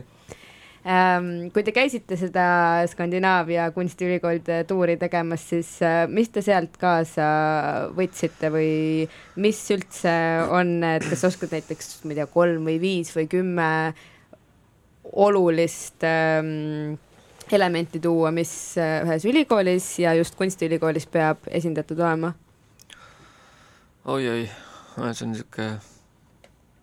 Ähm, 0.88 1.50
kui 1.52 1.65
te 1.67 1.74
käisite 1.76 2.15
seda 2.15 2.46
Skandinaavia 2.88 3.65
kunstiülikoolide 3.76 4.62
tuuri 4.70 4.96
tegemas, 5.02 5.43
siis 5.50 5.74
mis 6.08 6.32
te 6.32 6.39
sealt 6.46 6.78
kaasa 6.80 7.26
võtsite 7.98 8.54
või 8.54 8.70
mis 9.43 9.60
üldse 9.76 10.13
on, 10.56 10.78
et 10.88 11.04
kas 11.10 11.26
oskad 11.28 11.52
näiteks, 11.58 11.98
ma 12.06 12.15
ei 12.15 12.22
tea, 12.22 12.30
kolm 12.32 12.72
või 12.72 12.78
viis 12.80 13.12
või 13.17 13.28
kümme 13.34 13.67
olulist 15.12 16.08
ähm, 16.08 16.96
elementi 17.53 17.99
tuua, 18.03 18.31
mis 18.36 18.51
äh, 18.81 19.01
ühes 19.05 19.27
ülikoolis 19.29 19.91
ja 20.03 20.15
just 20.17 20.36
kunstiülikoolis 20.39 21.07
peab 21.12 21.47
esindatud 21.47 21.99
olema 21.99 22.33
oi,? 24.05 24.25
oi-oi, 24.27 24.49
see 25.13 25.27
on 25.27 25.33
niisugune 25.36 25.69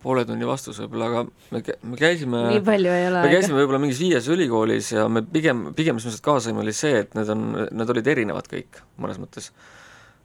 poole 0.04 0.24
tunni 0.28 0.46
vastus 0.48 0.78
võib-olla, 0.82 1.06
aga 1.10 1.22
me, 1.54 1.62
me 1.88 1.98
käisime 1.98 2.42
nii 2.50 2.64
palju 2.64 2.92
ei 2.92 3.06
ole 3.08 3.22
me 3.24 3.30
käisime 3.32 3.60
võib-olla 3.60 3.80
mingis 3.80 4.02
viies 4.02 4.28
ülikoolis 4.32 4.92
ja 4.92 5.06
me 5.08 5.24
pigem, 5.24 5.70
pigem 5.76 5.98
mis 5.98 6.04
me 6.04 6.12
sealt 6.12 6.26
kaasa 6.26 6.50
saime, 6.50 6.60
oli 6.64 6.74
see, 6.76 6.98
et 7.04 7.16
need 7.16 7.32
on, 7.32 7.46
need 7.72 7.94
olid 7.94 8.12
erinevad 8.12 8.50
kõik, 8.50 8.82
mõnes 9.00 9.20
mõttes. 9.22 9.50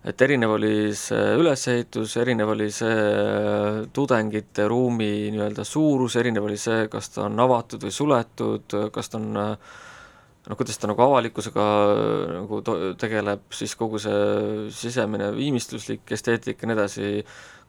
et 0.03 0.21
erinev 0.27 0.55
oli 0.57 0.73
see 0.99 1.35
ülesehitus, 1.39 2.17
erinev 2.19 2.51
oli 2.55 2.69
see 2.75 2.97
tudengite 3.95 4.67
ruumi 4.67 5.29
nii-öelda 5.35 5.63
suurus, 5.67 6.17
erinev 6.19 6.49
oli 6.49 6.59
see, 6.59 6.87
kas 6.91 7.13
ta 7.15 7.27
on 7.27 7.39
avatud 7.47 7.87
või 7.87 7.95
suletud, 7.95 8.79
kas 8.95 9.13
ta 9.13 9.21
on 9.21 9.45
noh, 10.47 10.57
kuidas 10.57 10.79
ta 10.79 10.89
nagu 10.89 11.03
avalikkusega 11.03 11.65
nagu 12.31 12.61
to-, 12.65 12.77
tegeleb, 12.99 13.43
siis 13.55 13.75
kogu 13.79 13.99
see 14.01 14.69
sisemine 14.73 15.31
viimistluslik 15.35 16.13
esteetika 16.15 16.65
ja 16.65 16.69
nii 16.69 16.77
edasi, 16.77 17.09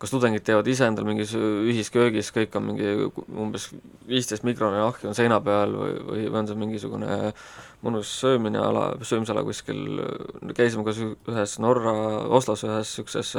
kas 0.00 0.14
tudengid 0.14 0.44
teevad 0.46 0.68
ise 0.70 0.86
endal 0.88 1.08
mingis 1.08 1.34
ühisköögis, 1.36 2.30
kõik 2.36 2.54
on 2.56 2.68
mingi 2.70 2.92
umbes 3.28 3.68
viisteist 4.08 4.46
mikroni 4.48 4.80
ahju 4.84 5.10
on 5.10 5.18
seina 5.18 5.40
peal 5.44 5.74
või, 5.76 5.98
või, 5.98 6.22
või 6.28 6.42
on 6.42 6.48
see 6.50 6.62
mingisugune 6.62 7.18
mõnus 7.84 8.14
söömine 8.22 8.62
ala, 8.62 8.86
söömisala 9.06 9.44
kuskil, 9.44 10.00
käisime 10.56 10.86
ka 10.86 10.94
ühes 10.94 11.58
Norra, 11.62 11.94
Oslos 12.38 12.64
ühes 12.68 12.86
niisuguses 12.86 13.34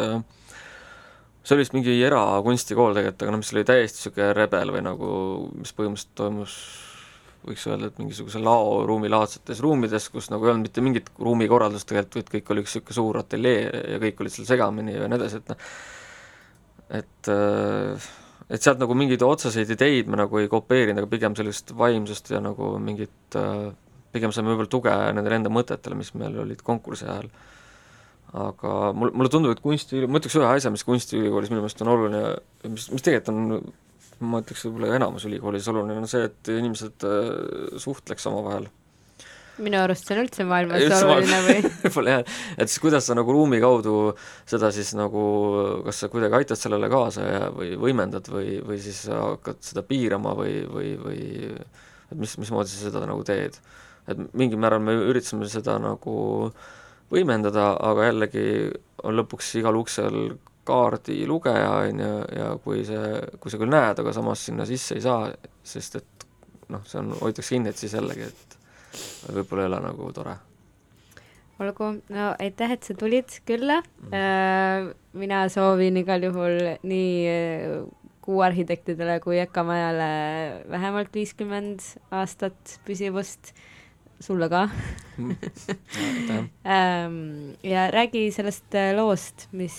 see 1.42 1.56
oli 1.56 1.64
vist 1.64 1.74
mingi 1.74 1.98
erakunstikool 2.06 2.94
tegelikult, 2.94 3.24
aga 3.26 3.34
noh, 3.34 3.42
mis 3.42 3.54
oli 3.56 3.66
täiesti 3.66 3.98
niisugune 3.98 4.32
rebel 4.38 4.74
või 4.76 4.86
nagu, 4.86 5.12
mis 5.58 5.74
põhimõtteliselt 5.78 6.18
toimus 6.20 6.56
võiks 7.48 7.66
öelda, 7.70 7.90
et 7.90 8.00
mingisuguse 8.02 8.42
laoruumi 8.42 9.10
laadsetes 9.10 9.62
ruumides, 9.64 10.10
kus 10.14 10.30
nagu 10.34 10.46
ei 10.46 10.54
olnud 10.54 10.70
mitte 10.70 10.84
mingit 10.86 11.12
ruumikorraldust 11.20 11.90
tegelikult, 11.90 12.18
vaid 12.20 12.34
kõik 12.36 12.54
oli 12.54 12.66
üks 12.66 12.76
niisugune 12.76 12.98
suur 12.98 13.22
ateljee 13.24 13.84
ja 13.96 14.02
kõik 14.04 14.22
olid 14.22 14.36
seal 14.36 14.50
segamini 14.50 14.98
ja 14.98 15.10
nii 15.10 15.20
edasi, 15.20 15.42
et 15.42 15.54
noh, 15.54 15.70
et 17.02 17.32
äh, 17.34 18.10
et 18.52 18.66
sealt 18.66 18.82
nagu 18.82 18.96
mingeid 19.00 19.24
otseseid 19.24 19.70
ideid 19.78 20.10
me 20.12 20.20
nagu 20.20 20.42
ei 20.42 20.50
kopeerinud, 20.52 21.00
aga 21.00 21.10
pigem 21.12 21.38
sellist 21.40 21.72
vaimsust 21.78 22.34
ja 22.34 22.42
nagu 22.44 22.74
mingit 22.84 23.40
äh, 23.40 23.72
pigem 24.12 24.34
saime 24.36 24.52
võib-olla 24.52 24.72
tuge 24.72 24.96
nendele 25.16 25.40
enda 25.40 25.52
mõtetele, 25.54 25.98
mis 26.00 26.12
meil 26.20 26.36
olid 26.44 26.64
konkursi 26.66 27.08
ajal. 27.08 27.30
aga 28.32 28.74
mul, 28.96 29.12
mulle 29.16 29.32
tundub, 29.32 29.56
et 29.56 29.64
kunsti, 29.64 30.04
ma 30.08 30.20
ütleks 30.20 30.38
ühe 30.40 30.48
asja, 30.48 30.72
mis 30.72 30.86
kunstiülikoolis 30.88 31.52
minu 31.52 31.64
meelest 31.64 31.82
on 31.84 31.92
oluline, 31.92 32.22
mis, 32.72 32.88
mis 32.94 33.04
tegelikult 33.04 33.32
on, 33.34 33.74
ma 34.22 34.44
ütleks 34.44 34.68
võib-olla 34.68 34.96
enamus 34.98 35.26
ülikoolis 35.30 35.68
oluline, 35.72 35.98
on 36.02 36.10
see, 36.10 36.28
et 36.30 36.54
inimesed 36.54 37.08
äh, 37.08 37.80
suhtleks 37.82 38.30
omavahel 38.30 38.70
minu 39.62 39.80
arust 39.82 40.08
see 40.08 40.16
on 40.16 40.24
üldse 40.24 40.46
maailmas 40.48 41.04
oluline 41.04 41.40
või? 41.46 41.58
võib-olla 41.84 42.16
jah, 42.16 42.36
et 42.58 42.72
siis 42.72 42.82
kuidas 42.84 43.08
sa 43.08 43.16
nagu 43.18 43.34
ruumi 43.36 43.62
kaudu 43.64 43.96
seda 44.50 44.72
siis 44.74 44.94
nagu, 44.98 45.24
kas 45.86 46.04
sa 46.04 46.12
kuidagi 46.12 46.40
aitad 46.42 46.60
sellele 46.60 46.90
kaasa 46.92 47.28
ja, 47.28 47.48
või 47.54 47.74
võimendad 47.80 48.28
või, 48.32 48.60
või 48.66 48.80
siis 48.84 49.04
sa 49.08 49.22
hakkad 49.34 49.62
seda 49.66 49.86
piirama 49.88 50.36
või, 50.38 50.62
või, 50.72 50.92
või 51.02 51.24
et 52.12 52.20
mis, 52.20 52.38
mismoodi 52.42 52.72
sa 52.72 52.88
seda 52.88 53.04
nagu 53.08 53.26
teed. 53.28 53.58
et 54.10 54.24
mingil 54.34 54.62
määral 54.62 54.84
me 54.84 54.96
üritasime 54.98 55.50
seda 55.52 55.78
nagu 55.82 56.16
võimendada, 57.12 57.74
aga 57.84 58.08
jällegi 58.10 58.46
on 59.04 59.20
lõpuks 59.20 59.56
igal 59.60 59.78
uksel 59.80 60.38
kaardilugeja, 60.68 61.70
on 61.88 62.04
ju, 62.04 62.14
ja 62.38 62.52
kui 62.64 62.84
see, 62.88 63.22
kui 63.42 63.54
sa 63.54 63.60
küll 63.62 63.72
näed, 63.74 64.02
aga 64.02 64.14
samas 64.16 64.46
sinna 64.46 64.68
sisse 64.70 64.98
ei 64.98 65.04
saa, 65.06 65.32
sest 65.66 65.98
et 66.02 66.26
noh, 66.72 66.84
see 66.88 67.02
on, 67.02 67.14
hoitakse 67.22 67.56
kinni, 67.56 67.74
et 67.74 67.82
siis 67.82 67.96
jällegi, 67.98 68.30
et 68.30 68.58
võib-olla 69.34 69.66
ei 69.66 69.72
ole 69.72 69.82
nagu 69.88 70.12
tore. 70.16 70.36
olgu, 71.62 71.92
no 72.10 72.30
aitäh, 72.42 72.72
et 72.74 72.86
sa 72.88 72.96
tulid 72.98 73.36
külla. 73.46 73.82
Mm.. 74.10 74.94
mina 75.14 75.44
soovin 75.54 76.00
igal 76.02 76.24
juhul 76.26 76.58
nii 76.90 77.12
äh, 77.30 77.76
kuuarhitektidele 78.26 79.20
kui 79.20 79.40
EKA 79.42 79.64
majale 79.66 80.10
vähemalt 80.70 81.14
viiskümmend 81.14 81.84
aastat 82.14 82.80
püsivust, 82.86 83.54
sulle 84.24 84.50
ka. 84.52 84.68
Ähm, 86.62 87.58
ja 87.66 87.88
räägi 87.92 88.32
sellest 88.34 88.76
äh, 88.78 88.94
loost, 88.96 89.48
mis 89.58 89.76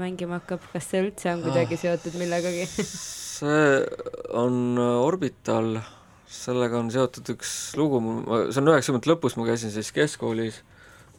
mängima 0.00 0.38
hakkab, 0.38 0.62
kas 0.72 0.86
see 0.92 1.02
üldse 1.02 1.32
on 1.32 1.42
kuidagi 1.44 1.76
ah. 1.76 1.80
seotud 1.80 2.16
millegagi? 2.20 2.68
See 3.34 3.80
on 4.38 4.78
Orbital. 4.78 5.80
Sellega 6.30 6.78
on 6.78 6.90
seotud 6.92 7.28
üks 7.34 7.50
lugu, 7.78 7.98
see 8.52 8.60
on 8.62 8.70
üheksakümnendate 8.70 9.10
lõpus, 9.10 9.36
ma 9.38 9.46
käisin 9.48 9.72
siis 9.74 9.90
keskkoolis, 9.94 10.60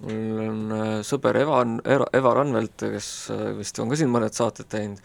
mul 0.04 0.42
on 0.44 0.74
äh, 0.76 0.92
sõber 1.08 1.40
Evan, 1.40 1.78
Eva 1.86 2.34
Ranvelt, 2.36 2.76
kes 2.96 3.10
äh, 3.34 3.46
vist 3.60 3.80
on 3.80 3.92
ka 3.92 4.00
siin 4.00 4.12
mõned 4.12 4.36
saated 4.36 4.68
teinud, 4.72 5.00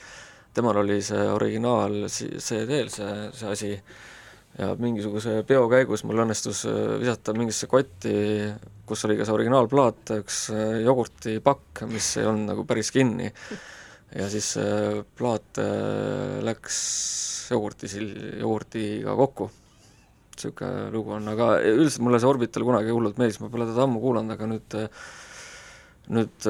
temal 0.56 0.80
oli 0.82 0.98
see 1.04 1.26
originaal 1.30 2.08
CD-l 2.10 2.90
see, 2.90 3.12
see 3.38 3.52
asi, 3.52 3.70
ja 4.58 4.72
mingisuguse 4.78 5.40
peo 5.48 5.68
käigus 5.70 6.04
mul 6.08 6.24
õnnestus 6.24 6.64
äh, 6.68 6.96
visata 7.02 7.34
mingisse 7.36 7.68
kotti, 7.70 8.14
kus 8.88 9.06
oli 9.06 9.18
ka 9.18 9.26
see 9.26 9.36
originaalplaat, 9.36 10.14
üks 10.18 10.42
jogurtipakk, 10.84 11.84
mis 11.90 12.12
ei 12.18 12.26
olnud 12.26 12.50
nagu 12.52 12.66
päris 12.68 12.90
kinni. 12.94 13.30
ja 14.10 14.26
siis 14.26 14.56
plaat 15.14 15.60
läks 16.42 16.76
jogurtisil, 17.52 18.08
jogurtiga 18.40 19.14
kokku 19.18 19.50
niisugune 20.40 20.90
lugu 20.94 21.12
on, 21.14 21.28
aga 21.28 21.50
üldiselt 21.68 22.02
mulle 22.06 22.18
see 22.18 22.30
Orbital 22.30 22.64
kunagi 22.64 22.94
hullult 22.94 23.18
meeldis, 23.20 23.40
ma 23.42 23.50
pole 23.52 23.66
teda 23.68 23.84
ammu 23.84 24.00
kuulanud, 24.02 24.34
aga 24.34 24.48
nüüd 24.48 24.78
nüüd 26.10 26.46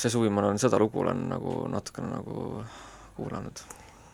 see 0.00 0.12
suvi 0.12 0.30
ma 0.32 0.44
olen 0.44 0.60
seda 0.62 0.78
lugu 0.80 1.02
olen 1.02 1.26
nagu 1.32 1.64
natukene 1.72 2.14
nagu 2.14 2.62
kuulanud 3.18 3.64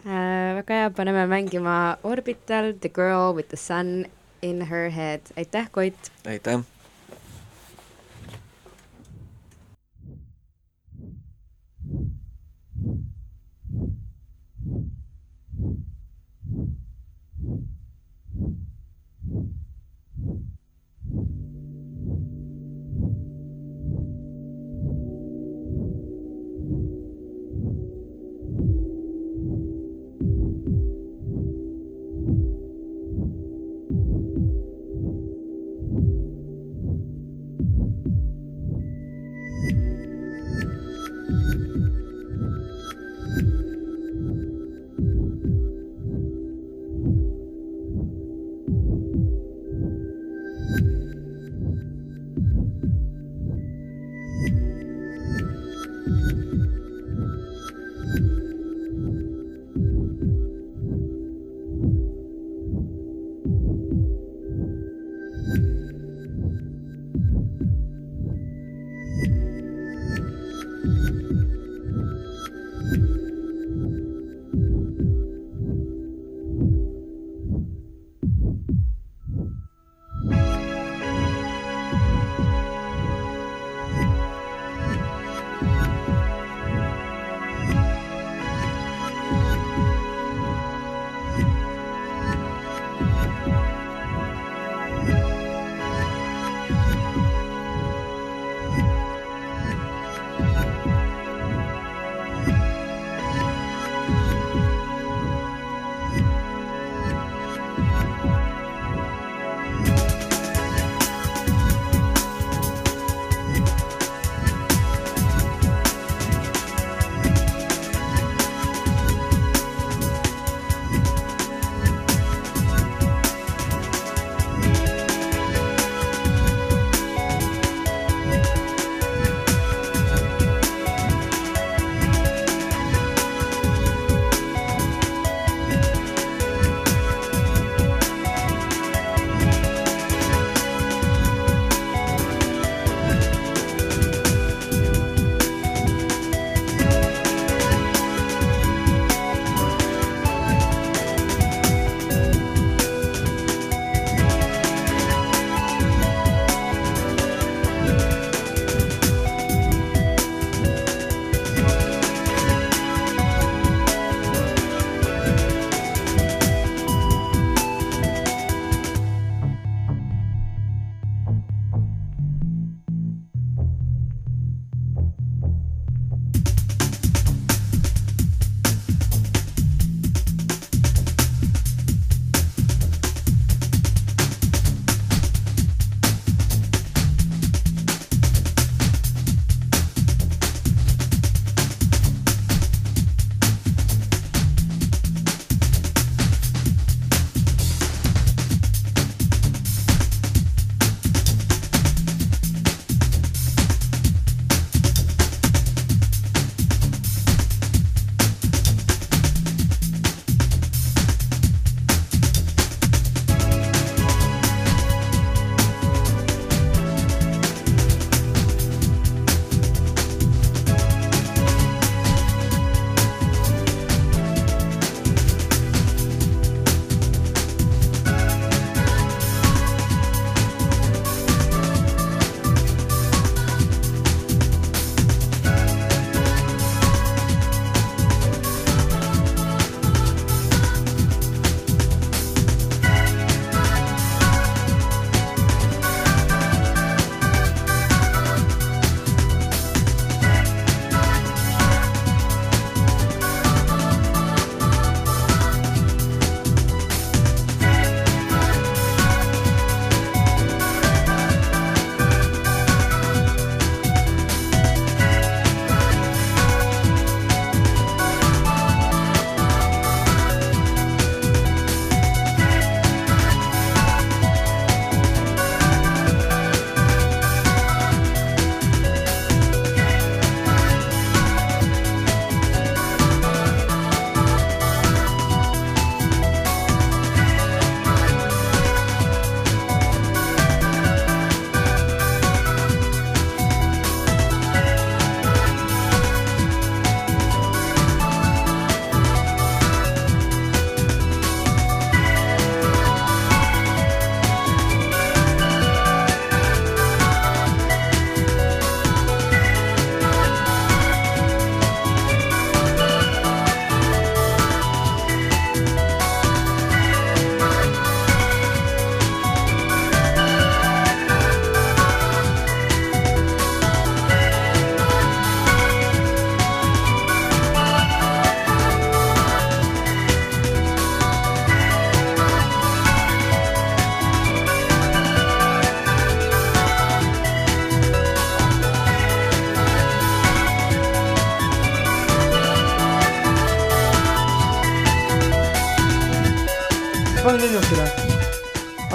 äh,. 0.05 0.55
väga 0.57 0.75
hea, 0.75 0.91
paneme 0.91 1.27
mängima 1.27 1.97
Orbital, 2.03 2.75
The 2.81 2.89
Girl 2.89 3.35
with 3.37 3.49
the 3.49 3.57
Sun 3.57 4.07
in 4.43 4.63
Her 4.67 4.91
Head. 4.91 5.21
aitäh, 5.37 5.71
Koit! 5.71 6.11
aitäh! 6.27 6.63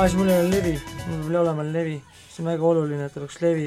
Aa, 0.08 0.12
siis 0.12 0.22
mul 0.22 0.30
ei 0.32 0.39
ole 0.39 0.52
levi, 0.54 0.74
mul 1.10 1.24
peab 1.28 1.41
olema 1.41 1.63
levi, 1.67 1.96
see 2.32 2.39
on 2.39 2.48
väga 2.48 2.63
oluline, 2.63 3.08
et 3.10 3.15
oleks 3.20 3.41
levi, 3.43 3.65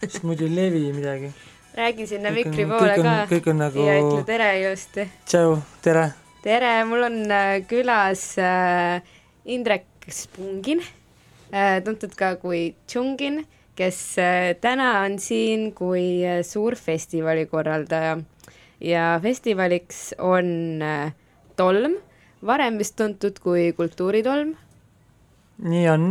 sest 0.00 0.24
muidu 0.26 0.48
ei 0.48 0.54
levi 0.56 0.80
midagi. 0.90 1.28
räägi 1.76 2.06
sinna 2.10 2.32
mikri 2.34 2.64
poole 2.66 2.96
ka. 2.98 3.12
kõik 3.30 3.46
on 3.52 3.60
nagu- 3.62 3.84
ja 3.86 3.94
ütle 4.00 4.24
tere 4.26 4.48
ilusti. 4.62 5.04
tšau, 5.30 5.60
tere! 5.84 6.08
tere, 6.42 6.72
mul 6.90 7.06
on 7.06 7.20
äh, 7.30 7.60
külas 7.70 8.24
äh, 8.38 8.98
Indrek 9.44 9.86
Spungin. 10.10 10.82
Äh,, 11.54 11.78
tuntud 11.86 12.18
ka 12.18 12.34
kui 12.42 12.74
Tšungin, 12.88 13.44
kes 13.78 14.18
äh, 14.18 14.56
täna 14.58 15.04
on 15.04 15.20
siin 15.22 15.70
kui 15.70 16.26
äh, 16.26 16.42
suur 16.42 16.74
festivali 16.74 17.46
korraldaja. 17.46 18.18
Ja 18.80 19.20
festivaliks 19.22 20.16
on 20.18 20.82
äh, 20.82 21.12
tolm, 21.54 22.00
varem 22.42 22.78
vist 22.82 22.98
tuntud 22.98 23.38
kui 23.38 23.70
Kultuuritolm 23.72 24.56
nii 25.62 25.88
on, 25.88 26.08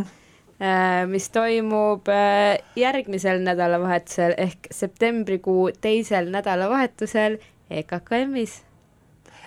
äh, 0.61 1.05
mis 1.09 1.29
toimub 1.29 2.07
äh, 2.09 2.57
järgmisel 2.75 3.43
nädalavahetusel 3.45 4.33
ehk 4.37 4.69
septembrikuu 4.71 5.69
teisel 5.81 6.31
nädalavahetusel 6.33 7.37
EKKM-is 7.69 8.61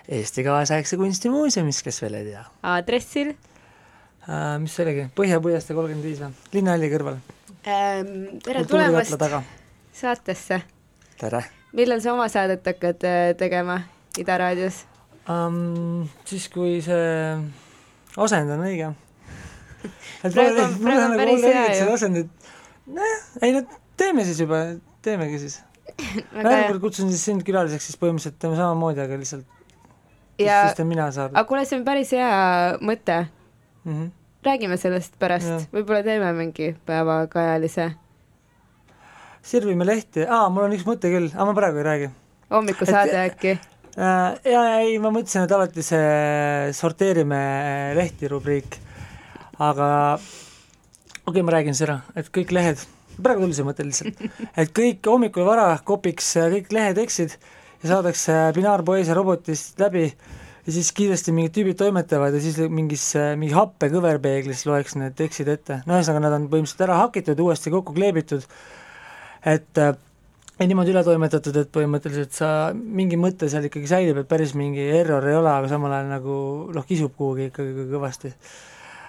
Eesti 0.08 0.44
Kaasaegse 0.44 0.96
Kunstimuuseumis, 0.96 1.82
kes 1.84 2.02
veel 2.02 2.20
ei 2.20 2.30
tea 2.30 2.44
aadressil 2.62 3.34
uh,. 3.34 4.56
mis 4.62 4.76
see 4.76 4.86
oligi, 4.86 5.08
Põhja-Puiestee 5.18 5.76
kolmkümmend 5.76 6.06
viis 6.06 6.22
või? 6.22 6.32
linnahalli 6.58 6.90
kõrval. 6.94 7.20
ähm,. 7.66 8.40
tere 8.44 8.64
tulemast 8.70 9.28
saatesse. 9.92 10.62
tere 11.18 11.42
millal 11.72 12.00
sa 12.04 12.14
oma 12.14 12.28
saadet 12.32 12.66
hakkad 12.66 13.04
tegema 13.38 13.82
Ida 14.18 14.38
raadios 14.38 14.84
um,. 15.28 16.06
siis, 16.24 16.48
kui 16.52 16.78
see 16.82 17.36
asend 18.18 18.50
on 18.50 18.64
õige. 18.66 18.94
Praegu 20.22 20.64
on- 20.64 20.78
praegu 20.82 21.04
on 21.04 21.16
päris 21.20 21.44
hea 21.46 21.66
ju. 21.78 22.24
nojah, 22.86 23.28
ei 23.42 23.52
no 23.54 23.62
teeme 23.96 24.24
siis 24.24 24.40
juba, 24.40 24.64
teemegi 25.02 25.38
siis. 25.44 25.60
järgmine 26.34 26.80
kutsun 26.80 27.10
siis 27.10 27.24
sind 27.24 27.42
külaliseks, 27.46 27.90
siis 27.90 28.00
põhimõtteliselt 28.00 28.38
teeme 28.42 28.56
samamoodi, 28.58 29.02
aga 29.02 29.16
lihtsalt 29.18 29.46
ja 30.38 30.60
siis 30.66 30.78
teen 30.78 30.88
mina 30.88 31.08
saade 31.14 31.34
aga 31.34 31.46
kuule 31.48 31.64
see 31.68 31.78
on 31.78 31.86
päris 31.86 32.12
hea 32.14 32.28
mõte 32.84 33.16
mm. 33.24 33.92
-hmm. 33.92 34.10
räägime 34.46 34.76
sellest 34.80 35.18
pärast 35.18 35.72
võib-olla 35.74 36.02
teeme 36.06 36.32
mingi 36.32 36.74
päevakajalise 36.86 37.90
sirvime 39.42 39.86
lehti, 39.86 40.26
aa, 40.26 40.48
mul 40.50 40.68
on 40.68 40.76
üks 40.76 40.86
mõte 40.86 41.10
küll, 41.12 41.30
aga 41.34 41.48
ma 41.50 41.56
praegu 41.56 41.82
ei 41.82 41.88
räägi 41.90 42.10
hommikusaade 42.54 43.18
äkki 43.24 43.54
äh,. 43.98 44.38
ja 44.44 44.64
ei, 44.80 44.98
ma 44.98 45.10
mõtlesin, 45.14 45.46
et 45.46 45.52
alati 45.52 45.82
see 45.82 46.72
sorteerime 46.72 47.40
lehti 47.98 48.28
rubriik, 48.28 48.78
aga 49.58 49.90
okei 50.18 51.30
okay,, 51.30 51.44
ma 51.44 51.54
räägin 51.56 51.76
siis 51.76 51.86
ära, 51.88 52.00
et 52.18 52.30
kõik 52.34 52.52
lehed, 52.54 52.82
praegu 53.18 53.44
tuli 53.44 53.56
see 53.56 53.66
mõte 53.66 53.86
lihtsalt, 53.86 54.20
et 54.60 54.74
kõik 54.76 55.06
hommikul 55.10 55.46
vara 55.48 55.70
kopiks 55.84 56.34
äh, 56.40 56.50
kõik 56.56 56.74
lehetekstid 56.74 57.38
ja 57.82 57.94
saadakse 57.94 58.36
binaarpoesia 58.56 59.16
robotist 59.18 59.80
läbi 59.82 60.08
ja 60.08 60.74
siis 60.74 60.90
kiiresti 60.96 61.32
mingid 61.32 61.54
tüübid 61.56 61.78
toimetavad 61.80 62.34
ja 62.34 62.42
siis 62.42 62.58
mingis, 62.68 63.10
mingi 63.40 63.54
happe 63.56 63.88
kõverpeeglis 63.92 64.66
loeks 64.68 64.98
need 65.00 65.16
tekstid 65.18 65.48
ette, 65.54 65.82
no 65.86 65.96
ühesõnaga 65.96 66.26
nad 66.26 66.36
on 66.40 66.50
põhimõtteliselt 66.50 66.84
ära 66.88 66.98
hakitud, 67.04 67.40
uuesti 67.40 67.72
kokku 67.72 67.94
kleebitud, 67.96 68.44
et 69.48 69.80
äh, 69.80 69.94
ja 70.58 70.66
niimoodi 70.66 70.92
üle 70.92 71.04
toimetatud, 71.06 71.56
et 71.60 71.70
põhimõtteliselt 71.74 72.34
sa, 72.34 72.48
mingi 72.74 73.18
mõte 73.20 73.48
seal 73.50 73.68
ikkagi 73.68 73.90
säilib, 73.90 74.18
et 74.22 74.30
päris 74.30 74.54
mingi 74.58 74.88
error 74.98 75.24
ei 75.28 75.36
ole, 75.38 75.52
aga 75.52 75.70
samal 75.70 75.94
ajal 75.94 76.10
nagu 76.10 76.38
noh, 76.74 76.86
kisub 76.88 77.14
kuhugi 77.18 77.48
ikkagi 77.52 77.86
kõvasti, 77.92 78.32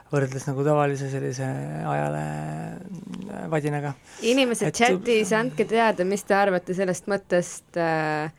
võrreldes 0.10 0.46
nagu 0.50 0.64
tavalise 0.66 1.10
sellise 1.12 1.46
ajalehe 1.86 3.48
vadinaga. 3.52 3.94
inimesed 4.26 4.72
Et- 4.72 4.76
chatis, 4.82 5.34
andke 5.38 5.66
teada, 5.70 6.06
mis 6.06 6.24
te 6.24 6.36
arvate 6.38 6.74
sellest 6.78 7.10
mõttest 7.12 7.78
äh, 7.78 8.32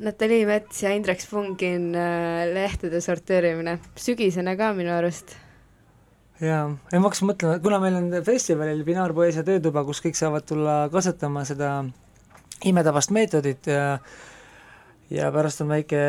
Natalii 0.00 0.46
Mets 0.48 0.82
ja 0.82 0.94
Indrek 0.96 1.20
Spungin 1.20 1.90
äh, 1.94 2.46
lehtede 2.54 3.00
sorteerimine, 3.04 3.78
sügisene 3.96 4.56
ka 4.56 4.72
minu 4.76 4.94
arust. 4.94 5.36
jaa, 6.40 6.70
ei 6.92 6.98
ma 6.98 7.10
hakkasin 7.10 7.28
mõtlema, 7.32 7.58
kuna 7.60 7.80
meil 7.82 7.98
on 7.98 8.10
festivalil 8.24 8.84
Binaarpoesia 8.84 9.44
töötuba, 9.44 9.84
kus 9.84 10.00
kõik 10.00 10.16
saavad 10.16 10.46
tulla 10.48 10.76
kasutama 10.92 11.44
seda 11.44 11.84
imetabast 12.64 13.10
meetodit 13.10 13.66
ja 13.66 13.98
ja 15.10 15.30
pärast 15.34 15.60
on 15.64 15.68
väike 15.74 16.00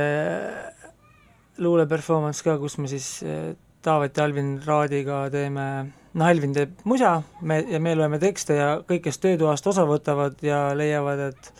luule 1.57 1.87
performance 1.89 2.43
ka, 2.45 2.57
kus 2.61 2.77
me 2.77 2.87
siis 2.87 3.07
eh, 3.25 3.55
Taavet 3.81 4.17
ja 4.17 4.27
Alvin 4.27 4.53
Raadiga 4.65 5.23
teeme, 5.33 5.65
noh, 6.13 6.27
Alvin 6.27 6.53
teeb 6.55 6.81
musa, 6.89 7.15
me, 7.41 7.61
ja 7.71 7.79
me 7.81 7.95
loeme 7.97 8.19
tekste 8.21 8.57
ja 8.59 8.71
kõik, 8.87 9.07
kes 9.07 9.21
töötoast 9.23 9.67
osa 9.71 9.87
võtavad 9.89 10.41
ja 10.45 10.67
leiavad, 10.77 11.31
et 11.31 11.53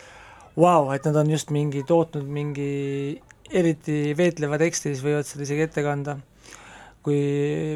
vau 0.56 0.84
wow,, 0.84 0.92
et 0.94 1.06
nad 1.08 1.16
on 1.22 1.32
just 1.32 1.50
mingi 1.54 1.82
tootnud 1.88 2.28
mingi 2.28 3.20
eriti 3.52 4.12
veetleva 4.16 4.60
teksti, 4.60 4.92
siis 4.92 5.04
võivad 5.04 5.28
seda 5.28 5.46
isegi 5.48 5.66
ette 5.66 5.84
kanda 5.84 6.18
kui 7.02 7.18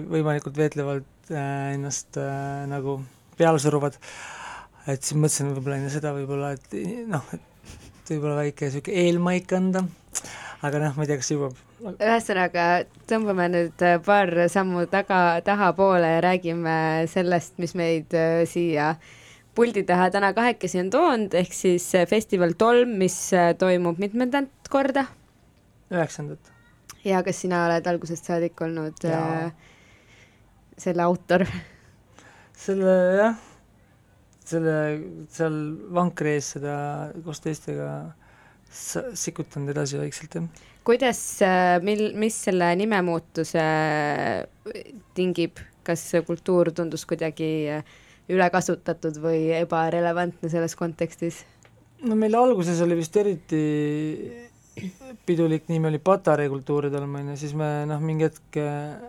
võimalikult 0.07 0.57
veetlevalt 0.59 1.33
äh, 1.35 1.75
ennast 1.75 2.19
äh, 2.21 2.65
nagu 2.71 3.01
peale 3.37 3.61
suruvad. 3.63 3.99
et 4.87 5.03
siis 5.03 5.19
mõtlesin 5.19 5.51
võib-olla 5.57 5.81
enne 5.81 5.91
seda 5.91 6.13
võib-olla, 6.15 6.53
et 6.55 6.77
noh, 7.11 7.25
et 7.35 8.13
võib-olla 8.13 8.45
väike 8.45 8.69
niisugune 8.69 9.03
eelmaik 9.03 9.55
anda, 9.57 9.83
aga 10.67 10.85
noh, 10.85 10.95
ma 10.95 11.05
ei 11.05 11.11
tea, 11.11 11.19
kas 11.23 11.33
jõuab. 11.35 11.65
ühesõnaga, 11.83 12.87
tõmbame 13.11 13.51
nüüd 13.53 13.85
äh, 13.85 13.99
paar 14.05 14.33
sammu 14.53 14.87
taga, 14.93 15.41
tahapoole 15.45 16.17
ja 16.17 16.25
räägime 16.25 16.79
sellest, 17.12 17.57
mis 17.61 17.77
meid 17.77 18.17
äh, 18.17 18.45
siia 18.49 18.95
puldi 19.57 19.85
taha 19.89 20.09
täna 20.12 20.33
kahekesi 20.37 20.81
on 20.83 20.91
toonud, 20.93 21.37
ehk 21.37 21.53
siis 21.57 21.89
äh, 21.99 22.07
festival 22.09 22.57
Tolm, 22.59 22.97
mis 23.01 23.19
toimub 23.61 24.01
mitmendat 24.01 24.71
korda 24.73 25.07
üheksandat. 25.93 26.53
ja 27.05 27.23
kas 27.23 27.43
sina 27.45 27.65
oled 27.67 27.87
algusest 27.87 28.27
saadik 28.27 28.61
olnud 28.65 29.05
äh, 29.07 29.51
selle 30.79 31.05
autor? 31.05 31.47
selle 32.57 32.95
jah, 33.21 33.37
selle 34.45 34.79
seal 35.33 35.59
vankri 35.95 36.39
ees 36.39 36.55
seda 36.57 36.79
koos 37.25 37.45
teistega 37.45 37.91
sikutanud 38.73 39.71
edasi 39.77 40.01
vaikselt 40.01 40.41
jah. 40.41 40.49
kuidas, 40.87 41.20
mil, 41.83 42.11
mis 42.18 42.37
selle 42.46 42.70
nimemuutuse 42.79 43.64
tingib, 45.16 45.59
kas 45.87 46.05
kultuur 46.27 46.70
tundus 46.75 47.07
kuidagi 47.09 47.51
äh, 47.79 47.96
ülekasutatud 48.33 49.18
või 49.22 49.51
ebarelevantne 49.61 50.51
selles 50.51 50.77
kontekstis? 50.79 51.44
no 52.07 52.16
meil 52.18 52.35
alguses 52.37 52.81
oli 52.85 52.99
vist 52.99 53.16
eriti 53.16 53.61
pidulik 55.27 55.70
nimi 55.70 55.88
oli 55.88 56.01
Patarei 56.03 56.51
kultuuritolm, 56.53 57.14
on 57.20 57.31
ju, 57.33 57.37
siis 57.40 57.55
me 57.57 57.70
noh, 57.88 58.03
mingi 58.03 58.29
hetk 58.29 58.59
äh, 58.61 59.07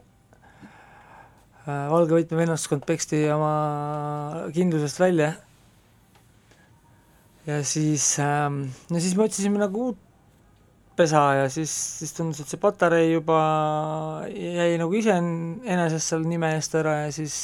Valge 1.67 2.15
võtme 2.15 2.39
vennaskond 2.39 2.85
peksti 2.87 3.25
oma 3.33 4.47
kindlusest 4.55 5.01
välja. 5.01 5.33
ja 7.47 7.59
siis 7.63 8.13
ähm,, 8.23 8.69
no 8.89 9.01
siis 9.03 9.17
me 9.17 9.25
otsisime 9.27 9.59
nagu 9.59 9.89
uut 9.89 10.06
pesa 10.97 11.23
ja 11.43 11.49
siis, 11.53 11.73
siis 12.01 12.15
tundus, 12.17 12.41
et 12.41 12.51
see 12.51 12.61
Patarei 12.61 13.11
juba 13.11 13.39
jäi 14.31 14.77
nagu 14.81 14.97
iseenesest 14.97 16.13
seal 16.13 16.25
nime 16.27 16.55
eest 16.57 16.75
ära 16.79 17.03
ja 17.05 17.11
siis 17.15 17.37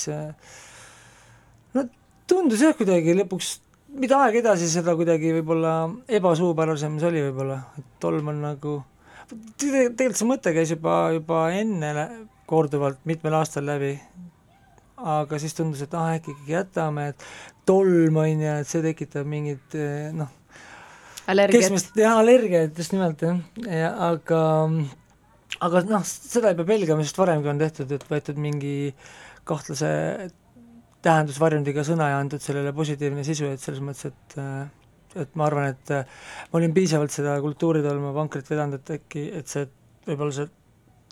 no 1.74 1.86
tundus 2.30 2.66
jah 2.66 2.74
kuidagi 2.78 3.16
lõpuks 3.22 3.58
mida 4.00 4.20
aeg 4.26 4.40
edasi, 4.42 4.68
seda 4.72 4.96
kuidagi 4.98 5.34
võib-olla 5.38 5.74
ebasuupärasem 6.20 6.98
see 7.02 7.10
oli 7.12 7.24
võib-olla, 7.28 7.60
et 7.78 7.90
tolm 8.02 8.32
on 8.32 8.42
nagu, 8.48 8.76
tegelikult 9.62 10.20
see 10.20 10.30
mõte 10.30 10.54
käis 10.56 10.74
juba, 10.74 10.98
juba 11.14 11.46
enne 11.54 12.08
korduvalt 12.50 13.04
mitmel 13.10 13.38
aastal 13.38 13.68
läbi, 13.70 13.94
aga 14.98 15.40
siis 15.42 15.56
tundus, 15.58 15.84
et 15.86 15.94
ah, 15.98 16.14
äkki 16.16 16.34
ikkagi 16.34 16.56
jätame, 16.56 17.12
et 17.14 17.28
tolm 17.70 18.18
on 18.24 18.46
ju, 18.46 18.56
et 18.64 18.70
see 18.70 18.84
tekitab 18.86 19.30
mingit 19.30 19.78
eh, 19.78 20.10
noh, 20.16 20.32
keskmist, 21.28 21.96
jah, 22.00 22.20
allergiat 22.20 22.78
just 22.78 22.96
nimelt 22.96 23.24
jah, 23.24 23.40
ja 23.68 23.92
aga 24.12 24.44
aga 25.64 25.84
noh, 25.90 26.06
seda 26.08 26.52
ei 26.52 26.60
pea 26.60 26.70
pelgama, 26.74 27.06
sest 27.06 27.20
varemgi 27.20 27.52
on 27.52 27.62
tehtud, 27.62 27.92
et 27.96 28.08
võetud 28.10 28.40
mingi 28.42 28.78
kahtlase 29.48 29.92
tähendusvarjundiga 31.04 31.84
sõna 31.88 32.14
ja 32.14 32.24
antud 32.24 32.44
sellele 32.44 32.72
positiivne 32.76 33.26
sisu, 33.28 33.50
et 33.52 33.64
selles 33.64 33.84
mõttes, 33.84 34.12
et 34.12 34.40
äh, 34.40 34.64
et 35.20 35.36
ma 35.38 35.46
arvan, 35.46 35.70
et 35.76 35.92
äh, 35.94 36.10
ma 36.50 36.60
olin 36.60 36.74
piisavalt 36.74 37.14
seda 37.14 37.36
kultuuritolmu 37.44 38.14
vankrit 38.16 38.50
vedanud, 38.50 38.82
et 38.82 38.96
äkki, 38.98 39.28
et 39.38 39.52
see, 39.52 39.68
võib-olla 40.08 40.34
see 40.40 40.50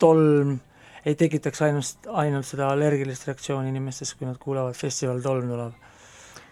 tolm 0.02 0.58
ei 1.06 1.18
tekitaks 1.18 1.62
ainult, 1.66 2.10
ainult 2.24 2.48
seda 2.48 2.70
allergilist 2.74 3.28
reaktsiooni 3.30 3.72
inimestes, 3.74 4.14
kui 4.18 4.28
nad 4.30 4.38
kuulevad 4.42 4.78
festival 4.78 5.22
Tolm 5.22 5.50
tuleb. 5.50 5.78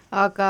aga 0.10 0.50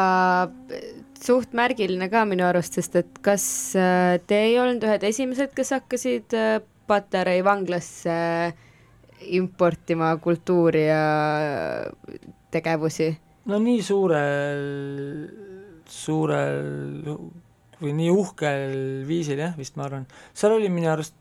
suht 1.23 1.53
märgiline 1.57 2.09
ka 2.11 2.23
minu 2.29 2.45
arust, 2.47 2.77
sest 2.79 2.95
et 2.99 3.21
kas 3.25 3.45
äh, 3.77 4.17
te 4.27 4.39
ei 4.47 4.57
olnud 4.61 4.83
ühed 4.87 5.05
esimesed, 5.09 5.53
kes 5.57 5.73
hakkasid 5.77 6.35
äh, 6.37 6.59
Patarei 6.89 7.43
vanglasse 7.45 8.13
importima 9.29 10.15
kultuuri 10.17 10.87
ja 10.87 11.03
tegevusi? 12.53 13.11
no 13.49 13.59
nii 13.61 13.83
suurel, 13.85 14.63
suurel 15.89 17.13
või 17.79 17.93
nii 17.95 18.09
uhkel 18.13 18.75
viisil 19.07 19.39
jah, 19.41 19.55
vist 19.57 19.77
ma 19.79 19.87
arvan, 19.87 20.07
seal 20.33 20.57
oli 20.57 20.69
minu 20.73 20.91
arust 20.91 21.18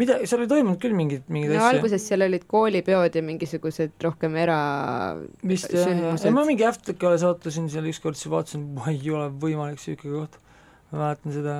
mida, 0.00 0.18
seal 0.26 0.42
oli 0.42 0.50
toimunud 0.50 0.80
küll 0.82 0.96
mingeid, 0.96 1.26
mingeid 1.32 1.54
no 1.54 1.60
asju. 1.60 1.78
alguses 1.78 2.06
seal 2.08 2.26
olid 2.26 2.46
koolipeod 2.50 3.18
ja 3.18 3.22
mingisugused 3.24 3.94
rohkem 4.04 4.36
era 4.40 4.58
vist 5.46 5.70
jah, 5.74 5.90
jah, 5.90 6.34
ma 6.34 6.46
mingi 6.48 6.66
Aftekale 6.66 7.18
sattusin 7.22 7.68
seal 7.72 7.86
ükskord, 7.90 8.18
siis 8.18 8.32
vaatasin, 8.32 8.66
ei 8.90 9.02
ole 9.14 9.28
võimalik 9.42 9.78
niisugune 9.78 10.24
koht. 10.24 10.40
ma 10.90 11.02
mäletan 11.04 11.36
seda, 11.36 11.56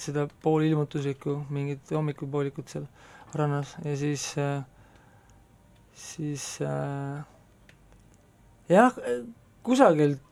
seda 0.00 0.26
poolilmutuslikku, 0.46 1.40
mingit 1.54 1.94
hommikupoolikut 1.94 2.70
seal 2.72 2.86
rannas 3.36 3.74
ja 3.84 3.96
siis 3.98 4.28
äh,, 4.40 4.62
siis 5.96 6.46
äh, 6.62 7.24
jah, 8.70 8.94
kusagilt 9.66 10.22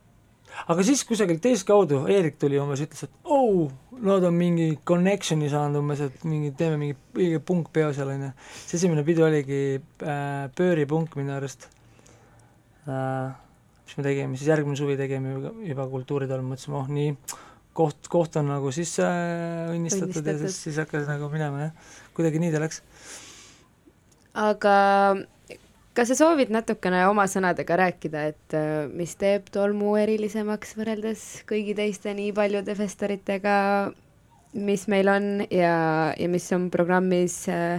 aga 0.70 0.84
siis 0.86 1.02
kusagilt 1.06 1.42
teistkaudu 1.44 2.04
Eerik 2.10 2.38
tuli 2.40 2.58
umbes, 2.60 2.82
ütles, 2.84 3.06
et 3.06 3.14
oh, 3.24 3.72
nad 4.02 4.24
on 4.26 4.34
mingi 4.36 4.66
connection'i 4.86 5.48
saanud 5.52 5.80
umbes, 5.80 6.02
et 6.06 6.26
mingi, 6.26 6.50
teeme 6.58 6.78
mingi 6.80 6.96
õige 7.14 7.40
punkpeo 7.46 7.92
seal, 7.96 8.10
on 8.14 8.26
ju. 8.26 8.30
see 8.64 8.78
esimene 8.80 9.04
pidu 9.06 9.26
oligi 9.26 9.62
äh, 9.78 10.46
pööripunk 10.56 11.16
minu 11.20 11.34
arust 11.36 11.68
äh,. 12.88 13.34
mis 13.84 13.98
me 13.98 14.06
tegime, 14.06 14.38
siis 14.40 14.50
järgmine 14.50 14.78
suvi 14.80 14.96
tegime 15.00 15.34
juba, 15.36 15.52
juba 15.68 15.88
kultuuritalul, 15.92 16.46
mõtlesime, 16.48 16.78
oh 16.80 16.88
nii, 16.88 17.12
koht, 17.76 18.08
koht 18.12 18.38
on 18.40 18.48
nagu 18.54 18.72
sisse 18.74 19.04
äh, 19.04 19.70
õnnistatud 19.74 20.30
ja 20.30 20.38
siis, 20.40 20.58
siis 20.68 20.80
hakkas 20.82 21.06
nagu 21.10 21.28
minema, 21.32 21.68
jah. 21.68 21.94
kuidagi 22.16 22.42
nii 22.42 22.54
ta 22.54 22.64
läks. 22.64 22.82
aga 24.48 24.74
kas 25.94 26.10
sa 26.10 26.16
soovid 26.18 26.50
natukene 26.54 27.04
oma 27.08 27.26
sõnadega 27.30 27.78
rääkida, 27.78 28.22
et 28.32 28.56
äh, 28.56 28.86
mis 28.90 29.14
teeb 29.20 29.50
tolmu 29.54 29.94
erilisemaks 30.00 30.74
võrreldes 30.78 31.44
kõigi 31.48 31.76
teiste 31.78 32.14
nii 32.16 32.32
paljude 32.34 32.74
festivalidega, 32.78 33.58
mis 34.54 34.88
meil 34.90 35.10
on 35.10 35.28
ja, 35.50 35.76
ja 36.18 36.30
mis 36.30 36.46
on 36.54 36.68
programmis 36.74 37.44
äh, 37.50 37.78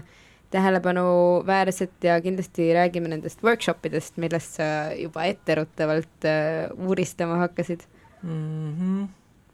tähelepanuväärset 0.55 2.07
ja 2.07 2.22
kindlasti 2.22 2.70
räägime 2.74 3.11
nendest 3.11 3.43
workshop 3.43 3.86
idest, 3.89 4.18
millest 4.22 4.59
sa 4.59 4.68
juba 4.95 5.28
etteruttavalt 5.28 6.28
äh, 6.30 6.72
uuristama 6.88 7.41
hakkasid 7.43 7.84
mm. 8.24 8.74
-hmm. 8.80 9.07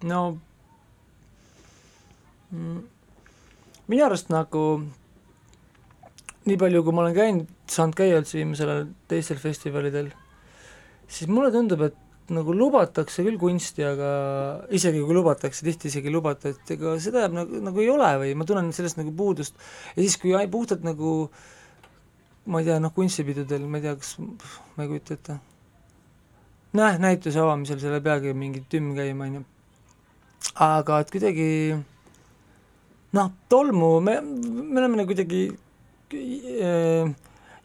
no 0.03 0.38
mm, 2.51 2.82
minu 3.88 4.05
arust 4.05 4.30
nagu 4.30 4.84
nii 6.50 6.58
palju, 6.58 6.84
kui 6.86 6.96
ma 6.96 7.04
olen 7.06 7.18
käinud, 7.18 7.50
saanud 7.70 7.98
käia 7.98 8.22
üldse 8.22 8.39
viimasel 8.39 8.72
ajal 8.74 8.88
teistel 9.12 9.42
festivalidel, 9.42 10.10
siis 11.12 11.30
mulle 11.30 11.52
tundub, 11.54 11.84
et 11.86 11.98
nagu 12.32 12.54
lubatakse 12.56 13.24
küll 13.26 13.38
kunsti, 13.39 13.84
aga 13.86 14.10
isegi 14.74 15.02
kui 15.04 15.16
lubatakse, 15.18 15.66
tihti 15.68 15.89
isegi 15.92 16.10
ei 16.10 16.16
lubata, 16.16 16.54
et 16.54 16.76
ega 16.76 16.96
seda 17.04 17.28
nagu, 17.32 17.60
nagu 17.66 17.82
ei 17.84 17.89
ole 17.92 18.12
või 18.24 18.36
ma 18.39 18.48
tunnen 18.48 18.72
sellest 18.76 19.00
nagu 19.02 19.12
puudust. 19.16 19.58
ja 19.96 20.00
siis, 20.00 20.18
kui 20.22 20.34
puhtalt 20.52 20.86
nagu 20.88 21.30
ma 22.46 22.62
ei 22.62 22.66
tea, 22.66 22.80
noh, 22.82 22.94
kunstipidudel, 22.96 23.66
ma 23.70 23.78
ei 23.78 23.86
tea, 23.86 23.96
kas, 24.00 24.16
ma 24.20 24.86
ei 24.86 24.89
kujuta 24.89 25.18
ette. 25.18 25.38
näe, 26.78 26.98
näituse 27.04 27.42
avamisel 27.42 27.82
seal 27.82 27.98
ei 28.00 28.06
peagi 28.06 28.34
mingi 28.34 28.64
tümm 28.72 28.96
käima, 28.98 29.28
on 29.28 29.42
ju. 29.42 29.44
aga 30.66 31.02
et 31.04 31.12
kuidagi 31.12 31.50
noh, 33.18 33.34
tolmu 33.52 34.00
me, 34.00 34.22
me 34.22 34.80
oleme 34.80 35.02
nagu 35.02 35.12
kuidagi 35.12 35.50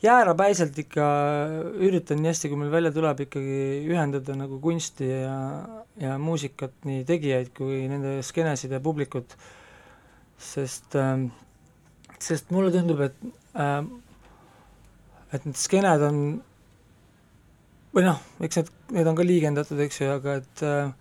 jäärapäiselt 0.03 0.79
ikka 0.79 1.07
üritan 1.83 2.21
nii 2.21 2.31
hästi, 2.31 2.51
kui 2.51 2.61
meil 2.61 2.73
välja 2.73 2.93
tuleb, 2.95 3.23
ikkagi 3.27 3.61
ühendada 3.89 4.37
nagu 4.39 4.59
kunsti 4.63 5.09
ja, 5.09 5.37
ja 6.01 6.17
muusikat, 6.21 6.75
nii 6.89 7.05
tegijaid 7.09 7.53
kui 7.57 7.85
nende 7.91 8.19
skeenesid 8.27 8.75
ja 8.77 8.83
publikut, 8.85 9.37
sest 10.39 10.99
äh,, 11.01 11.27
sest 12.21 12.53
mulle 12.55 12.75
tundub, 12.75 13.01
et 13.09 13.17
äh, 13.57 13.81
et 15.35 15.49
need 15.49 15.59
skeened 15.59 16.05
on 16.07 16.21
või 17.97 18.05
noh, 18.05 18.21
eks 18.45 18.61
need, 18.61 18.73
need 18.99 19.09
on 19.09 19.17
ka 19.19 19.25
liigendatud, 19.25 19.81
eks 19.87 20.01
ju, 20.03 20.13
aga 20.13 20.39
et 20.43 20.65
äh, 20.67 20.93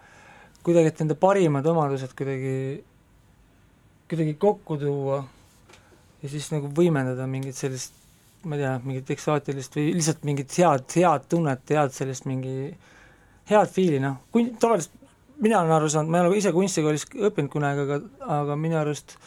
kuidagi, 0.65 0.91
et 0.93 1.01
nende 1.03 1.17
parimad 1.19 1.67
omadused 1.67 2.15
kuidagi, 2.17 2.57
kuidagi 4.09 4.37
kokku 4.39 4.79
tuua 4.81 5.23
ja 6.25 6.31
siis 6.31 6.49
nagu 6.53 6.69
võimendada 6.73 7.27
mingit 7.29 7.57
sellist, 7.57 7.93
ma 8.45 8.57
ei 8.57 8.63
tea, 8.63 8.73
mingit 8.85 9.13
eksootilist 9.15 9.77
või 9.77 9.91
lihtsalt 9.95 10.25
mingit 10.27 10.53
head, 10.57 10.85
head 10.97 11.25
tunnet, 11.29 11.63
head 11.69 11.93
sellist 11.93 12.27
mingi, 12.29 12.71
head 13.51 13.71
fiili, 13.73 14.01
noh, 14.01 14.19
kui 14.33 14.49
tavaliselt 14.61 15.03
mina 15.43 15.59
olen 15.61 15.75
aru 15.75 15.89
saanud, 15.91 16.11
ma 16.11 16.21
ei 16.21 16.29
ole 16.29 16.39
ise 16.39 16.53
kunstikoolis 16.55 17.07
õppinud 17.29 17.51
kunagi, 17.51 17.85
aga, 17.85 17.99
aga 18.39 18.57
minu 18.59 18.79
arust 18.79 19.17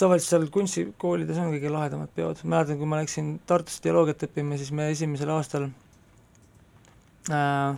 tavaliselt 0.00 0.30
seal 0.30 0.48
kunstikoolides 0.54 1.40
on 1.42 1.52
kõige 1.52 1.72
lahedamad 1.74 2.12
peod, 2.16 2.40
mäletan, 2.48 2.78
kui 2.80 2.88
ma 2.88 3.02
läksin 3.02 3.34
Tartusse 3.48 3.82
teoloogiat 3.84 4.24
õppima, 4.28 4.56
siis 4.60 4.72
me 4.76 4.88
esimesel 4.94 5.32
aastal 5.34 5.68
äh, 7.28 7.74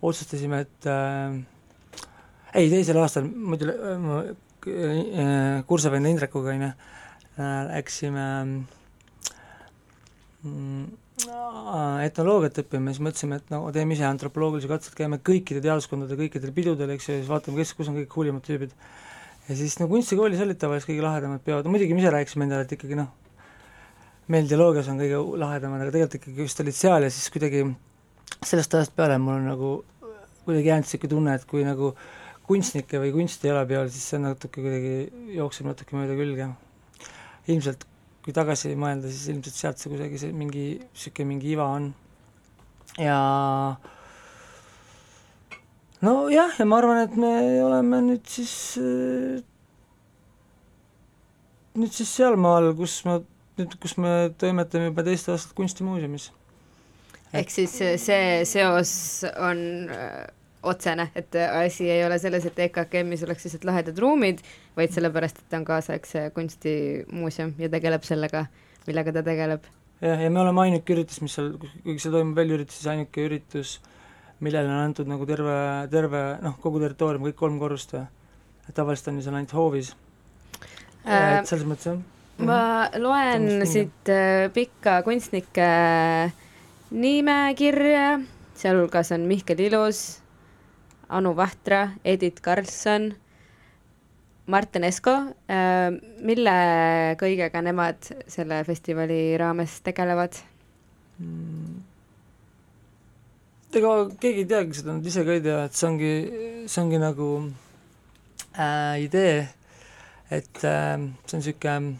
otsustasime, 0.00 0.62
et 0.64 0.88
äh, 0.88 1.40
ei, 2.54 2.70
teisel 2.72 3.02
aastal 3.02 3.28
muidu 3.28 3.74
Äh, 3.74 4.34
kursavenna 5.68 6.10
Indrekuga, 6.12 6.54
on 6.54 6.64
ju, 6.64 6.70
äh, 7.38 7.60
läksime 7.68 8.24
mm, 10.44 10.86
etnoloogiat 12.06 12.62
õppima, 12.62 12.92
siis 12.94 13.02
mõtlesime, 13.04 13.40
et 13.40 13.52
no 13.52 13.62
teeme 13.74 13.96
ise 13.96 14.06
antropoloogilisi 14.08 14.70
katseid, 14.70 14.96
käime 14.98 15.20
kõikide 15.24 15.62
teaduskondade 15.64 16.18
kõikidel 16.18 16.54
pidudel, 16.54 16.94
eks 16.94 17.08
ju, 17.08 17.16
ja 17.16 17.22
siis 17.22 17.30
vaatame, 17.30 17.58
kes, 17.60 17.74
kus 17.78 17.90
on 17.90 17.98
kõige 17.98 18.14
hullumad 18.14 18.46
tüübid. 18.46 18.74
ja 19.48 19.56
siis 19.56 19.78
no 19.80 19.88
kunstikoolis 19.90 20.40
olid 20.44 20.60
tavaliselt 20.60 20.92
kõige 20.92 21.06
lahedamad 21.06 21.42
peod, 21.44 21.66
muidugi 21.66 21.96
me 21.96 22.04
ise 22.04 22.14
rääkisime 22.14 22.46
endale, 22.46 22.68
et 22.68 22.76
ikkagi 22.76 22.98
noh, 22.98 23.10
meil 24.28 24.48
teoloogias 24.48 24.88
on 24.92 25.00
kõige 25.00 25.18
lahedamad, 25.42 25.82
aga 25.82 25.94
tegelikult 25.94 26.20
ikkagi 26.20 26.46
just 26.46 26.62
olid 26.64 26.76
seal 26.76 27.06
ja 27.06 27.10
siis 27.10 27.32
kuidagi 27.34 27.64
sellest 28.44 28.74
ajast 28.78 28.94
peale 28.94 29.18
mul 29.18 29.40
on 29.40 29.48
nagu 29.48 29.74
kuidagi 30.44 30.70
jäänud 30.70 30.86
niisugune 30.86 31.10
tunne, 31.14 31.34
et 31.34 31.46
kui 31.48 31.64
nagu 31.66 31.90
äh, 31.94 32.17
kunstnikke 32.48 33.00
või 33.02 33.12
kunsti 33.12 33.52
ole 33.52 33.66
peal, 33.68 33.90
siis 33.92 34.08
see 34.12 34.20
natuke 34.22 34.62
kuidagi 34.64 35.34
jookseb 35.36 35.68
natuke 35.68 35.96
mööda 35.96 36.16
külge. 36.18 36.48
ilmselt 37.48 37.84
kui 38.24 38.34
tagasi 38.36 38.74
mõelda, 38.76 39.08
siis 39.08 39.30
ilmselt 39.32 39.56
sealt 39.56 39.80
see 39.80 39.92
kuidagi 39.92 40.18
see 40.20 40.34
mingi, 40.36 40.64
niisugune 40.82 41.28
mingi 41.30 41.52
iva 41.54 41.68
on. 41.78 41.92
ja 43.00 43.18
nojah, 46.04 46.58
ja 46.58 46.66
ma 46.68 46.80
arvan, 46.82 47.02
et 47.06 47.16
me 47.16 47.32
oleme 47.64 48.02
nüüd 48.10 48.28
siis, 48.28 48.54
nüüd 51.78 51.94
siis 51.94 52.12
sealmaal, 52.20 52.72
kus 52.78 53.00
ma, 53.08 53.20
nüüd, 53.60 53.78
kus 53.80 53.96
me 53.96 54.16
toimetame 54.40 54.90
juba 54.90 55.06
teist 55.08 55.32
aastat 55.32 55.56
Kunstimuuseumis. 55.56 56.30
ehk 57.32 57.52
siis 57.52 57.78
see 58.04 58.44
seos 58.48 58.92
on 59.36 59.64
otsene, 60.62 61.08
et 61.14 61.34
asi 61.38 61.90
ei 61.90 62.04
ole 62.06 62.18
selles, 62.18 62.46
et 62.48 62.58
EKKM-is 62.66 63.22
oleks 63.26 63.46
lihtsalt 63.46 63.66
lahedad 63.68 63.98
ruumid, 64.02 64.40
vaid 64.76 64.94
sellepärast, 64.94 65.42
et 65.42 65.50
ta 65.50 65.60
on 65.60 65.66
kaasaegse 65.68 66.28
kunstimuuseum 66.34 67.54
ja 67.62 67.70
tegeleb 67.70 68.06
sellega, 68.06 68.46
millega 68.88 69.14
ta 69.14 69.22
tegeleb. 69.26 69.68
jah, 70.00 70.22
ja 70.22 70.30
me 70.30 70.42
oleme 70.42 70.66
ainuke 70.66 70.96
üritus, 70.96 71.22
mis 71.22 71.38
seal, 71.38 71.54
kuigi 71.62 72.02
see 72.02 72.14
toimub 72.14 72.38
väljaüritus, 72.38 72.80
siis 72.80 72.90
ainuke 72.94 73.24
üritus, 73.28 73.78
millele 74.42 74.70
on 74.70 74.82
antud 74.88 75.10
nagu 75.10 75.26
terve, 75.26 75.56
terve 75.94 76.22
noh, 76.42 76.58
kogu 76.62 76.82
territoorium, 76.82 77.30
kõik 77.30 77.38
kolm 77.38 77.58
korrust, 77.62 77.94
et 77.94 78.74
tavaliselt 78.74 79.12
on 79.12 79.18
ju 79.18 79.26
seal 79.26 79.38
ainult 79.38 79.56
hoovis 79.56 79.94
äh,. 81.06 81.38
et 81.38 81.50
selles 81.50 81.66
mõttes 81.66 81.92
jah. 81.92 81.98
ma 82.42 82.60
mhm. 82.88 83.02
loen 83.02 83.66
siit 83.66 84.10
äh, 84.10 84.46
pikka 84.54 85.00
kunstnike 85.06 85.70
nimekirja, 86.90 88.18
sealhulgas 88.58 89.12
on 89.14 89.26
Mihkel 89.28 89.60
Ilus, 89.66 90.20
Anu 91.08 91.32
Vahtra, 91.36 91.94
Edith 92.04 92.42
Karlsson, 92.44 93.10
Martin 94.48 94.84
Esko, 94.88 95.14
äh, 95.48 95.90
mille 96.24 96.56
kõigega 97.20 97.62
nemad 97.64 98.12
selle 98.28 98.62
festivali 98.68 99.36
raames 99.40 99.80
tegelevad 99.84 100.40
mm.? 101.20 101.78
ega 103.78 103.94
keegi 104.20 104.44
ei 104.44 104.48
teagi 104.48 104.78
seda, 104.78 104.96
nad 104.96 105.06
ise 105.06 105.24
ka 105.26 105.34
ei 105.36 105.42
tea, 105.44 105.58
et 105.68 105.76
see 105.76 105.88
ongi, 105.88 106.12
see 106.66 106.82
ongi 106.82 107.00
nagu 107.02 107.28
äh, 108.56 108.96
idee, 109.04 109.42
et 110.32 110.64
äh, 110.64 110.96
see 111.28 111.36
on 111.36 111.42
niisugune 111.42 111.98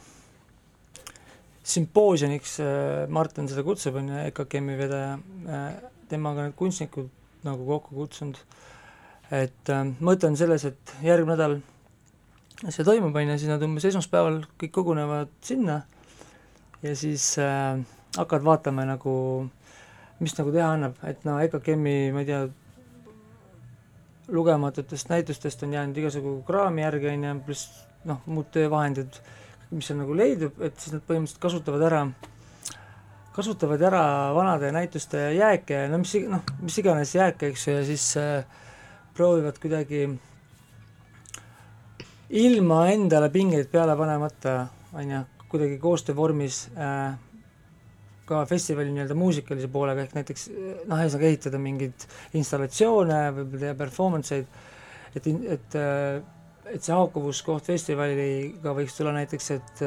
sümpoosiumiks 1.69 2.57
äh, 2.65 3.05
Martin 3.13 3.49
seda 3.51 3.65
kutsub, 3.67 4.01
on 4.01 4.09
ju, 4.09 4.23
EKKM-i 4.31 4.79
vedaja 4.81 5.19
äh,, 5.45 5.69
temaga 6.09 6.47
need 6.47 6.57
kunstnikud 6.57 7.13
nagu 7.45 7.69
kokku 7.69 8.01
kutsunud 8.01 8.41
et 9.35 9.73
äh, 9.73 9.85
mõte 10.01 10.29
on 10.29 10.37
selles, 10.41 10.65
et 10.69 10.95
järgmine 11.05 11.37
nädal 11.37 11.59
see 12.67 12.85
toimub, 12.87 13.15
on 13.15 13.31
ju, 13.31 13.39
siis 13.39 13.51
nad 13.53 13.63
umbes 13.63 13.87
esmaspäeval 13.87 14.41
kõik 14.59 14.73
kogunevad 14.75 15.31
sinna 15.47 15.83
ja 16.83 16.95
siis 16.99 17.31
äh, 17.43 17.79
hakkad 18.17 18.45
vaatama 18.47 18.87
nagu, 18.89 19.13
mis 20.19 20.35
nagu 20.39 20.55
teha 20.55 20.73
annab, 20.75 20.97
et 21.07 21.23
no 21.29 21.39
EKKM-i, 21.43 21.99
ma 22.15 22.25
ei 22.25 22.31
tea, 22.31 22.47
lugematutest 24.35 25.09
näitustest 25.09 25.63
on 25.65 25.73
jäänud 25.73 25.97
igasugu 26.03 26.41
kraami 26.47 26.83
järgi, 26.83 27.13
on 27.13 27.29
ju, 27.29 27.37
pluss 27.47 27.85
noh, 28.09 28.21
muud 28.27 28.51
töövahendid, 28.55 29.21
mis 29.71 29.89
seal 29.89 30.01
nagu 30.01 30.17
leidub, 30.17 30.59
et 30.65 30.77
siis 30.81 30.97
nad 30.97 31.05
põhimõtteliselt 31.07 31.43
kasutavad 31.43 31.85
ära, 31.89 32.03
kasutavad 33.37 33.83
ära 33.87 34.05
vanade 34.37 34.73
näituste 34.75 35.29
jääke, 35.37 35.85
no 35.93 36.03
mis, 36.03 36.15
noh, 36.31 36.43
mis 36.65 36.79
iganes 36.83 37.15
jääke, 37.15 37.53
eks 37.53 37.69
ju, 37.69 37.77
ja 37.79 37.87
siis 37.87 38.11
äh, 38.21 38.65
proovivad 39.19 39.59
kuidagi 39.61 40.07
ilma 42.39 42.83
endale 42.93 43.31
pingeid 43.35 43.71
peale 43.73 43.97
panemata, 43.99 44.59
on 44.95 45.15
ju, 45.15 45.23
kuidagi 45.49 45.79
koostöövormis 45.83 46.67
äh, 46.77 47.17
ka 48.29 48.43
festivali 48.47 48.93
nii-öelda 48.93 49.17
muusikalise 49.17 49.71
poolega, 49.73 50.05
ehk 50.05 50.17
näiteks 50.19 50.49
noh, 50.53 50.99
ühesõnaga 50.99 51.31
ehitada 51.31 51.61
mingeid 51.63 52.09
installatsioone, 52.37 53.21
võib-olla 53.39 53.63
teha 53.63 53.77
performance 53.79 54.37
eid, 54.37 54.59
et, 55.17 55.31
et 55.57 55.79
et 56.69 56.85
see 56.85 56.93
haakuvuskoht 56.93 57.65
festivaliga 57.65 58.75
võiks 58.77 58.99
tulla 58.99 59.15
näiteks, 59.17 59.47
et 59.55 59.81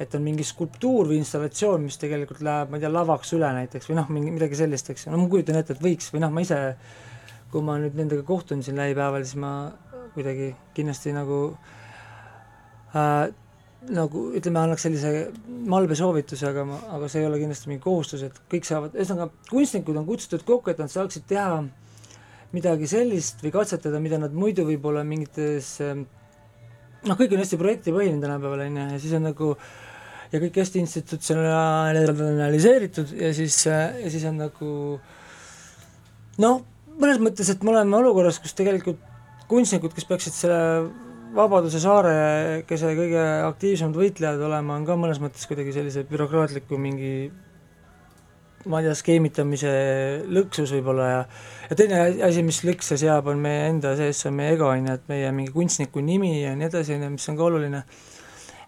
et 0.00 0.14
on 0.16 0.24
mingi 0.24 0.44
skulptuur 0.44 1.08
või 1.08 1.20
installatsioon, 1.22 1.84
mis 1.84 1.96
tegelikult 2.00 2.42
läheb, 2.44 2.72
ma 2.72 2.76
ei 2.76 2.84
tea, 2.84 2.92
lavaks 2.92 3.32
üle 3.36 3.48
näiteks 3.58 3.88
või 3.88 3.96
noh, 3.96 4.08
mingi 4.12 4.32
midagi 4.34 4.58
sellist, 4.58 4.90
eks 4.92 5.06
ju, 5.06 5.12
no 5.12 5.20
ma 5.22 5.28
kujutan 5.32 5.56
ette, 5.60 5.76
et 5.76 5.84
võiks 5.84 6.10
või 6.12 6.24
noh, 6.24 6.32
ma 6.32 6.44
ise, 6.44 6.58
kui 7.56 7.64
ma 7.64 7.78
nüüd 7.80 7.96
nendega 7.96 8.20
kohtun 8.28 8.60
siin 8.64 8.76
lähipäeval, 8.76 9.24
siis 9.24 9.40
ma 9.40 9.72
kuidagi 10.12 10.50
kindlasti 10.76 11.16
nagu 11.16 11.40
äh, 12.92 13.32
nagu 13.96 14.26
ütleme, 14.36 14.60
annaks 14.60 14.84
sellise 14.86 15.10
malbe 15.70 15.94
soovituse, 15.98 16.46
aga 16.50 16.64
ma, 16.68 16.76
aga 16.96 17.08
see 17.10 17.20
ei 17.22 17.28
ole 17.28 17.38
kindlasti 17.40 17.70
mingi 17.70 17.82
kohustus, 17.84 18.22
et 18.26 18.34
kõik 18.52 18.64
saavad, 18.68 18.90
ühesõnaga 18.98 19.30
kunstnikud 19.50 19.96
on 19.96 20.06
kutsutud 20.08 20.42
kokku, 20.46 20.70
et 20.72 20.80
nad 20.82 20.90
saaksid 20.92 21.24
teha 21.30 21.58
midagi 22.54 22.86
sellist 22.90 23.36
või 23.44 23.52
katsetada, 23.54 23.98
mida 24.02 24.16
nad 24.20 24.32
muidu 24.34 24.62
võib-olla 24.66 25.02
mingites 25.06 25.68
noh, 27.06 27.14
kõik 27.14 27.32
on 27.34 27.40
hästi 27.42 27.56
projektipõhine 27.60 28.18
tänapäeval, 28.22 28.60
on 28.66 28.76
ju, 28.80 28.84
ja 28.94 28.98
siis 29.02 29.14
on 29.18 29.24
nagu 29.28 29.46
ja 30.32 30.36
kõik 30.42 30.54
hästi 30.62 30.76
institutsionaliseeritud 30.82 33.08
ja 33.20 33.28
siis, 33.36 33.56
ja 33.66 34.10
siis 34.10 34.24
on 34.26 34.36
nagu 34.42 34.68
noh, 36.42 36.56
mõnes 37.00 37.20
mõttes, 37.22 37.50
et 37.52 37.64
me 37.64 37.72
oleme 37.74 37.98
olukorras, 37.98 38.40
kus 38.42 38.56
tegelikult 38.56 39.00
kunstnikud, 39.50 39.94
kes 39.94 40.08
peaksid 40.08 40.36
selle 40.36 40.60
Vabaduse 41.36 41.80
saarekese 41.82 42.92
kõige 42.96 43.22
aktiivsemad 43.44 43.98
võitlejad 43.98 44.40
olema, 44.46 44.78
on 44.78 44.86
ka 44.88 44.94
mõnes 44.96 45.18
mõttes 45.20 45.44
kuidagi 45.50 45.74
sellise 45.74 46.06
bürokraatliku 46.08 46.78
mingi 46.80 47.10
ma 48.70 48.80
ei 48.80 48.86
tea, 48.86 48.94
skeemitamise 48.98 49.72
lõksus 50.32 50.72
võib-olla 50.74 51.08
ja 51.10 51.20
ja 51.70 51.78
teine 51.78 52.00
asi, 52.26 52.42
mis 52.46 52.62
lõkse 52.66 52.98
seab, 53.00 53.28
on 53.30 53.40
meie 53.42 53.66
enda 53.70 53.94
sees, 53.98 54.22
see 54.22 54.30
on 54.30 54.38
meie 54.38 54.54
ego, 54.56 54.68
on 54.70 54.88
ju, 54.88 54.96
et 54.96 55.08
meie 55.10 55.30
mingi 55.34 55.54
kunstniku 55.54 56.02
nimi 56.04 56.32
ja 56.40 56.54
nii 56.58 56.68
edasi, 56.68 56.96
on 56.96 57.06
ju, 57.06 57.12
mis 57.16 57.28
on 57.30 57.38
ka 57.38 57.46
oluline, 57.46 57.82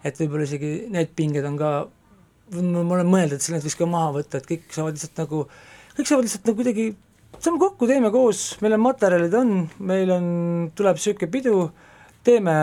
et 0.03 0.21
võib-olla 0.21 0.47
isegi 0.47 0.71
need 0.93 1.13
pinged 1.17 1.47
on 1.47 1.59
ka, 1.59 1.73
ma 2.59 2.85
olen 2.99 3.11
mõelnud, 3.11 3.39
et 3.39 3.51
need 3.55 3.67
võiks 3.67 3.79
ka 3.79 3.89
maha 3.89 4.15
võtta, 4.19 4.41
et 4.41 4.49
kõik 4.49 4.67
saavad 4.75 4.99
lihtsalt 4.99 5.23
nagu, 5.23 5.45
kõik 5.97 6.11
saavad 6.11 6.27
lihtsalt 6.27 6.49
nagu 6.49 6.61
kuidagi, 6.61 6.89
saame 7.37 7.61
kokku, 7.61 7.87
teeme 7.87 8.11
koos, 8.11 8.57
meil 8.63 8.75
on 8.75 8.83
materjalid 8.83 9.35
on, 9.37 9.53
meil 9.91 10.11
on, 10.15 10.27
tuleb 10.75 10.97
niisugune 10.97 11.31
pidu, 11.31 11.55
teeme, 12.25 12.53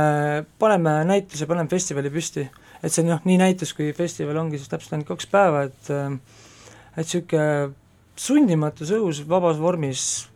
paneme 0.61 0.99
näituse, 1.09 1.49
paneme 1.49 1.71
festivali 1.71 2.13
püsti. 2.13 2.49
et 2.83 2.93
see 2.93 3.03
on 3.03 3.15
noh, 3.15 3.23
nii 3.25 3.39
näitus 3.41 3.73
kui 3.75 3.89
festival 3.97 4.37
ongi 4.37 4.59
siis 4.61 4.69
täpselt 4.69 4.93
ainult 4.95 5.09
kaks 5.15 5.31
päeva, 5.33 5.65
et 5.71 5.91
et 5.91 7.05
niisugune 7.05 7.73
sundimatus 8.17 8.93
õhus, 8.97 9.23
vabas 9.29 9.59
vormis 9.61 10.27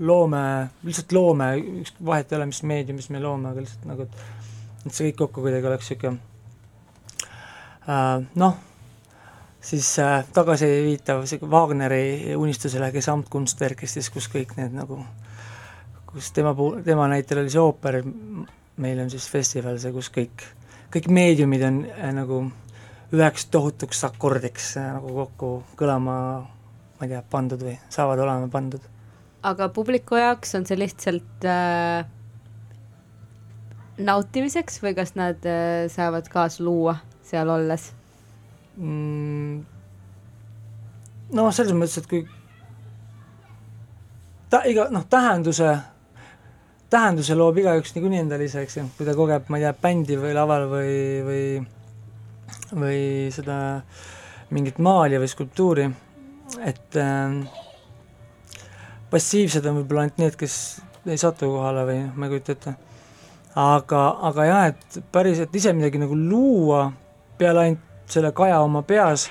loome, 0.00 0.70
lihtsalt 0.84 1.12
loome, 1.12 1.50
vahet 2.04 2.32
ei 2.32 2.38
ole, 2.38 2.48
mis 2.48 2.62
meediumis 2.64 3.10
me 3.12 3.20
loome, 3.20 3.52
aga 3.52 3.64
lihtsalt 3.64 3.86
nagu, 3.90 4.08
et 4.08 4.86
et 4.86 4.96
see 4.96 5.10
kõik 5.10 5.18
kokku 5.26 5.44
kuidagi 5.44 5.68
oleks 5.68 5.90
niisugune 5.90 6.16
äh, 7.84 8.22
noh, 8.40 8.56
siis 9.60 9.98
äh, 9.98 10.24
tagasiviitav 10.32 11.24
Wagneri 11.50 12.36
unistusele, 12.36 12.92
kes 12.92 13.08
Amtkunstwerkistis, 13.12 14.10
kus 14.10 14.28
kõik 14.32 14.56
need 14.56 14.74
nagu, 14.76 15.02
kus 16.08 16.32
tema 16.36 16.54
puhul, 16.56 16.80
tema 16.86 17.08
näitel 17.10 17.42
oli 17.42 17.52
see 17.52 17.60
ooper, 17.62 18.00
meil 18.80 19.02
on 19.02 19.10
siis 19.12 19.28
festival 19.30 19.78
see, 19.78 19.92
kus 19.92 20.10
kõik, 20.14 20.46
kõik 20.92 21.10
meediumid 21.12 21.66
on 21.68 21.82
äh, 21.90 22.12
nagu 22.16 22.44
üheks 23.12 23.48
tohutuks 23.50 24.04
akordiks 24.06 24.72
äh, 24.80 24.92
nagu 24.96 25.12
kokku 25.14 25.52
kõlama, 25.78 26.16
ma 26.98 27.06
ei 27.06 27.12
tea, 27.12 27.22
pandud 27.30 27.62
või 27.66 27.76
saavad 27.92 28.22
olema 28.24 28.48
pandud. 28.52 28.80
aga 29.42 29.68
publiku 29.68 30.16
jaoks 30.20 30.54
on 30.54 30.66
see 30.68 30.78
lihtsalt 30.78 31.46
äh, 31.48 32.08
nautimiseks 33.98 34.80
või 34.82 34.94
kas 34.96 35.16
nad 35.18 35.44
äh, 35.46 35.88
saavad 35.92 36.28
kaasa 36.32 36.64
luua 36.64 36.96
seal 37.26 37.50
olles 37.50 37.90
mm,? 38.80 39.62
noh, 41.36 41.52
selles 41.54 41.76
mõttes, 41.76 42.00
et 42.00 42.10
kui 42.10 42.24
ta 44.50 44.64
iga 44.66 44.88
noh, 44.90 45.06
tähenduse 45.06 45.70
tähenduse 46.90 47.36
loob 47.38 47.60
igaüks 47.62 47.94
niikuinii 47.94 48.24
endale 48.24 48.48
ise, 48.48 48.64
eks 48.64 48.80
ju, 48.80 48.86
kui 48.96 49.06
ta 49.06 49.14
kogeb, 49.14 49.46
ma 49.48 49.60
ei 49.60 49.66
tea, 49.68 49.74
bändi 49.84 50.18
või 50.18 50.32
laval 50.34 50.66
või, 50.72 50.94
või 51.26 51.44
või 52.74 53.30
seda 53.34 53.56
mingit 54.54 54.78
maali 54.82 55.18
või 55.18 55.30
skulptuuri, 55.30 55.86
et 56.66 56.98
äh, 56.98 57.34
passiivsed 59.10 59.66
on 59.66 59.80
võib-olla 59.80 60.06
ainult 60.06 60.22
need, 60.22 60.38
kes 60.38 60.54
ei 61.06 61.18
satu 61.18 61.50
kohale 61.54 61.86
või 61.88 62.00
noh, 62.04 62.16
ma 62.16 62.26
ei 62.26 62.34
kujuta 62.34 62.56
ette. 62.56 62.74
aga, 63.58 64.02
aga 64.30 64.46
jah, 64.46 64.66
et 64.72 65.00
päris, 65.12 65.42
et 65.42 65.54
ise 65.54 65.72
midagi 65.74 66.02
nagu 66.02 66.18
luua 66.18 66.88
peale 67.38 67.64
ainult 67.66 67.86
selle 68.10 68.32
kaja 68.36 68.60
oma 68.60 68.82
peas, 68.82 69.28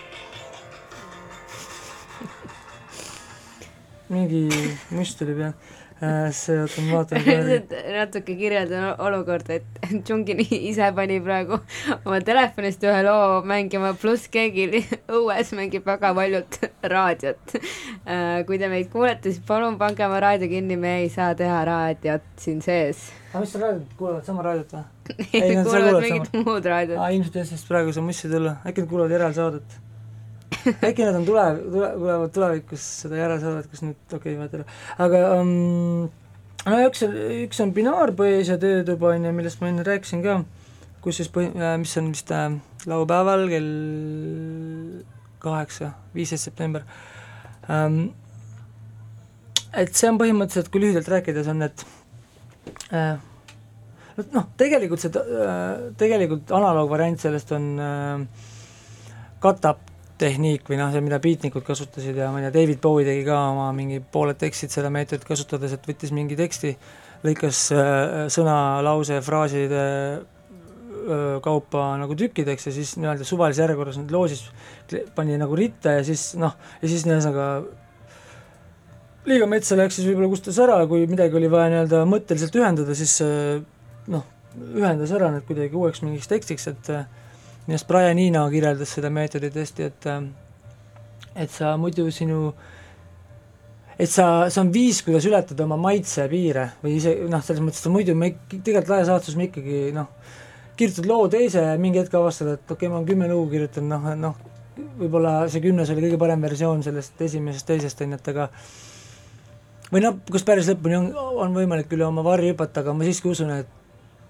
mingi 4.09 4.47
must 4.95 5.19
tuli 5.19 5.35
peale 5.37 5.53
Äh, 5.99 6.31
see, 6.31 6.55
oota 6.55 6.79
ma 6.87 7.01
vaatan 7.01 7.25
natuke 7.97 8.37
kirjeldan 8.39 9.01
olukorda, 9.03 9.57
et 9.59 9.79
Džungini 10.07 10.45
ise 10.69 10.87
pani 10.95 11.17
praegu 11.19 11.57
oma 11.97 12.21
telefonist 12.23 12.85
ühe 12.87 13.01
loo 13.03 13.41
mängima, 13.43 13.91
pluss 13.99 14.29
keegi 14.31 14.69
õues 15.17 15.51
mängib 15.59 15.83
väga 15.89 16.13
paljut 16.15 16.59
raadiot. 16.93 17.57
Äh, 18.07 18.45
kui 18.47 18.61
te 18.61 18.69
meid 18.71 18.87
kuulete, 18.93 19.33
siis 19.33 19.43
palun 19.43 19.75
pange 19.81 20.07
oma 20.07 20.21
raadio 20.23 20.47
kinni, 20.53 20.79
me 20.79 21.01
ei 21.01 21.11
saa 21.11 21.33
teha 21.35 21.65
raadiot 21.67 22.31
siin 22.39 22.63
sees. 22.63 23.09
aga 23.33 23.43
mis 23.43 23.59
raadiot 23.59 23.99
kuulad, 23.99 24.23
sama 24.23 24.47
raadiot 24.47 24.77
või? 24.77 24.87
Ei, 25.17 25.55
nad 25.55 25.67
kuulavad 25.67 26.01
mingit 26.05 26.33
muud 26.45 26.65
raadiot. 26.73 26.99
aa, 27.01 27.11
ilmselt 27.15 27.39
jah, 27.41 27.47
sest 27.49 27.69
praegu 27.69 27.91
ei 27.91 27.97
saa 27.97 28.05
mussi 28.05 28.31
tulla, 28.31 28.57
äkki 28.65 28.85
nad 28.85 28.91
kuulavad 28.91 29.15
järelsaadet 29.17 29.79
äkki 30.87 31.05
nad 31.05 31.15
on 31.15 31.25
tule, 31.25 31.43
tule, 31.71 31.89
tulevad 31.95 32.33
tulevikus 32.35 32.85
seda 33.03 33.19
järelsaadet, 33.19 33.67
kus 33.71 33.83
nüüd, 33.85 33.99
okei 34.13 34.35
okay,, 34.35 34.47
ei 34.47 34.59
ole, 34.59 34.65
aga 35.05 35.21
um, 35.39 35.51
no 36.65 36.79
üks, 36.87 37.03
üks 37.45 37.61
on 37.63 37.73
binaarpoeesia 37.75 38.59
töötuba, 38.61 39.13
on 39.15 39.27
ju, 39.29 39.35
millest 39.35 39.61
ma 39.63 39.69
enne 39.71 39.85
rääkisin 39.87 40.23
ka, 40.25 40.39
kus 41.03 41.21
siis 41.21 41.31
põhi-, 41.33 41.51
äh, 41.55 41.77
mis 41.81 41.95
on 42.01 42.11
vist 42.13 42.33
äh, 42.35 42.49
laupäeval 42.89 43.45
kell 43.51 43.69
kaheksa, 45.43 45.93
viisteist 46.15 46.49
september 46.49 46.83
um,. 47.69 48.09
et 49.77 49.93
see 49.95 50.09
on 50.09 50.19
põhimõtteliselt, 50.19 50.71
kui 50.73 50.83
lühidalt 50.83 51.09
rääkides, 51.13 51.47
on, 51.53 51.63
et 51.69 51.85
äh, 52.91 53.15
noh, 54.33 54.47
tegelikult 54.59 55.03
see, 55.03 55.11
äh, 55.11 55.91
tegelikult 55.99 56.51
analoogvariant 56.55 57.21
sellest 57.21 57.53
on 57.55 57.69
äh, 57.83 58.47
katab 59.43 59.85
tehniik 60.19 60.67
või 60.67 60.79
noh, 60.81 60.89
see, 60.93 61.03
mida 61.03 61.21
beatnikud 61.23 61.63
kasutasid 61.67 62.17
ja 62.19 62.31
ma 62.33 62.41
ei 62.41 62.47
tea, 62.47 62.55
David 62.59 62.81
Bowie 62.83 63.07
tegi 63.07 63.23
ka 63.27 63.37
oma 63.53 63.69
mingi 63.75 64.01
pooled 64.01 64.39
tekstid 64.39 64.73
seda 64.73 64.91
meetodit 64.91 65.27
kasutades, 65.27 65.75
et 65.75 65.87
võttis 65.87 66.11
mingi 66.15 66.35
teksti, 66.39 66.73
lõikas 67.23 67.63
äh, 67.75 68.17
sõna, 68.33 68.57
lause, 68.85 69.21
fraaside 69.25 69.85
kaupa 71.41 71.95
nagu 71.97 72.13
tükkideks 72.17 72.67
ja 72.67 72.71
siis 72.75 72.89
nii-öelda 72.99 73.25
suvalises 73.25 73.63
järjekorras 73.63 73.95
need 73.97 74.11
loosis 74.13 74.43
pani 75.15 75.37
nagu 75.39 75.55
ritta 75.57 75.95
ja 75.95 76.03
siis 76.05 76.33
noh, 76.37 76.53
ja 76.83 76.89
siis 76.91 77.05
ühesõnaga 77.07 77.45
liiga 79.29 79.47
metsa 79.49 79.77
läks 79.79 79.99
siis 79.99 80.07
võib-olla 80.07 80.29
kustus 80.31 80.59
ära, 80.61 80.79
kui 80.89 81.05
midagi 81.09 81.37
oli 81.37 81.49
vaja 81.51 81.71
nii-öelda 81.73 82.03
mõtteliselt 82.09 82.55
ühendada, 82.59 82.95
siis 82.97 83.17
äh, 83.25 83.59
noh, 84.09 84.27
ühendas 84.75 85.13
ära 85.15 85.29
need 85.33 85.45
kuidagi 85.47 85.77
uueks 85.77 86.03
mingiks 86.03 86.29
tekstiks, 86.31 86.67
et 86.71 86.93
minu 87.65 87.77
arust 87.77 87.89
Brian 87.89 88.19
Eno 88.21 88.47
kirjeldas 88.49 88.95
seda 88.97 89.11
meetodit 89.13 89.55
hästi, 89.55 89.89
et 89.89 90.09
äh, 90.09 90.23
et 91.35 91.51
sa 91.53 91.75
muidu 91.77 92.09
sinu, 92.11 92.53
et 93.99 94.09
sa, 94.09 94.49
see 94.49 94.61
on 94.61 94.71
viis, 94.73 95.01
kuidas 95.05 95.27
ületada 95.29 95.65
oma 95.65 95.77
maitse 95.79 96.25
piire 96.31 96.71
või 96.83 96.97
ise 96.97 97.15
noh, 97.29 97.43
selles 97.45 97.63
mõttes, 97.63 97.83
et 97.83 97.93
muidu 97.93 98.15
me 98.17 98.33
tegelikult 98.49 98.93
laias 98.93 99.11
laastus 99.11 99.37
me 99.39 99.49
ikkagi 99.49 99.89
noh, 99.95 100.09
kirjutad 100.79 101.09
loo 101.09 101.27
teise, 101.31 101.63
mingi 101.81 102.01
hetk 102.01 102.15
avastad, 102.19 102.53
et 102.55 102.63
okei 102.65 102.75
okay,, 102.75 102.91
ma 102.91 102.99
olen 102.99 103.09
kümme 103.09 103.31
lugu 103.31 103.49
kirjutanud, 103.53 103.91
noh, 103.93 104.13
noh, 104.19 104.85
võib-olla 104.99 105.33
see 105.51 105.63
kümnes 105.63 105.91
oli 105.91 106.07
kõige 106.07 106.19
parem 106.21 106.43
versioon 106.43 106.83
sellest 106.85 107.19
esimesest, 107.27 107.67
teisest, 107.67 108.05
on 108.05 108.15
ju, 108.15 108.21
et 108.21 108.31
aga 108.33 108.47
või 109.89 110.05
noh, 110.05 110.21
kus 110.31 110.45
päris 110.47 110.69
lõpuni 110.71 110.97
on, 110.99 111.11
on 111.45 111.55
võimalik 111.55 111.91
üle 111.95 112.07
oma 112.07 112.23
varju 112.25 112.53
hüpata, 112.53 112.83
aga 112.83 112.95
ma 112.95 113.07
siiski 113.07 113.31
usun, 113.31 113.51
et 113.59 113.78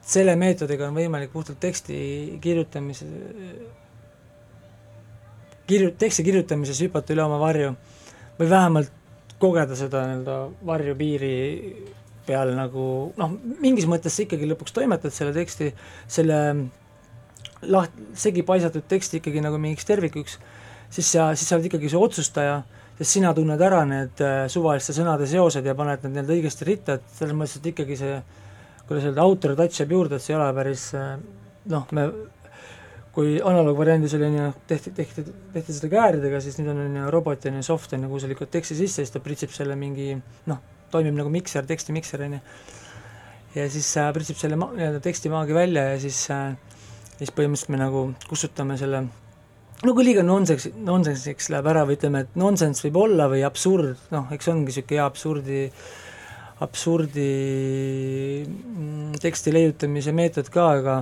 selle 0.10 0.36
meetodiga 0.40 0.88
on 0.88 0.98
võimalik 0.98 1.32
puhtalt 1.34 1.60
teksti 1.62 2.00
kirjutamise, 2.42 3.06
kirju-, 5.70 5.94
teksti 6.02 6.26
kirjutamises 6.26 6.82
hüpata 6.86 7.14
üle 7.14 7.26
oma 7.26 7.38
varju 7.42 7.76
või 8.40 8.50
vähemalt 8.50 8.96
kogeda 9.40 9.78
seda 9.78 10.04
nii-öelda 10.08 10.38
varjupiiri 10.68 11.36
peal 12.28 12.54
nagu 12.58 12.86
noh, 13.18 13.38
mingis 13.62 13.88
mõttes 13.90 14.16
sa 14.16 14.26
ikkagi 14.26 14.50
lõpuks 14.50 14.74
toimetad 14.76 15.14
selle 15.14 15.34
teksti, 15.36 15.72
selle 16.10 16.40
laht-, 17.70 18.02
segi 18.18 18.44
paisatud 18.46 18.86
teksti 18.90 19.22
ikkagi 19.22 19.44
nagu 19.46 19.62
mingiks 19.62 19.88
tervikuks, 19.90 20.38
siis 20.90 21.14
sa, 21.14 21.32
siis 21.38 21.50
sa 21.50 21.58
oled 21.58 21.70
ikkagi 21.70 21.90
see 21.92 22.02
otsustaja, 22.02 22.60
sest 23.00 23.16
sina 23.18 23.32
tunned 23.38 23.62
ära 23.64 23.86
need 23.88 24.22
äh, 24.26 24.44
suvaliste 24.52 24.96
sõnade 24.96 25.30
seosed 25.30 25.66
ja 25.66 25.78
paned 25.78 26.04
need 26.04 26.18
nii-öelda 26.18 26.38
õigesti 26.38 26.70
ritta, 26.70 27.00
et 27.00 27.18
selles 27.18 27.38
mõttes, 27.38 27.58
et 27.62 27.72
ikkagi 27.74 27.98
see 28.00 28.20
kuidas 28.90 29.06
öelda, 29.06 29.24
autor 29.24 29.56
jääb 29.56 29.94
juurde, 29.96 30.18
et 30.18 30.26
see 30.26 30.34
ei 30.34 30.40
ole 30.40 30.50
päris 30.58 30.90
äh, 30.98 31.14
noh, 31.70 31.86
me 31.96 32.08
kui 33.14 33.38
analoogvariandis 33.44 34.14
oli 34.16 34.30
ju, 34.36 34.50
tehti, 34.70 34.92
tehti, 34.96 35.24
tehti 35.54 35.76
seda 35.76 35.90
kääridega, 35.92 36.42
siis 36.44 36.60
nüüd 36.60 36.72
on 36.72 36.98
ju 37.00 37.14
robot 37.14 37.48
on 37.50 37.60
ju 37.60 37.64
soft 37.66 37.94
on 37.94 38.06
ju, 38.06 38.10
kuhu 38.12 38.22
sa 38.24 38.30
lükkad 38.32 38.52
teksti 38.54 38.78
sisse, 38.78 39.04
siis 39.04 39.14
ta 39.14 39.22
pritsib 39.24 39.54
selle 39.54 39.78
mingi 39.80 40.14
noh, 40.50 40.62
toimib 40.94 41.18
nagu 41.18 41.32
mikser, 41.34 41.66
tekstimikser, 41.70 42.26
on 42.28 42.38
ju. 42.38 42.42
ja 43.58 43.70
siis 43.72 43.90
äh, 43.98 44.12
pritsib 44.16 44.40
selle 44.42 44.60
nii-öelda 44.60 45.02
tekstimaagi 45.06 45.58
välja 45.58 45.90
ja 45.94 46.02
siis 46.02 46.22
äh, 46.34 46.54
siis 47.20 47.34
põhimõtteliselt 47.36 47.74
me 47.74 47.82
nagu 47.82 48.04
kustutame 48.30 48.78
selle 48.80 49.04
no 49.84 49.96
kui 49.96 50.06
liiga 50.08 50.24
nonsensiks, 50.26 50.78
nonsensiks 50.86 51.50
läheb 51.54 51.68
ära 51.72 51.86
või 51.88 51.98
ütleme, 51.98 52.24
et 52.26 52.38
nonsense 52.40 52.86
võib 52.88 53.02
olla 53.04 53.30
või 53.32 53.44
absurd, 53.48 53.98
noh, 54.14 54.30
eks 54.36 54.52
ongi 54.52 54.70
niisugune 54.70 55.00
hea 55.00 55.08
absurdi 55.08 55.64
absurdi 56.64 57.30
mm, 58.44 59.20
teksti 59.24 59.54
leiutamise 59.56 60.14
meetod 60.16 60.52
ka, 60.54 60.70
aga 60.80 61.00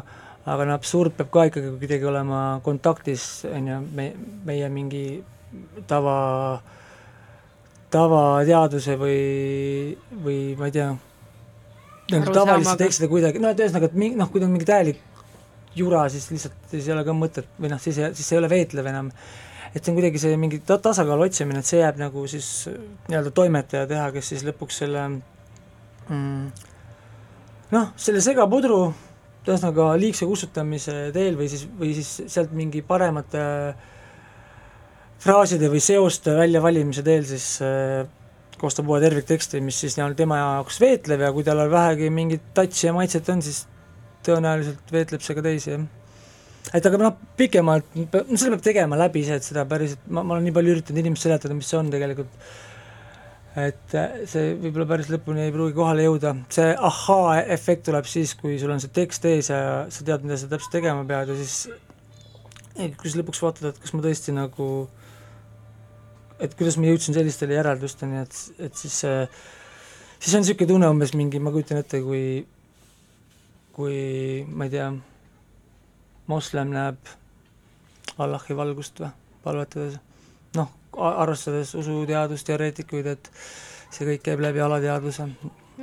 aga 0.48 0.68
no 0.68 0.76
absurd 0.78 1.16
peab 1.18 1.32
ka 1.34 1.48
ikkagi 1.50 1.74
kuidagi 1.76 2.08
olema 2.08 2.42
kontaktis, 2.64 3.46
on 3.52 3.68
ju, 3.68 3.80
me, 3.98 4.12
meie 4.48 4.70
mingi 4.72 5.04
tava 5.90 6.16
tavateaduse 7.92 8.96
või, 9.00 9.18
või 10.24 10.40
ma 10.60 10.70
ei 10.70 10.76
tea, 10.76 10.88
nagu 12.14 12.36
tavaliste 12.36 12.78
tekstide 12.84 13.12
kuidagi, 13.12 13.42
no 13.44 13.52
et 13.52 13.60
ühesõnaga, 13.60 13.92
et 13.92 14.00
mingi 14.00 14.20
noh, 14.20 14.32
kui 14.32 14.44
on 14.44 14.54
mingi 14.54 14.68
täielik 14.68 15.04
jura, 15.78 16.08
siis 16.12 16.30
lihtsalt 16.32 16.72
siis 16.72 16.88
ei 16.88 16.96
ole 16.96 17.04
ka 17.08 17.16
mõtet 17.16 17.48
või 17.60 17.72
noh, 17.72 17.82
siis, 17.82 18.00
siis 18.18 18.32
ei 18.34 18.40
ole 18.40 18.50
veetlev 18.52 18.88
enam. 18.92 19.12
et 19.74 19.84
see 19.84 19.92
on 19.92 19.98
kuidagi 20.00 20.20
see 20.20 20.38
mingi 20.40 20.60
ta-, 20.66 20.80
tasakaalu 20.84 21.28
otsimine, 21.28 21.60
et 21.60 21.70
see 21.70 21.82
jääb 21.82 22.00
nagu 22.02 22.24
siis 22.32 22.70
nii-öelda 23.08 23.34
toimetaja 23.36 23.88
teha, 23.88 24.12
kes 24.16 24.32
siis 24.34 24.48
lõpuks 24.48 24.84
selle 24.84 25.04
mm, 26.10 26.72
noh, 27.76 27.92
selle 28.00 28.24
segapudru 28.24 28.82
ühesõnaga 29.48 29.94
liigse 30.00 30.28
kustutamise 30.28 31.08
teel 31.16 31.38
või 31.40 31.48
siis, 31.52 31.64
või 31.80 31.94
siis 31.96 32.10
sealt 32.28 32.52
mingi 32.56 32.82
paremate 32.84 33.44
fraaside 35.24 35.70
või 35.72 35.82
seoste 35.84 36.36
väljavalimise 36.38 37.04
teel 37.06 37.26
siis 37.26 37.48
äh, 37.66 38.04
koostab 38.62 38.90
uue 38.90 39.00
tervikteksti, 39.02 39.62
mis 39.62 39.78
siis 39.84 39.98
on 40.02 40.16
tema 40.18 40.40
jaoks 40.40 40.80
veetlev 40.82 41.24
ja 41.28 41.32
kui 41.34 41.46
tal 41.46 41.62
vähegi 41.72 42.10
mingit 42.14 42.52
touch'i 42.58 42.90
ja 42.90 42.94
maitset 42.96 43.30
on, 43.34 43.42
siis 43.46 43.66
tõenäoliselt 44.26 44.94
veetleb 44.94 45.24
see 45.24 45.38
ka 45.38 45.44
teisi, 45.46 45.74
jah. 45.74 45.84
et 46.74 46.90
aga 46.90 47.02
noh, 47.02 47.18
pikemalt, 47.40 47.92
no 47.98 48.40
seda 48.40 48.56
peab 48.56 48.66
tegema 48.66 49.00
läbi 49.00 49.24
see, 49.28 49.38
et 49.40 49.46
seda 49.46 49.66
päriselt, 49.70 50.02
ma, 50.10 50.24
ma 50.24 50.36
olen 50.36 50.50
nii 50.50 50.56
palju 50.58 50.78
üritanud 50.78 51.04
inimestele 51.04 51.36
seletada, 51.36 51.58
mis 51.58 51.70
see 51.70 51.80
on 51.80 51.92
tegelikult, 51.94 52.50
et 53.58 53.98
äh, 53.98 54.22
see 54.30 54.54
võib-olla 54.62 54.88
päris 54.92 55.10
lõpuni 55.10 55.48
ei 55.48 55.54
pruugi 55.56 55.76
kohale 55.78 56.06
jõuda, 56.06 56.36
see 56.54 56.72
ahhaa-efekt 56.90 57.88
tuleb 57.88 58.08
siis, 58.10 58.36
kui 58.38 58.60
sul 58.62 58.74
on 58.76 58.84
see 58.84 58.94
tekst 58.94 59.26
ees 59.30 59.52
ja 59.54 59.62
sa 59.94 60.08
tead, 60.08 60.26
mida 60.28 60.38
sa 60.38 60.50
täpselt 60.52 60.76
tegema 60.78 61.06
pead 61.10 61.34
ja 61.34 61.38
siis 61.40 61.68
kui 63.00 63.10
sa 63.10 63.22
lõpuks 63.22 63.42
vaatad, 63.42 63.72
et 63.72 63.82
kas 63.82 63.96
ma 63.98 64.04
tõesti 64.06 64.36
nagu 64.38 64.70
et 66.44 66.54
kuidas 66.54 66.78
ma 66.78 66.92
jõudsin 66.92 67.18
sellistele 67.18 67.58
järeldusteni, 67.58 68.22
et, 68.22 68.42
et 68.68 68.78
siis 68.78 69.02
siis 70.20 70.36
on 70.36 70.44
niisugune 70.44 70.70
tunne 70.70 70.90
umbes 70.92 71.14
mingi, 71.18 71.42
ma 71.42 71.54
kujutan 71.54 71.82
ette, 71.82 72.02
kui, 72.06 72.42
kui 73.76 73.98
ma 74.50 74.68
ei 74.68 74.74
tea, 74.74 74.90
moslem 76.30 76.74
näeb 76.74 77.14
Allahi 78.22 78.58
valgust 78.58 79.02
või, 79.02 79.12
palvetades, 79.44 80.00
arvestades 80.98 81.76
usuteadust, 81.78 82.48
teoreetikuid, 82.48 83.12
et 83.14 83.32
see 83.94 84.08
kõik 84.10 84.26
käib 84.26 84.44
läbi 84.44 84.64
alateadvuse. 84.64 85.30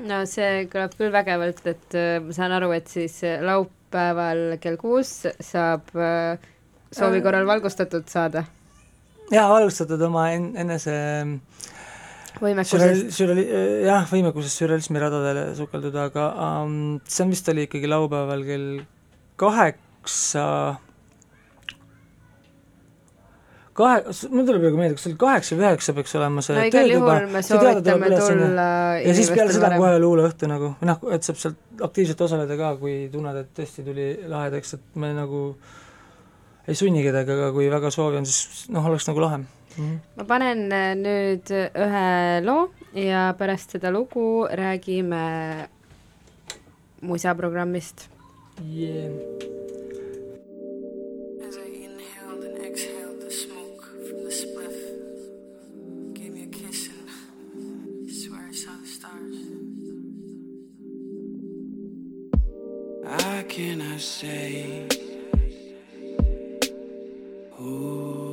no 0.09 0.25
see 0.31 0.67
kõlab 0.73 0.99
küll 0.99 1.15
vägevalt, 1.15 1.63
et 1.71 1.97
äh, 1.99 2.19
ma 2.25 2.35
saan 2.37 2.57
aru, 2.57 2.73
et 2.77 2.91
siis 2.91 3.21
laupäeval 3.45 4.59
kell 4.63 4.81
kuus 4.81 5.23
saab 5.41 5.95
äh, 5.95 6.37
soovi 6.95 7.23
korral 7.25 7.47
valgustatud 7.49 8.07
saada 8.11 8.45
jaa, 9.33 9.49
alustatud 9.57 10.03
oma 10.09 10.29
en-, 10.35 10.53
enese 10.61 10.95
võimekusest. 12.43 13.13
Sürreali-, 13.15 13.47
jah, 13.87 14.07
võimekusest 14.11 14.63
sürrealismi 14.63 15.03
radadele 15.03 15.47
sukelduda, 15.59 16.09
aga 16.11 16.29
um, 16.65 16.99
see 17.07 17.25
on 17.25 17.35
vist 17.35 17.49
oli 17.53 17.69
ikkagi 17.69 17.91
laupäeval 17.91 18.45
kell 18.49 18.69
kaheksa, 19.41 20.47
kahe, 23.75 24.03
mul 24.31 24.47
tuleb 24.47 24.63
praegu 24.63 24.79
meelde, 24.79 24.97
kas 24.97 25.07
see 25.07 25.13
oli 25.13 25.21
kaheksa 25.21 25.57
või 25.59 25.67
üheksa 25.67 25.95
peaks 25.97 26.15
olema 26.19 26.45
see 26.47 26.57
no 26.57 26.67
igal 26.69 26.93
juhul 26.93 27.27
me 27.33 27.43
soovitame 27.43 28.11
tulla 28.13 28.67
ja 29.03 29.15
siis 29.19 29.33
peale 29.35 29.57
seda 29.57 29.73
kohe 29.75 29.97
luuleõhtu 30.03 30.51
nagu, 30.51 30.71
noh, 30.91 31.03
et 31.15 31.27
saab 31.27 31.41
sealt 31.41 31.83
aktiivselt 31.89 32.23
osaleda 32.27 32.59
ka, 32.61 32.75
kui 32.81 32.95
tunned, 33.13 33.41
et 33.43 33.51
tõesti 33.57 33.85
tuli 33.87 34.07
lahedaks, 34.31 34.77
et 34.79 35.01
me 35.03 35.11
nagu 35.17 35.43
ei 36.71 36.79
sunni 36.79 37.03
kedagi, 37.05 37.35
aga 37.35 37.51
kui 37.57 37.69
väga 37.73 37.91
soovi 37.95 38.23
on, 38.23 38.29
siis 38.31 38.69
noh, 38.73 38.87
oleks 38.89 39.09
nagu 39.11 39.27
lahe. 39.27 39.43
Mm. 39.43 39.85
-hmm. 39.85 39.99
ma 40.17 40.25
panen 40.25 40.61
äh, 40.73 40.91
nüüd 40.95 41.51
ühe 41.51 42.09
loo 42.47 42.69
ja 42.95 43.35
pärast 43.39 43.75
seda 43.75 43.91
lugu 43.91 44.47
räägime 44.47 45.67
musaprogrammist 47.03 48.07
yeah.. 48.63 49.11
I 63.07 63.43
cannot 63.49 64.01
say 64.01 64.89
a 67.59 68.24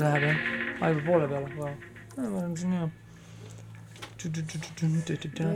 nüüd 0.00 0.08
läheb 0.08 0.24
jah? 0.24 0.36
aa, 0.80 0.90
juba 0.94 1.04
poole 1.06 1.28
peale, 1.28 1.48
vau. 1.58 1.70
me 2.16 2.28
oleme 2.28 2.56
siin 2.56 2.72
hea. 2.72 2.88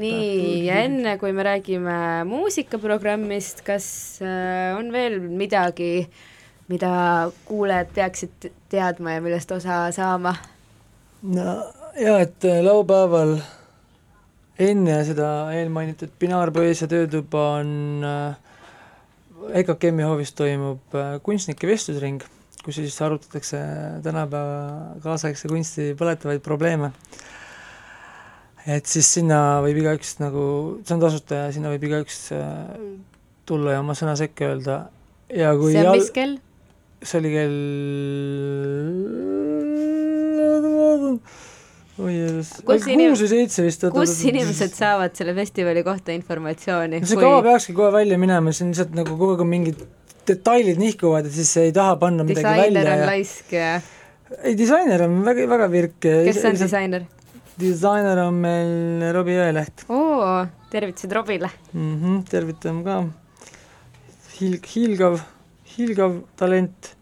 nii, 0.00 0.64
ja 0.66 0.78
enne 0.84 1.16
kui 1.20 1.32
me 1.36 1.44
räägime 1.44 1.96
muusikaprogrammist, 2.28 3.60
kas 3.66 3.86
on 4.78 4.92
veel 4.92 5.18
midagi, 5.20 6.06
mida 6.72 6.92
kuulajad 7.48 7.92
peaksid 7.96 8.48
teadma 8.72 9.18
ja 9.18 9.24
millest 9.24 9.52
osa 9.52 9.84
saama? 9.96 10.34
no 11.22 11.58
jaa, 12.00 12.20
et 12.20 12.48
laupäeval 12.64 13.36
enne 14.60 15.00
seda 15.08 15.28
eelmainitud 15.56 16.12
Binaarpoeesia 16.20 16.88
töötuba 16.88 17.48
on 17.58 18.06
EKKM-i 19.44 20.08
hoovis 20.08 20.32
toimub 20.32 20.96
kunstnike 21.26 21.68
vestlusring, 21.68 22.24
kus 22.64 22.80
siis 22.80 22.96
arutatakse 23.04 23.60
tänapäeva 24.04 24.96
kaasaegse 25.04 25.50
kunsti 25.52 25.92
põletavaid 25.98 26.40
probleeme. 26.44 26.92
et 28.64 28.86
siis 28.88 29.10
sinna 29.18 29.60
võib 29.64 29.82
igaüks 29.82 30.16
nagu, 30.22 30.44
see 30.84 30.96
on 30.96 31.02
tasuta 31.02 31.42
ja 31.42 31.52
sinna 31.52 31.72
võib 31.74 31.84
igaüks 31.90 32.20
äh, 32.32 32.46
tulla 33.44 33.76
ja 33.76 33.84
oma 33.84 33.96
sõna 33.98 34.16
sekka 34.16 34.48
öelda 34.48 34.78
ja 35.28 35.52
kui 35.58 35.74
see 35.74 35.84
on 35.84 35.98
mis 35.98 36.12
kell? 36.14 36.38
see 37.04 37.20
oli 37.20 37.34
kell 37.34 37.58
oi 42.04 42.14
jeesus, 42.14 42.54
Kus 42.64 42.86
kuus 42.88 43.20
või 43.22 43.28
seitse 43.30 43.66
vist. 43.66 43.84
kus 43.94 44.14
inimesed 44.26 44.72
saavad 44.74 45.14
selle 45.18 45.34
festivali 45.36 45.84
kohta 45.86 46.16
informatsiooni? 46.16 47.04
see 47.04 47.20
kava 47.20 47.42
peakski 47.44 47.76
kohe 47.76 47.92
välja 47.94 48.18
minema, 48.20 48.54
see 48.56 48.66
on 48.66 48.72
lihtsalt 48.72 48.96
nagu 48.96 49.12
kogu 49.14 49.36
aeg 49.36 49.44
on 49.44 49.52
mingid 49.52 49.84
detailid 50.28 50.80
nihkuvad 50.80 51.28
ja 51.28 51.32
siis 51.34 51.52
ei 51.62 51.72
taha 51.74 51.96
panna 52.00 52.24
midagi 52.26 52.46
disainer 52.46 52.62
välja 52.62 52.94
on 52.94 53.02
ja 53.02 53.10
laisk 53.10 53.52
ja 53.52 53.68
ei, 54.42 54.54
disainer 54.58 55.04
on 55.06 55.20
väga, 55.26 55.46
väga 55.50 55.68
virk. 55.72 55.98
kes 56.00 56.44
on 56.44 56.58
disainer? 56.58 57.06
disainer 57.60 58.22
on 58.24 58.40
meil 58.42 59.04
Robbie 59.14 59.38
Jõeleht 59.38 59.86
oo, 59.88 60.46
tervitused 60.72 61.12
Robile. 61.12 61.50
mm. 61.72 61.94
-hmm, 62.00 62.24
tervitame 62.30 62.84
ka. 62.84 63.04
Hiil-, 64.34 64.60
hiilgav, 64.74 65.20
hiilgav 65.76 66.20
talent. 66.36 66.94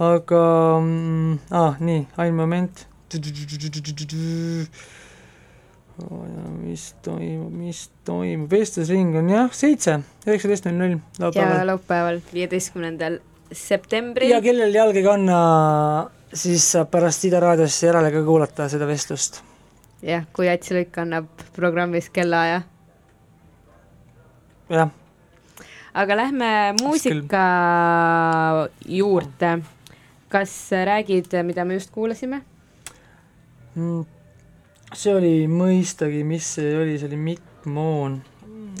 aga 0.00 0.44
mm, 0.80 1.38
ah, 1.50 1.76
nii, 1.80 2.06
ainult 2.16 2.36
moment. 2.36 2.86
Mis 6.60 6.94
toimub, 7.04 7.50
mis 7.52 7.82
toimub, 8.06 8.50
vestlusring 8.50 9.16
on 9.18 9.30
jah, 9.32 9.50
seitse, 9.54 9.98
üheksateist 10.26 10.68
null 10.68 10.78
null 10.78 10.94
ja 10.94 11.24
laupäeval. 11.26 11.66
laupäeval, 11.72 12.20
viieteistkümnendal 12.34 13.18
septembril. 13.52 14.30
ja 14.30 14.40
kellel 14.44 14.74
jalg 14.74 14.96
ei 14.96 15.04
kanna, 15.04 15.40
siis 16.32 16.66
saab 16.72 16.90
pärast 16.92 17.24
Ida 17.28 17.40
raadios 17.42 17.80
järele 17.82 18.12
ka 18.14 18.22
kuulata 18.26 18.68
seda 18.72 18.88
vestlust. 18.88 19.42
jah, 20.02 20.26
kui 20.32 20.48
Ats 20.48 20.70
Luik 20.74 20.98
annab 20.98 21.28
programmis 21.56 22.10
kellaaja. 22.10 22.62
jah, 24.70 24.94
aga 25.94 26.16
lähme 26.16 26.52
muusika 26.80 27.44
juurde. 28.86 29.58
kas 30.30 30.70
räägid, 30.70 31.34
mida 31.42 31.64
me 31.64 31.74
just 31.74 31.90
kuulasime? 31.90 32.42
Mm, 33.74 34.04
see 34.96 35.14
oli 35.14 35.34
mõistagi, 35.50 36.22
mis 36.26 36.46
see 36.56 36.74
oli, 36.74 36.96
see 36.98 37.08
oli 37.10 37.18
Mikk 37.20 37.66
Moon. 37.70 38.18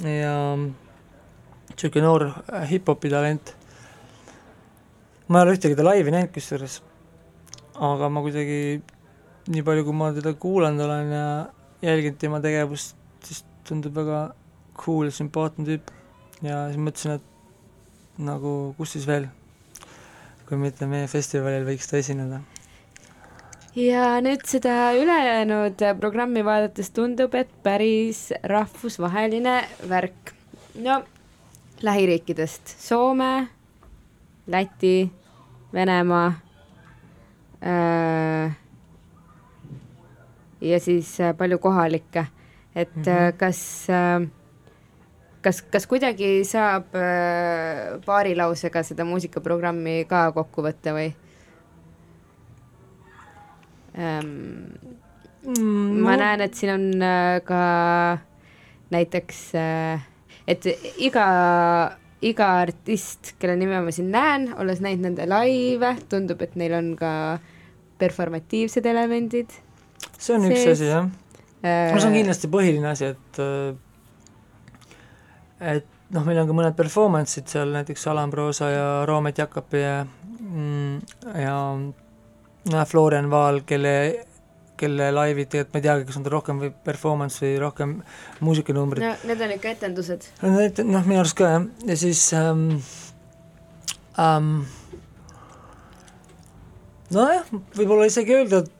Ja 0.02 0.34
niisugune 0.56 2.04
noor 2.04 2.26
äh, 2.30 2.66
hip-hopi 2.70 3.10
talent. 3.12 3.54
ma 5.28 5.38
ei 5.38 5.46
ole 5.46 5.54
ühtegi 5.54 5.76
ta 5.78 5.84
laivi 5.86 6.10
näinud 6.10 6.32
kusjuures, 6.34 6.80
aga 7.78 8.08
ma 8.10 8.22
kuidagi 8.24 8.80
nii 9.54 9.62
palju, 9.62 9.84
kui 9.86 9.94
ma 9.94 10.10
teda 10.16 10.32
kuulanud 10.34 10.82
olen 10.82 11.12
ja 11.14 11.26
jälginud 11.86 12.18
tema 12.18 12.40
tegevust, 12.42 12.96
siis 13.22 13.44
tundub 13.68 13.94
väga 13.94 14.24
cool 14.80 15.06
ja 15.06 15.14
sümpaatne 15.14 15.68
tüüp. 15.68 15.92
Ja 16.42 16.64
siis 16.72 16.82
mõtlesin, 16.82 17.20
et 17.20 18.24
nagu 18.26 18.74
kus 18.78 18.96
siis 18.96 19.06
veel, 19.06 19.28
kui 20.48 20.58
mitte 20.58 20.90
meie 20.90 21.06
festivalil 21.12 21.68
võiks 21.68 21.86
ta 21.86 22.00
esineda 22.00 22.40
ja 23.76 24.20
nüüd 24.24 24.42
seda 24.48 24.92
ülejäänud 24.98 25.82
programmi 26.00 26.44
vaadates 26.44 26.90
tundub, 26.90 27.34
et 27.34 27.50
päris 27.62 28.30
rahvusvaheline 28.42 29.62
värk. 29.88 30.34
no 30.74 31.02
lähiriikidest 31.82 32.74
Soome, 32.78 33.48
Läti, 34.46 35.10
Venemaa 35.72 36.32
äh, 37.62 38.56
ja 40.60 40.80
siis 40.80 41.20
äh, 41.20 41.36
palju 41.36 41.58
kohalikke, 41.58 42.26
et 42.74 42.96
mm 42.96 43.02
-hmm. 43.02 43.36
kas 43.36 43.86
äh, 43.90 44.28
kas, 45.42 45.62
kas 45.62 45.86
kuidagi 45.86 46.44
saab 46.44 46.94
äh, 46.94 48.00
paari 48.06 48.36
lausega 48.36 48.82
seda 48.82 49.04
muusikaprogrammi 49.04 50.04
ka 50.08 50.32
kokku 50.32 50.62
võtta 50.62 50.94
või? 50.96 51.12
Ähm, 53.98 54.34
mm, 55.46 56.02
ma 56.04 56.18
näen, 56.20 56.44
et 56.44 56.58
siin 56.58 56.74
on 56.74 56.86
äh, 57.02 57.38
ka 57.46 57.62
näiteks 58.90 59.40
äh,, 59.58 60.04
et 60.50 60.66
iga, 60.98 61.26
iga 62.22 62.52
artist, 62.66 63.34
kelle 63.38 63.56
nime 63.60 63.80
ma 63.84 63.94
siin 63.94 64.12
näen, 64.12 64.50
olles 64.58 64.82
näinud 64.84 65.08
nende 65.08 65.26
laive, 65.30 65.96
tundub, 66.10 66.42
et 66.42 66.54
neil 66.60 66.76
on 66.78 66.94
ka 66.98 67.12
performatiivsed 68.00 68.86
elemendid 68.86 69.58
see 70.20 70.36
on 70.36 70.48
üks 70.48 70.64
sees. 70.64 70.78
asi, 70.78 70.90
jah 70.90 71.06
äh, 71.64 71.92
no 71.94 72.00
see 72.00 72.10
on 72.10 72.18
kindlasti 72.18 72.50
põhiline 72.52 72.90
asi, 72.92 73.12
et 73.14 73.40
äh, 73.42 73.72
et 75.76 75.88
noh, 76.14 76.26
meil 76.26 76.40
on 76.42 76.48
ka 76.50 76.56
mõned 76.56 76.76
performance'id 76.78 77.50
seal, 77.52 77.72
näiteks 77.76 78.06
Alan 78.10 78.32
Proosa 78.32 78.70
ja 78.72 78.86
Roomet 79.08 79.40
Jakobi 79.40 79.82
mm, 79.82 80.94
ja 81.40 81.56
Florian 82.86 83.30
Vaal, 83.32 83.62
kelle 83.66 83.94
kelle 84.80 85.10
laivid 85.12 85.50
tegelikult 85.52 85.74
ma 85.74 85.80
ei 85.80 85.84
teagi, 85.84 86.08
kas 86.08 86.18
on 86.18 86.26
ta 86.26 86.32
rohkem 86.32 86.60
või 86.62 86.72
performance 86.86 87.44
või 87.44 87.54
rohkem 87.60 87.94
muusikanumbrid 88.46 89.04
no 89.04 89.12
need 89.28 89.44
on 89.44 89.54
ikka 89.56 89.74
etendused. 89.76 90.28
noh, 90.40 91.06
minu 91.06 91.20
arust 91.20 91.36
ka 91.38 91.50
jah, 91.54 91.66
ja 91.90 91.96
siis 92.00 92.22
ähm, 92.36 92.66
ähm, 94.20 94.52
nojah, 97.14 97.50
võib-olla 97.76 98.08
isegi 98.10 98.38
öelda, 98.38 98.64
et 98.64 98.76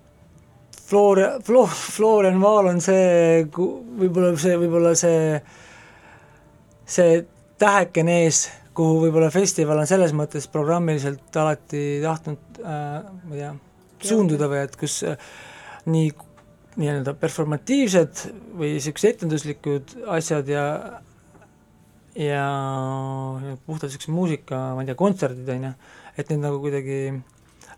Flor-, 0.91 1.43
Flo-, 1.47 1.68
Florian 1.70 2.41
Vaal 2.43 2.72
on 2.72 2.81
see, 2.83 3.45
võib-olla 3.55 4.33
see, 4.41 4.57
võib-olla 4.59 4.95
see, 4.99 5.37
see 6.97 7.20
tähekene 7.61 8.22
ees, 8.24 8.47
kuhu 8.74 9.05
võib-olla 9.05 9.31
festival 9.35 9.83
on 9.83 9.91
selles 9.91 10.14
mõttes 10.16 10.49
programmiliselt 10.51 11.37
alati 11.43 12.01
tahtnud 12.03 12.62
äh, 12.64 13.03
ma 13.05 13.37
ei 13.37 13.43
tea, 13.43 13.53
suunduda 14.07 14.48
või 14.51 14.64
et 14.64 14.76
kus 14.80 15.01
äh, 15.09 15.30
nii 15.90 16.11
nii-öelda 16.80 17.14
performatiivsed 17.18 18.26
või 18.59 18.74
niisugused 18.76 19.16
etenduslikud 19.16 19.96
asjad 20.14 20.48
ja 20.51 20.64
ja 22.20 22.44
puhtalt 23.66 23.90
niisuguse 23.90 24.14
muusika, 24.14 24.61
ma 24.74 24.82
ei 24.82 24.88
tea, 24.88 24.98
kontserdid, 24.98 25.48
on 25.55 25.66
ju, 25.68 25.72
et 26.18 26.30
need 26.30 26.42
nagu 26.42 26.59
kuidagi 26.62 27.01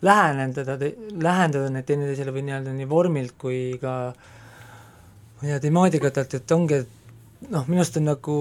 läheneda, 0.02 0.76
lähendada 1.22 1.72
need 1.72 1.88
teineteisele 1.88 2.34
või 2.34 2.46
nii-öelda 2.48 2.76
nii 2.76 2.88
vormilt 2.90 3.36
kui 3.40 3.76
ka 3.82 3.96
ma 4.12 5.42
ei 5.44 5.52
tea, 5.52 5.60
temaatikatelt, 5.66 6.38
et 6.38 6.56
ongi, 6.56 6.80
et 6.82 7.50
noh, 7.52 7.68
minu 7.68 7.82
arust 7.82 8.00
on 8.00 8.08
nagu 8.08 8.38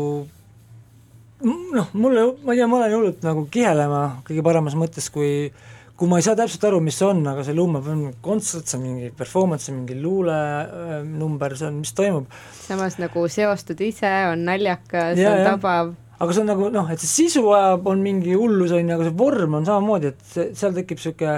noh, 1.43 1.91
mulle, 1.93 2.25
ma 2.43 2.55
ei 2.55 2.61
tea, 2.61 2.71
ma 2.71 2.82
olen 2.82 2.97
hullult 2.97 3.27
nagu 3.27 3.45
kihelema 3.51 4.01
kõige 4.27 4.47
paremas 4.47 4.79
mõttes, 4.79 5.11
kui 5.13 5.32
äh, 5.47 5.69
kui 6.02 6.10
ma 6.10 6.18
ei 6.18 6.24
saa 6.26 6.34
täpselt 6.34 6.64
aru, 6.66 6.80
mis 6.82 6.95
see 6.97 7.06
on, 7.06 7.20
aga 7.30 7.43
see 7.45 7.54
lumeb, 7.54 7.86
on 7.91 7.99
kontsert, 8.26 8.66
see 8.66 8.80
on 8.80 8.86
mingi 8.88 9.10
performance, 9.14 9.68
see 9.68 9.74
on 9.76 9.84
mingi 9.84 9.99
luulenumber, 10.02 11.54
see 11.60 11.68
on, 11.68 11.76
mis 11.84 11.93
toimub. 11.93 12.32
samas 12.64 12.97
nagu 12.97 13.26
seostud 13.30 13.84
ise, 13.86 14.10
on 14.32 14.41
naljakas, 14.47 15.22
on 15.22 15.43
tabav. 15.45 15.91
aga 16.18 16.34
see 16.34 16.41
on 16.41 16.49
nagu 16.49 16.72
noh, 16.74 16.89
et 16.89 17.04
see 17.04 17.28
sisu 17.28 17.43
ajab, 17.54 17.86
on 17.93 18.02
mingi 18.02 18.34
hullus, 18.34 18.74
on 18.74 18.82
ju, 18.82 18.95
aga 18.97 19.12
see 19.12 19.18
vorm 19.20 19.60
on 19.60 19.70
samamoodi, 19.70 20.10
et 20.16 20.26
see, 20.32 20.47
seal 20.58 20.74
tekib 20.80 20.97
niisugune 20.97 21.38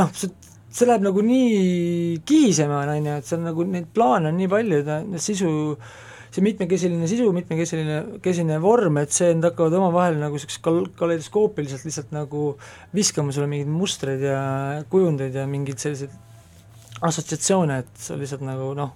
noh, 0.00 0.10
see, 0.18 0.34
see 0.66 0.90
läheb 0.90 1.06
nagu 1.06 1.22
nii 1.30 2.18
kihisema, 2.26 2.82
on 2.90 3.06
ju, 3.06 3.20
et 3.22 3.30
seal 3.30 3.44
nagu 3.46 3.68
neid 3.70 3.86
plaane 3.94 4.32
on 4.32 4.40
nii 4.40 4.50
palju, 4.50 4.82
sisu 5.28 5.52
see 6.36 6.44
mitmekesiline 6.44 7.08
sisu, 7.08 7.30
mitmekesiline, 7.32 8.20
kesine 8.24 8.58
vorm, 8.60 8.98
et 9.00 9.14
see, 9.14 9.30
nad 9.36 9.48
hakkavad 9.48 9.78
omavahel 9.78 10.18
nagu 10.20 10.36
niisugused 10.36 10.60
kal-, 10.64 10.90
kaleidoskoopiliselt 10.98 11.86
lihtsalt 11.88 12.12
nagu 12.12 12.50
viskama 12.96 13.32
sulle 13.32 13.48
mingeid 13.48 13.72
mustreid 13.72 14.24
ja 14.26 14.38
kujundeid 14.92 15.38
ja 15.38 15.46
mingeid 15.48 15.80
selliseid 15.80 16.12
assotsiatsioone, 17.06 17.80
et 17.84 18.04
sa 18.04 18.18
lihtsalt 18.20 18.44
nagu 18.44 18.68
noh, 18.76 18.92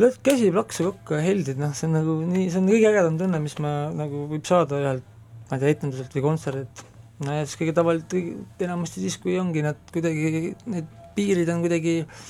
lööd 0.00 0.20
käsi 0.24 0.52
plaksu 0.52 0.90
kokku 0.90 1.16
ja 1.16 1.24
heldid, 1.24 1.60
noh, 1.62 1.72
see 1.76 1.88
on 1.88 1.96
nagu 1.96 2.20
nii, 2.28 2.46
see 2.52 2.60
on 2.60 2.70
kõige 2.74 2.92
ägedam 2.92 3.18
tunne, 3.20 3.40
mis 3.44 3.56
ma 3.64 3.74
nagu 3.96 4.26
võib 4.30 4.48
saada 4.48 4.80
ühelt, 4.84 5.10
ma 5.48 5.56
ei 5.56 5.64
tea, 5.64 5.76
etenduselt 5.78 6.16
või 6.18 6.28
kontserdilt. 6.28 6.86
no 7.24 7.40
ja 7.40 7.48
siis 7.48 7.60
kõige 7.60 7.76
tavaliselt, 7.80 8.16
enamasti 8.68 9.04
siis, 9.04 9.20
kui 9.22 9.40
ongi 9.40 9.64
nad 9.64 9.80
kuidagi, 9.94 10.56
need 10.68 10.96
piirid 11.16 11.48
on 11.52 11.64
kuidagi 11.64 12.00
äh, 12.02 12.24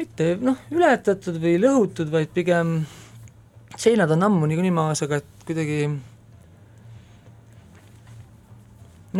mitte 0.00 0.34
noh, 0.40 0.58
ületatud 0.72 1.36
või 1.42 1.58
lõhutud, 1.60 2.10
vaid 2.12 2.32
pigem 2.34 2.80
seinad 3.80 4.10
on 4.16 4.26
ammu 4.28 4.48
niikuinii 4.48 4.74
maas, 4.74 5.02
aga 5.04 5.20
et 5.20 5.44
kuidagi 5.48 5.84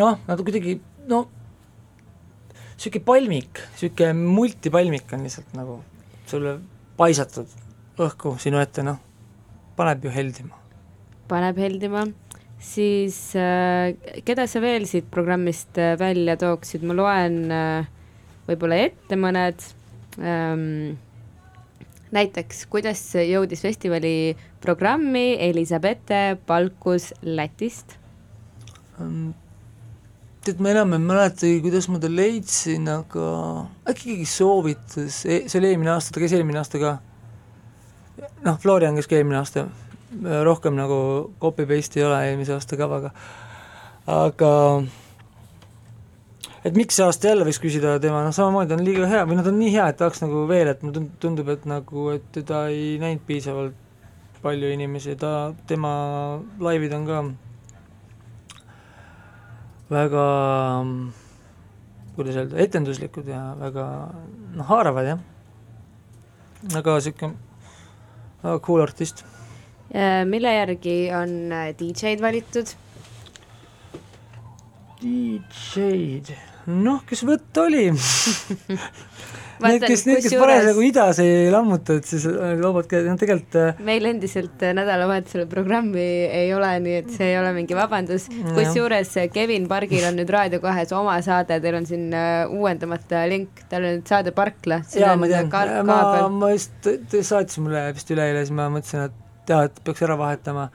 noh, 0.01 0.19
nad 0.27 0.43
kuidagi 0.45 0.79
no 1.11 1.25
niisugune 2.81 3.05
palmik, 3.05 3.61
niisugune 3.75 4.15
multipalmik 4.37 5.13
on 5.17 5.27
lihtsalt 5.27 5.53
nagu 5.59 5.81
sulle 6.31 6.57
paisatud 6.97 7.51
õhku 8.01 8.37
sinu 8.41 8.61
ette, 8.63 8.85
noh, 8.87 9.01
paneb 9.77 10.05
ju 10.05 10.13
heldima. 10.15 10.57
paneb 11.29 11.59
heldima, 11.61 12.07
siis 12.59 13.19
äh, 13.39 13.93
keda 14.27 14.47
sa 14.51 14.63
veel 14.65 14.87
siit 14.89 15.11
programmist 15.13 15.79
äh, 15.79 15.97
välja 16.01 16.37
tooksid, 16.41 16.87
ma 16.87 16.97
loen 16.97 17.43
äh, 17.55 17.91
võib-olla 18.49 18.81
ette 18.87 19.19
mõned 19.21 19.69
ähm,. 20.19 20.97
näiteks, 22.11 22.65
kuidas 22.67 23.05
jõudis 23.15 23.63
festivali 23.63 24.37
programmi 24.61 25.37
Elisabette 25.41 26.39
Palkus 26.47 27.13
Lätist 27.23 27.95
ähm,? 29.01 29.31
tead, 30.45 30.61
ma 30.63 30.73
enam 30.73 30.95
ei 30.97 31.03
mäletagi, 31.05 31.61
kuidas 31.65 31.89
ma 31.93 32.01
ta 32.01 32.09
leidsin, 32.11 32.89
aga 32.89 33.27
äkki 33.91 34.15
keegi 34.15 34.29
soovitas, 34.29 35.21
e-, 35.29 35.45
see 35.47 35.61
oli 35.61 35.75
eelmine 35.75 35.93
aasta, 35.95 36.15
ta 36.15 36.23
käis 36.23 36.35
eelmine 36.37 36.61
aasta 36.63 36.81
ka. 36.81 36.95
noh, 38.47 38.57
Florian 38.63 38.97
käis 38.97 39.11
ka 39.11 39.19
eelmine 39.19 39.41
aasta, 39.41 39.67
rohkem 40.49 40.79
nagu 40.79 41.01
copy-paste 41.43 42.01
ei 42.01 42.07
ole 42.09 42.23
eelmise 42.31 42.57
aasta 42.57 42.79
kavaga, 42.81 43.13
aga 44.11 44.51
et 46.65 46.77
miks 46.77 46.99
see 46.99 47.05
aasta 47.07 47.31
jälle 47.31 47.47
võiks 47.49 47.61
küsida 47.63 47.95
tema, 48.03 48.21
noh 48.25 48.35
samamoodi 48.37 48.77
on 48.77 48.83
liiga 48.85 49.09
hea 49.09 49.23
või 49.29 49.39
noh, 49.39 49.47
ta 49.47 49.53
on 49.53 49.61
nii 49.63 49.73
hea, 49.73 49.87
et 49.89 50.01
tahaks 50.01 50.21
nagu 50.25 50.43
veel, 50.51 50.69
et 50.73 50.83
mulle 50.85 51.07
tundub, 51.23 51.49
et 51.55 51.65
nagu, 51.69 52.11
et 52.13 52.27
teda 52.37 52.67
ei 52.73 52.99
näinud 53.01 53.25
piisavalt 53.29 53.79
palju 54.45 54.73
inimesi, 54.73 55.17
ta, 55.21 55.53
tema 55.69 55.93
laivid 56.61 56.93
on 56.97 57.09
ka 57.09 57.23
väga 59.91 60.27
kuidas 62.17 62.37
öelda, 62.37 62.61
etenduslikud 62.65 63.29
ja 63.33 63.41
väga 63.61 63.87
noh, 64.57 64.67
haaravad 64.69 65.09
jah. 65.15 65.25
väga 66.75 66.99
sihuke 67.01 67.33
väga 68.43 68.61
cool 68.67 68.85
artist. 68.85 69.25
mille 70.27 70.55
järgi 70.55 70.99
on 71.17 71.35
äh, 71.53 71.73
DJ-d 71.81 72.21
valitud? 72.23 72.77
DJ-d 75.01 76.50
noh, 76.71 77.03
kes 77.09 77.25
võtta 77.29 77.67
oli? 77.69 77.89
Need, 79.61 79.83
kes, 79.85 80.07
need, 80.09 80.23
kes 80.25 80.35
parasjagu 80.41 80.83
idas 80.87 81.19
ei 81.21 81.51
lammuta, 81.53 81.99
et 82.01 82.09
siis 82.09 82.25
vabad 82.63 82.87
käed, 82.89 83.05
noh 83.11 83.19
tegelikult 83.21 83.59
äh, 83.61 83.83
meil 83.85 84.09
endiselt 84.09 84.63
äh, 84.65 84.73
nädalavahetusel 84.77 85.45
programmi 85.51 86.01
ei 86.01 86.49
ole, 86.57 86.71
nii 86.81 86.95
et 87.03 87.11
see 87.13 87.29
ei 87.35 87.37
ole 87.37 87.53
mingi 87.57 87.77
vabandus, 87.77 88.31
kusjuures 88.57 89.13
äh, 89.21 89.29
Kevin 89.33 89.69
Pargil 89.69 90.07
on 90.09 90.17
nüüd 90.17 90.33
Raadio 90.33 90.63
kahes 90.65 90.95
oma 90.97 91.19
saade, 91.25 91.61
teil 91.61 91.77
on 91.77 91.89
siin 91.89 92.09
uuendamata 92.57 93.27
link, 93.29 93.65
tal 93.69 93.85
on 93.85 93.99
nüüd 93.99 94.09
saade 94.09 94.33
Parkla. 94.37 94.81
jaa, 94.97 95.17
ma 95.21 95.29
tean, 95.29 95.51
ma, 95.85 96.01
ma 96.33 96.53
just, 96.55 96.73
ta 96.81 97.25
saatis 97.33 97.61
mulle 97.61 97.85
vist 97.97 98.17
üleeile, 98.17 98.47
siis 98.47 98.57
ma 98.57 98.71
mõtlesin, 98.73 99.11
et 99.11 99.53
jaa, 99.53 99.67
et 99.69 99.85
peaks 99.85 100.09
ära 100.09 100.17
vahetama. 100.21 100.71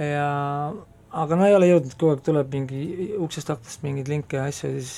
Ja 0.00 0.30
aga 1.10 1.36
no 1.38 1.46
ei 1.48 1.54
ole 1.56 1.70
jõudnud, 1.70 1.96
kogu 1.98 2.14
aeg 2.14 2.24
tuleb 2.26 2.54
mingi 2.54 3.10
uksest 3.18 3.50
aknast 3.50 3.82
mingeid 3.86 4.10
linke 4.10 4.38
ja 4.38 4.46
asju 4.50 4.70
siis 4.78 4.92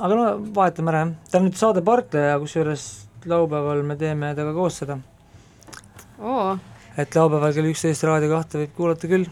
aga 0.00 0.18
no 0.18 0.26
vahetame 0.56 0.92
ära 0.92 1.02
jah, 1.04 1.14
ta 1.30 1.40
on 1.40 1.48
nüüd 1.48 1.58
saade 1.58 1.84
partleja, 1.86 2.38
kusjuures 2.42 2.86
laupäeval 3.30 3.82
me 3.86 3.96
teeme 4.00 4.32
temaga 4.36 4.56
koos 4.56 4.80
seda 4.82 4.98
oo. 6.20 6.56
et 7.00 7.16
laupäeval 7.16 7.54
kell 7.56 7.70
üksteist 7.70 8.04
Raadio 8.06 8.32
kahte 8.34 8.60
võib 8.62 8.74
kuulata 8.76 9.10
küll. 9.10 9.28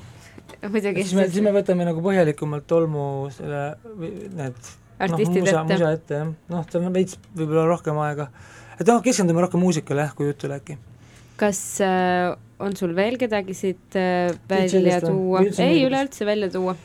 muidugi. 0.63 1.05
siis 1.05 1.17
me, 1.19 1.27
siis 1.29 1.45
me 1.45 1.53
võtame 1.55 1.89
nagu 1.89 2.05
põhjalikumalt 2.05 2.69
tolmu 2.71 3.05
selle, 3.35 3.65
need 3.99 4.73
artistid 5.03 5.43
no, 5.43 5.45
musa, 5.45 5.61
ette. 5.61 5.75
musa 5.75 5.93
ette 5.99 6.21
jah, 6.21 6.33
noh, 6.55 6.65
tal 6.71 6.87
on 6.87 6.97
veits 6.97 7.19
võib-olla 7.35 7.67
rohkem 7.69 8.01
aega. 8.07 8.31
et 8.79 8.87
noh, 8.89 9.03
keskendume 9.05 9.45
rohkem 9.45 9.63
muusikale 9.63 10.07
jah, 10.07 10.17
kui 10.17 10.31
jutule 10.31 10.61
äkki. 10.61 10.79
kas 11.41 11.63
äh, 11.85 12.33
on 12.63 12.77
sul 12.79 12.95
veel 12.97 13.19
kedagi 13.21 13.57
siit 13.57 13.99
äh, 13.99 14.33
välja 14.49 15.01
tuua? 15.05 15.43
ei, 15.43 15.83
üleüldse 15.87 16.27
välja 16.29 16.51
tuua. 16.53 16.77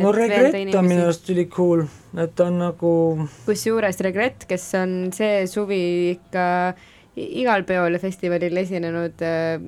no 0.00 0.14
Regret 0.16 0.74
on 0.78 0.88
minu 0.88 1.04
arust 1.06 1.28
üli 1.34 1.46
cool, 1.52 1.84
et 2.16 2.34
ta 2.38 2.48
on 2.48 2.58
nagu 2.62 2.94
kusjuures 3.46 4.00
Regret, 4.06 4.46
kes 4.48 4.66
on 4.80 4.96
see 5.14 5.44
suvi 5.50 5.82
ikka 6.14 6.46
igal 7.20 7.66
peol 7.68 7.98
ja 7.98 8.00
festivalil 8.00 8.56
esinenud, 8.62 9.20
äh, 9.26 9.60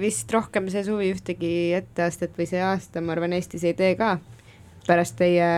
vist 0.00 0.32
rohkem 0.32 0.68
see 0.72 0.84
suvi 0.86 1.12
ühtegi 1.14 1.54
etteastet 1.76 2.36
või 2.38 2.48
see 2.50 2.62
aasta, 2.64 3.02
ma 3.04 3.14
arvan, 3.16 3.36
Eestis 3.36 3.66
ei 3.68 3.76
tee 3.78 3.94
ka 4.00 4.16
pärast 4.86 5.16
teie 5.18 5.48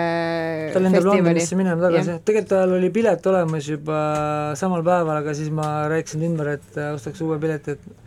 ta 0.75 0.81
lendab 0.83 1.07
Londonisse 1.07 1.57
minema 1.59 1.87
tagasi, 1.87 2.19
tegelikult 2.27 2.51
tal 2.53 2.75
oli 2.77 2.91
pilet 2.95 3.27
olemas 3.31 3.69
juba 3.71 3.99
samal 4.59 4.83
päeval, 4.87 5.21
aga 5.23 5.35
siis 5.39 5.53
ma 5.55 5.87
rääkisin 5.93 6.27
ümber, 6.27 6.55
et 6.59 6.79
ostaks 6.91 7.23
uue 7.25 7.39
pileti, 7.43 7.77
et 7.77 8.02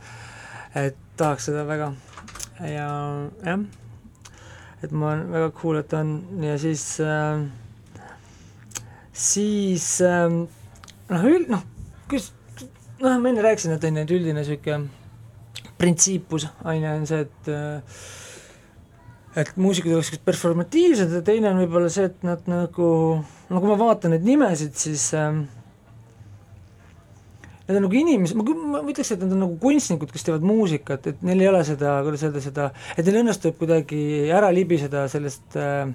et 0.76 0.98
tahaks 1.18 1.50
seda 1.50 1.66
väga. 1.68 1.94
Ja 2.60 2.90
jah, 3.44 3.64
et 4.84 4.92
ma 4.92 5.16
väga 5.32 5.52
on. 6.00 6.12
Ja 6.44 6.58
siis 6.60 7.00
äh, 7.04 7.46
siis 9.14 9.88
äh, 10.02 10.28
noh, 10.30 11.26
üld-, 11.32 11.50
noh, 11.52 11.64
kus 12.12 12.32
noh, 13.02 13.18
ma 13.20 13.32
enne 13.32 13.44
rääkisin, 13.46 13.76
et 13.76 13.88
on 13.88 14.00
ju, 14.00 14.06
et 14.06 14.14
üldine 14.18 14.40
niisugune 14.42 15.74
printsiipus 15.80 16.48
on 16.64 16.78
ju, 16.80 16.92
on 16.92 17.10
see, 17.10 17.26
et 17.26 17.52
äh, 17.52 18.00
et 19.36 19.52
muusikud 19.60 19.92
oleks 19.92 20.14
siuksed 20.14 20.24
performatiivsed 20.28 21.12
ja 21.12 21.22
teine 21.26 21.52
on 21.52 21.60
võib-olla 21.60 21.90
see, 21.92 22.08
et 22.08 22.24
nad 22.24 22.46
nagu, 22.48 22.90
no 23.50 23.62
kui 23.62 23.72
ma 23.72 23.76
vaatan 23.80 24.16
neid 24.16 24.28
nimesid, 24.28 24.76
siis 24.80 25.10
ähm, 25.18 25.46
Need 27.66 27.80
on 27.80 27.88
nagu 27.88 27.98
inimesed, 27.98 28.38
ma, 28.38 28.84
ütleks, 28.86 29.10
et 29.16 29.22
nad 29.24 29.32
on 29.34 29.40
nagu 29.42 29.56
kunstnikud, 29.58 30.12
kes 30.14 30.28
teevad 30.28 30.44
muusikat, 30.46 31.08
et 31.10 31.24
neil 31.26 31.40
ei 31.42 31.48
ole 31.50 31.64
seda, 31.66 31.96
kuidas 32.06 32.22
öelda, 32.28 32.42
seda, 32.44 32.68
et 32.94 33.08
neil 33.08 33.24
õnnestub 33.24 33.56
kuidagi 33.58 34.02
ära 34.30 34.52
libiseda 34.54 35.08
sellest 35.10 35.58
äh, 35.58 35.90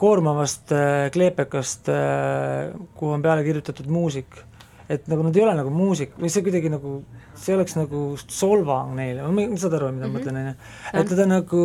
koormavast 0.00 0.72
äh, 0.72 1.10
kleepekast 1.12 1.90
äh,, 1.92 2.70
kuhu 2.96 3.12
on 3.18 3.26
peale 3.26 3.44
kirjutatud 3.44 3.92
muusik. 3.92 4.46
et 4.90 5.04
nagu 5.06 5.22
nad 5.22 5.36
ei 5.36 5.42
ole 5.44 5.52
nagu 5.54 5.70
muusik 5.70 6.16
või 6.18 6.32
see 6.34 6.42
kuidagi 6.42 6.72
nagu, 6.72 6.96
see 7.38 7.54
oleks 7.54 7.76
nagu 7.76 8.00
solvang 8.24 8.96
neile, 8.96 9.28
saad 9.60 9.76
aru, 9.76 9.92
mida 9.94 10.08
ma 10.08 10.16
mõtlen, 10.16 10.40
on 10.40 10.48
ju. 10.48 10.54
et 10.90 11.12
nad 11.12 11.20
on 11.26 11.32
nagu 11.36 11.60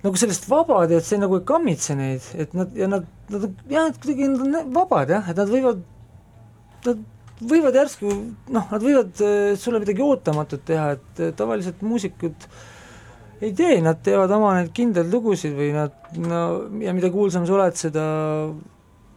nagu 0.00 0.16
sellest 0.16 0.46
vabad 0.48 0.94
ja 0.94 1.00
et 1.00 1.04
see 1.04 1.20
nagu 1.20 1.36
ei 1.36 1.46
kammitse 1.48 1.96
neid, 1.98 2.24
et 2.40 2.54
nad 2.56 2.72
ja 2.78 2.88
nad, 2.88 3.04
nad 3.34 3.48
jah, 3.68 3.90
et 3.90 3.98
kuidagi 4.00 4.30
nad 4.30 4.46
on 4.46 4.74
vabad 4.78 5.12
jah, 5.12 5.28
et 5.28 5.42
nad 5.42 5.52
võivad, 5.52 5.82
nad 6.86 7.02
võivad 7.40 7.76
järsku 7.76 8.10
noh, 8.52 8.66
nad 8.70 8.82
võivad 8.82 9.22
äh, 9.24 9.38
sulle 9.60 9.80
midagi 9.82 10.04
ootamatut 10.04 10.64
teha, 10.68 10.92
et 10.98 11.22
äh, 11.22 11.32
tavaliselt 11.36 11.80
muusikud 11.86 12.46
ei 13.40 13.54
tee, 13.56 13.78
nad 13.84 14.02
teevad 14.04 14.32
oma 14.36 14.52
neid 14.58 14.72
kindlaid 14.76 15.08
lugusid 15.12 15.56
või 15.56 15.70
nad 15.72 15.96
no 16.20 16.42
ja 16.82 16.92
mida 16.96 17.10
kuulsam 17.12 17.46
sa 17.48 17.56
oled, 17.56 17.78
seda, 17.80 18.04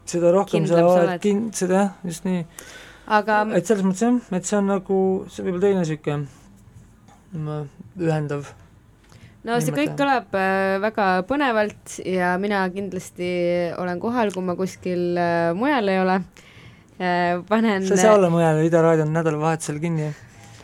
seda 0.08 0.32
rohkem 0.36 0.64
Kindlam 0.64 0.88
sa 0.88 1.04
oled 1.04 1.24
kind-, 1.24 1.52
seda 1.58 1.80
jah, 1.82 1.94
just 2.08 2.28
nii. 2.28 2.46
aga 3.20 3.44
et 3.60 3.68
selles 3.68 3.86
mõttes 3.88 4.06
jah, 4.08 4.20
et 4.40 4.48
see 4.48 4.60
on 4.62 4.72
nagu, 4.72 5.00
see 5.28 5.48
võib 5.48 5.58
olla 5.58 5.68
teine 5.68 5.84
niisugune 5.84 6.20
mm, 7.36 7.68
ühendav 8.00 8.54
no 9.44 9.60
see 9.60 9.76
kõik 9.76 9.98
kõlab 10.00 10.40
äh, 10.40 10.78
väga 10.86 11.10
põnevalt 11.28 12.00
ja 12.08 12.38
mina 12.40 12.64
kindlasti 12.72 13.34
olen 13.76 14.00
kohal, 14.00 14.32
kui 14.32 14.48
ma 14.48 14.56
kuskil 14.56 15.20
mujal 15.60 15.92
ei 15.92 16.00
ole. 16.00 16.22
Panen 17.50 17.88
sa 17.88 17.96
ei 17.96 18.02
saa 18.02 18.18
olla 18.18 18.30
mujal, 18.30 18.62
Ida 18.66 18.82
raadio 18.82 19.08
on 19.08 19.14
nädalavahetusel 19.14 19.80
kinni. 19.82 20.12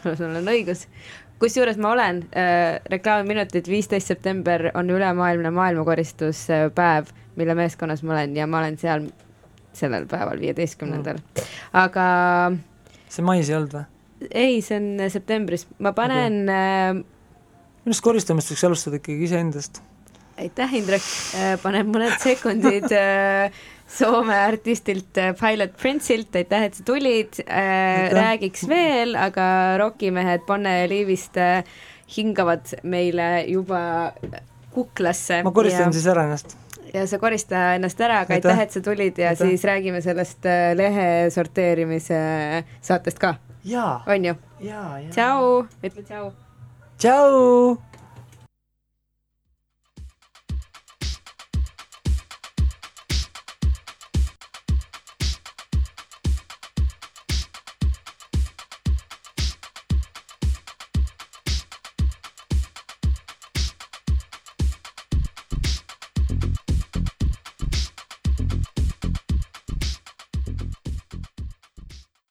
sul 0.18 0.30
on 0.30 0.52
õigus. 0.52 0.86
kusjuures 1.40 1.78
ma 1.82 1.94
olen 1.96 2.24
äh,, 2.36 2.80
reklaamiminutid, 2.92 3.68
viisteist 3.68 4.08
september 4.08 4.70
on 4.74 4.90
ülemaailmne 4.90 5.52
maailmakoristuspäev, 5.56 7.14
mille 7.40 7.56
meeskonnas 7.56 8.04
ma 8.04 8.18
olen 8.18 8.36
ja 8.38 8.48
ma 8.48 8.60
olen 8.64 8.78
seal 8.78 9.08
sellel 9.74 10.08
päeval, 10.10 10.40
viieteistkümnendal. 10.42 11.22
aga 11.74 12.06
see 13.10 13.26
mais 13.26 13.50
ei 13.50 13.58
olnud 13.58 13.78
või? 13.78 13.86
ei, 14.32 14.60
see 14.66 14.80
on 14.80 15.10
septembris, 15.12 15.66
ma 15.80 15.94
panen 15.98 16.42
okay. 16.44 17.00
minu 17.00 17.94
arust 17.94 18.06
koristamist 18.06 18.52
võiks 18.54 18.66
alustada 18.68 19.00
ikkagi 19.00 19.30
iseendast. 19.30 19.82
aitäh, 20.40 20.76
Indrek, 20.80 21.06
panen 21.64 21.92
mõned 21.94 22.18
sekundid 22.24 22.90
äh, 23.00 23.62
Soome 23.90 24.36
artistilt 24.46 25.18
äh, 25.18 25.34
Pilot 25.38 25.74
Prince'ilt, 25.82 26.36
aitäh, 26.38 26.68
et 26.68 26.78
sa 26.78 26.86
tulid 26.86 27.40
äh,. 27.48 28.10
räägiks 28.14 28.68
veel, 28.70 29.16
aga 29.18 29.78
rokimehed 29.82 30.46
Bonne 30.48 30.76
ja 30.82 30.90
Liivist 30.90 31.38
äh, 31.42 31.64
hingavad 32.16 32.70
meile 32.84 33.46
juba 33.50 33.82
kuklasse. 34.74 35.42
ma 35.44 35.54
koristan 35.54 35.90
ja, 35.90 35.98
siis 35.98 36.08
ära 36.14 36.28
ennast. 36.30 36.56
ja 36.94 37.08
sa 37.10 37.20
korista 37.22 37.66
ennast 37.80 38.02
ära, 38.02 38.22
aga 38.26 38.38
Aitäh. 38.38 38.64
et 38.68 38.78
sa 38.78 38.86
tulid 38.86 39.18
ja 39.18 39.34
Aitäh. 39.34 39.50
siis 39.50 39.66
räägime 39.66 40.02
sellest 40.06 40.46
lehe 40.78 41.10
sorteerimise 41.34 42.22
saatest 42.82 43.20
ka, 43.20 43.36
on 44.06 44.32
ju? 44.32 44.38
tšau, 45.10 45.68
ütle 45.82 46.06
tšau. 46.06 46.34
tšau. 46.98 47.89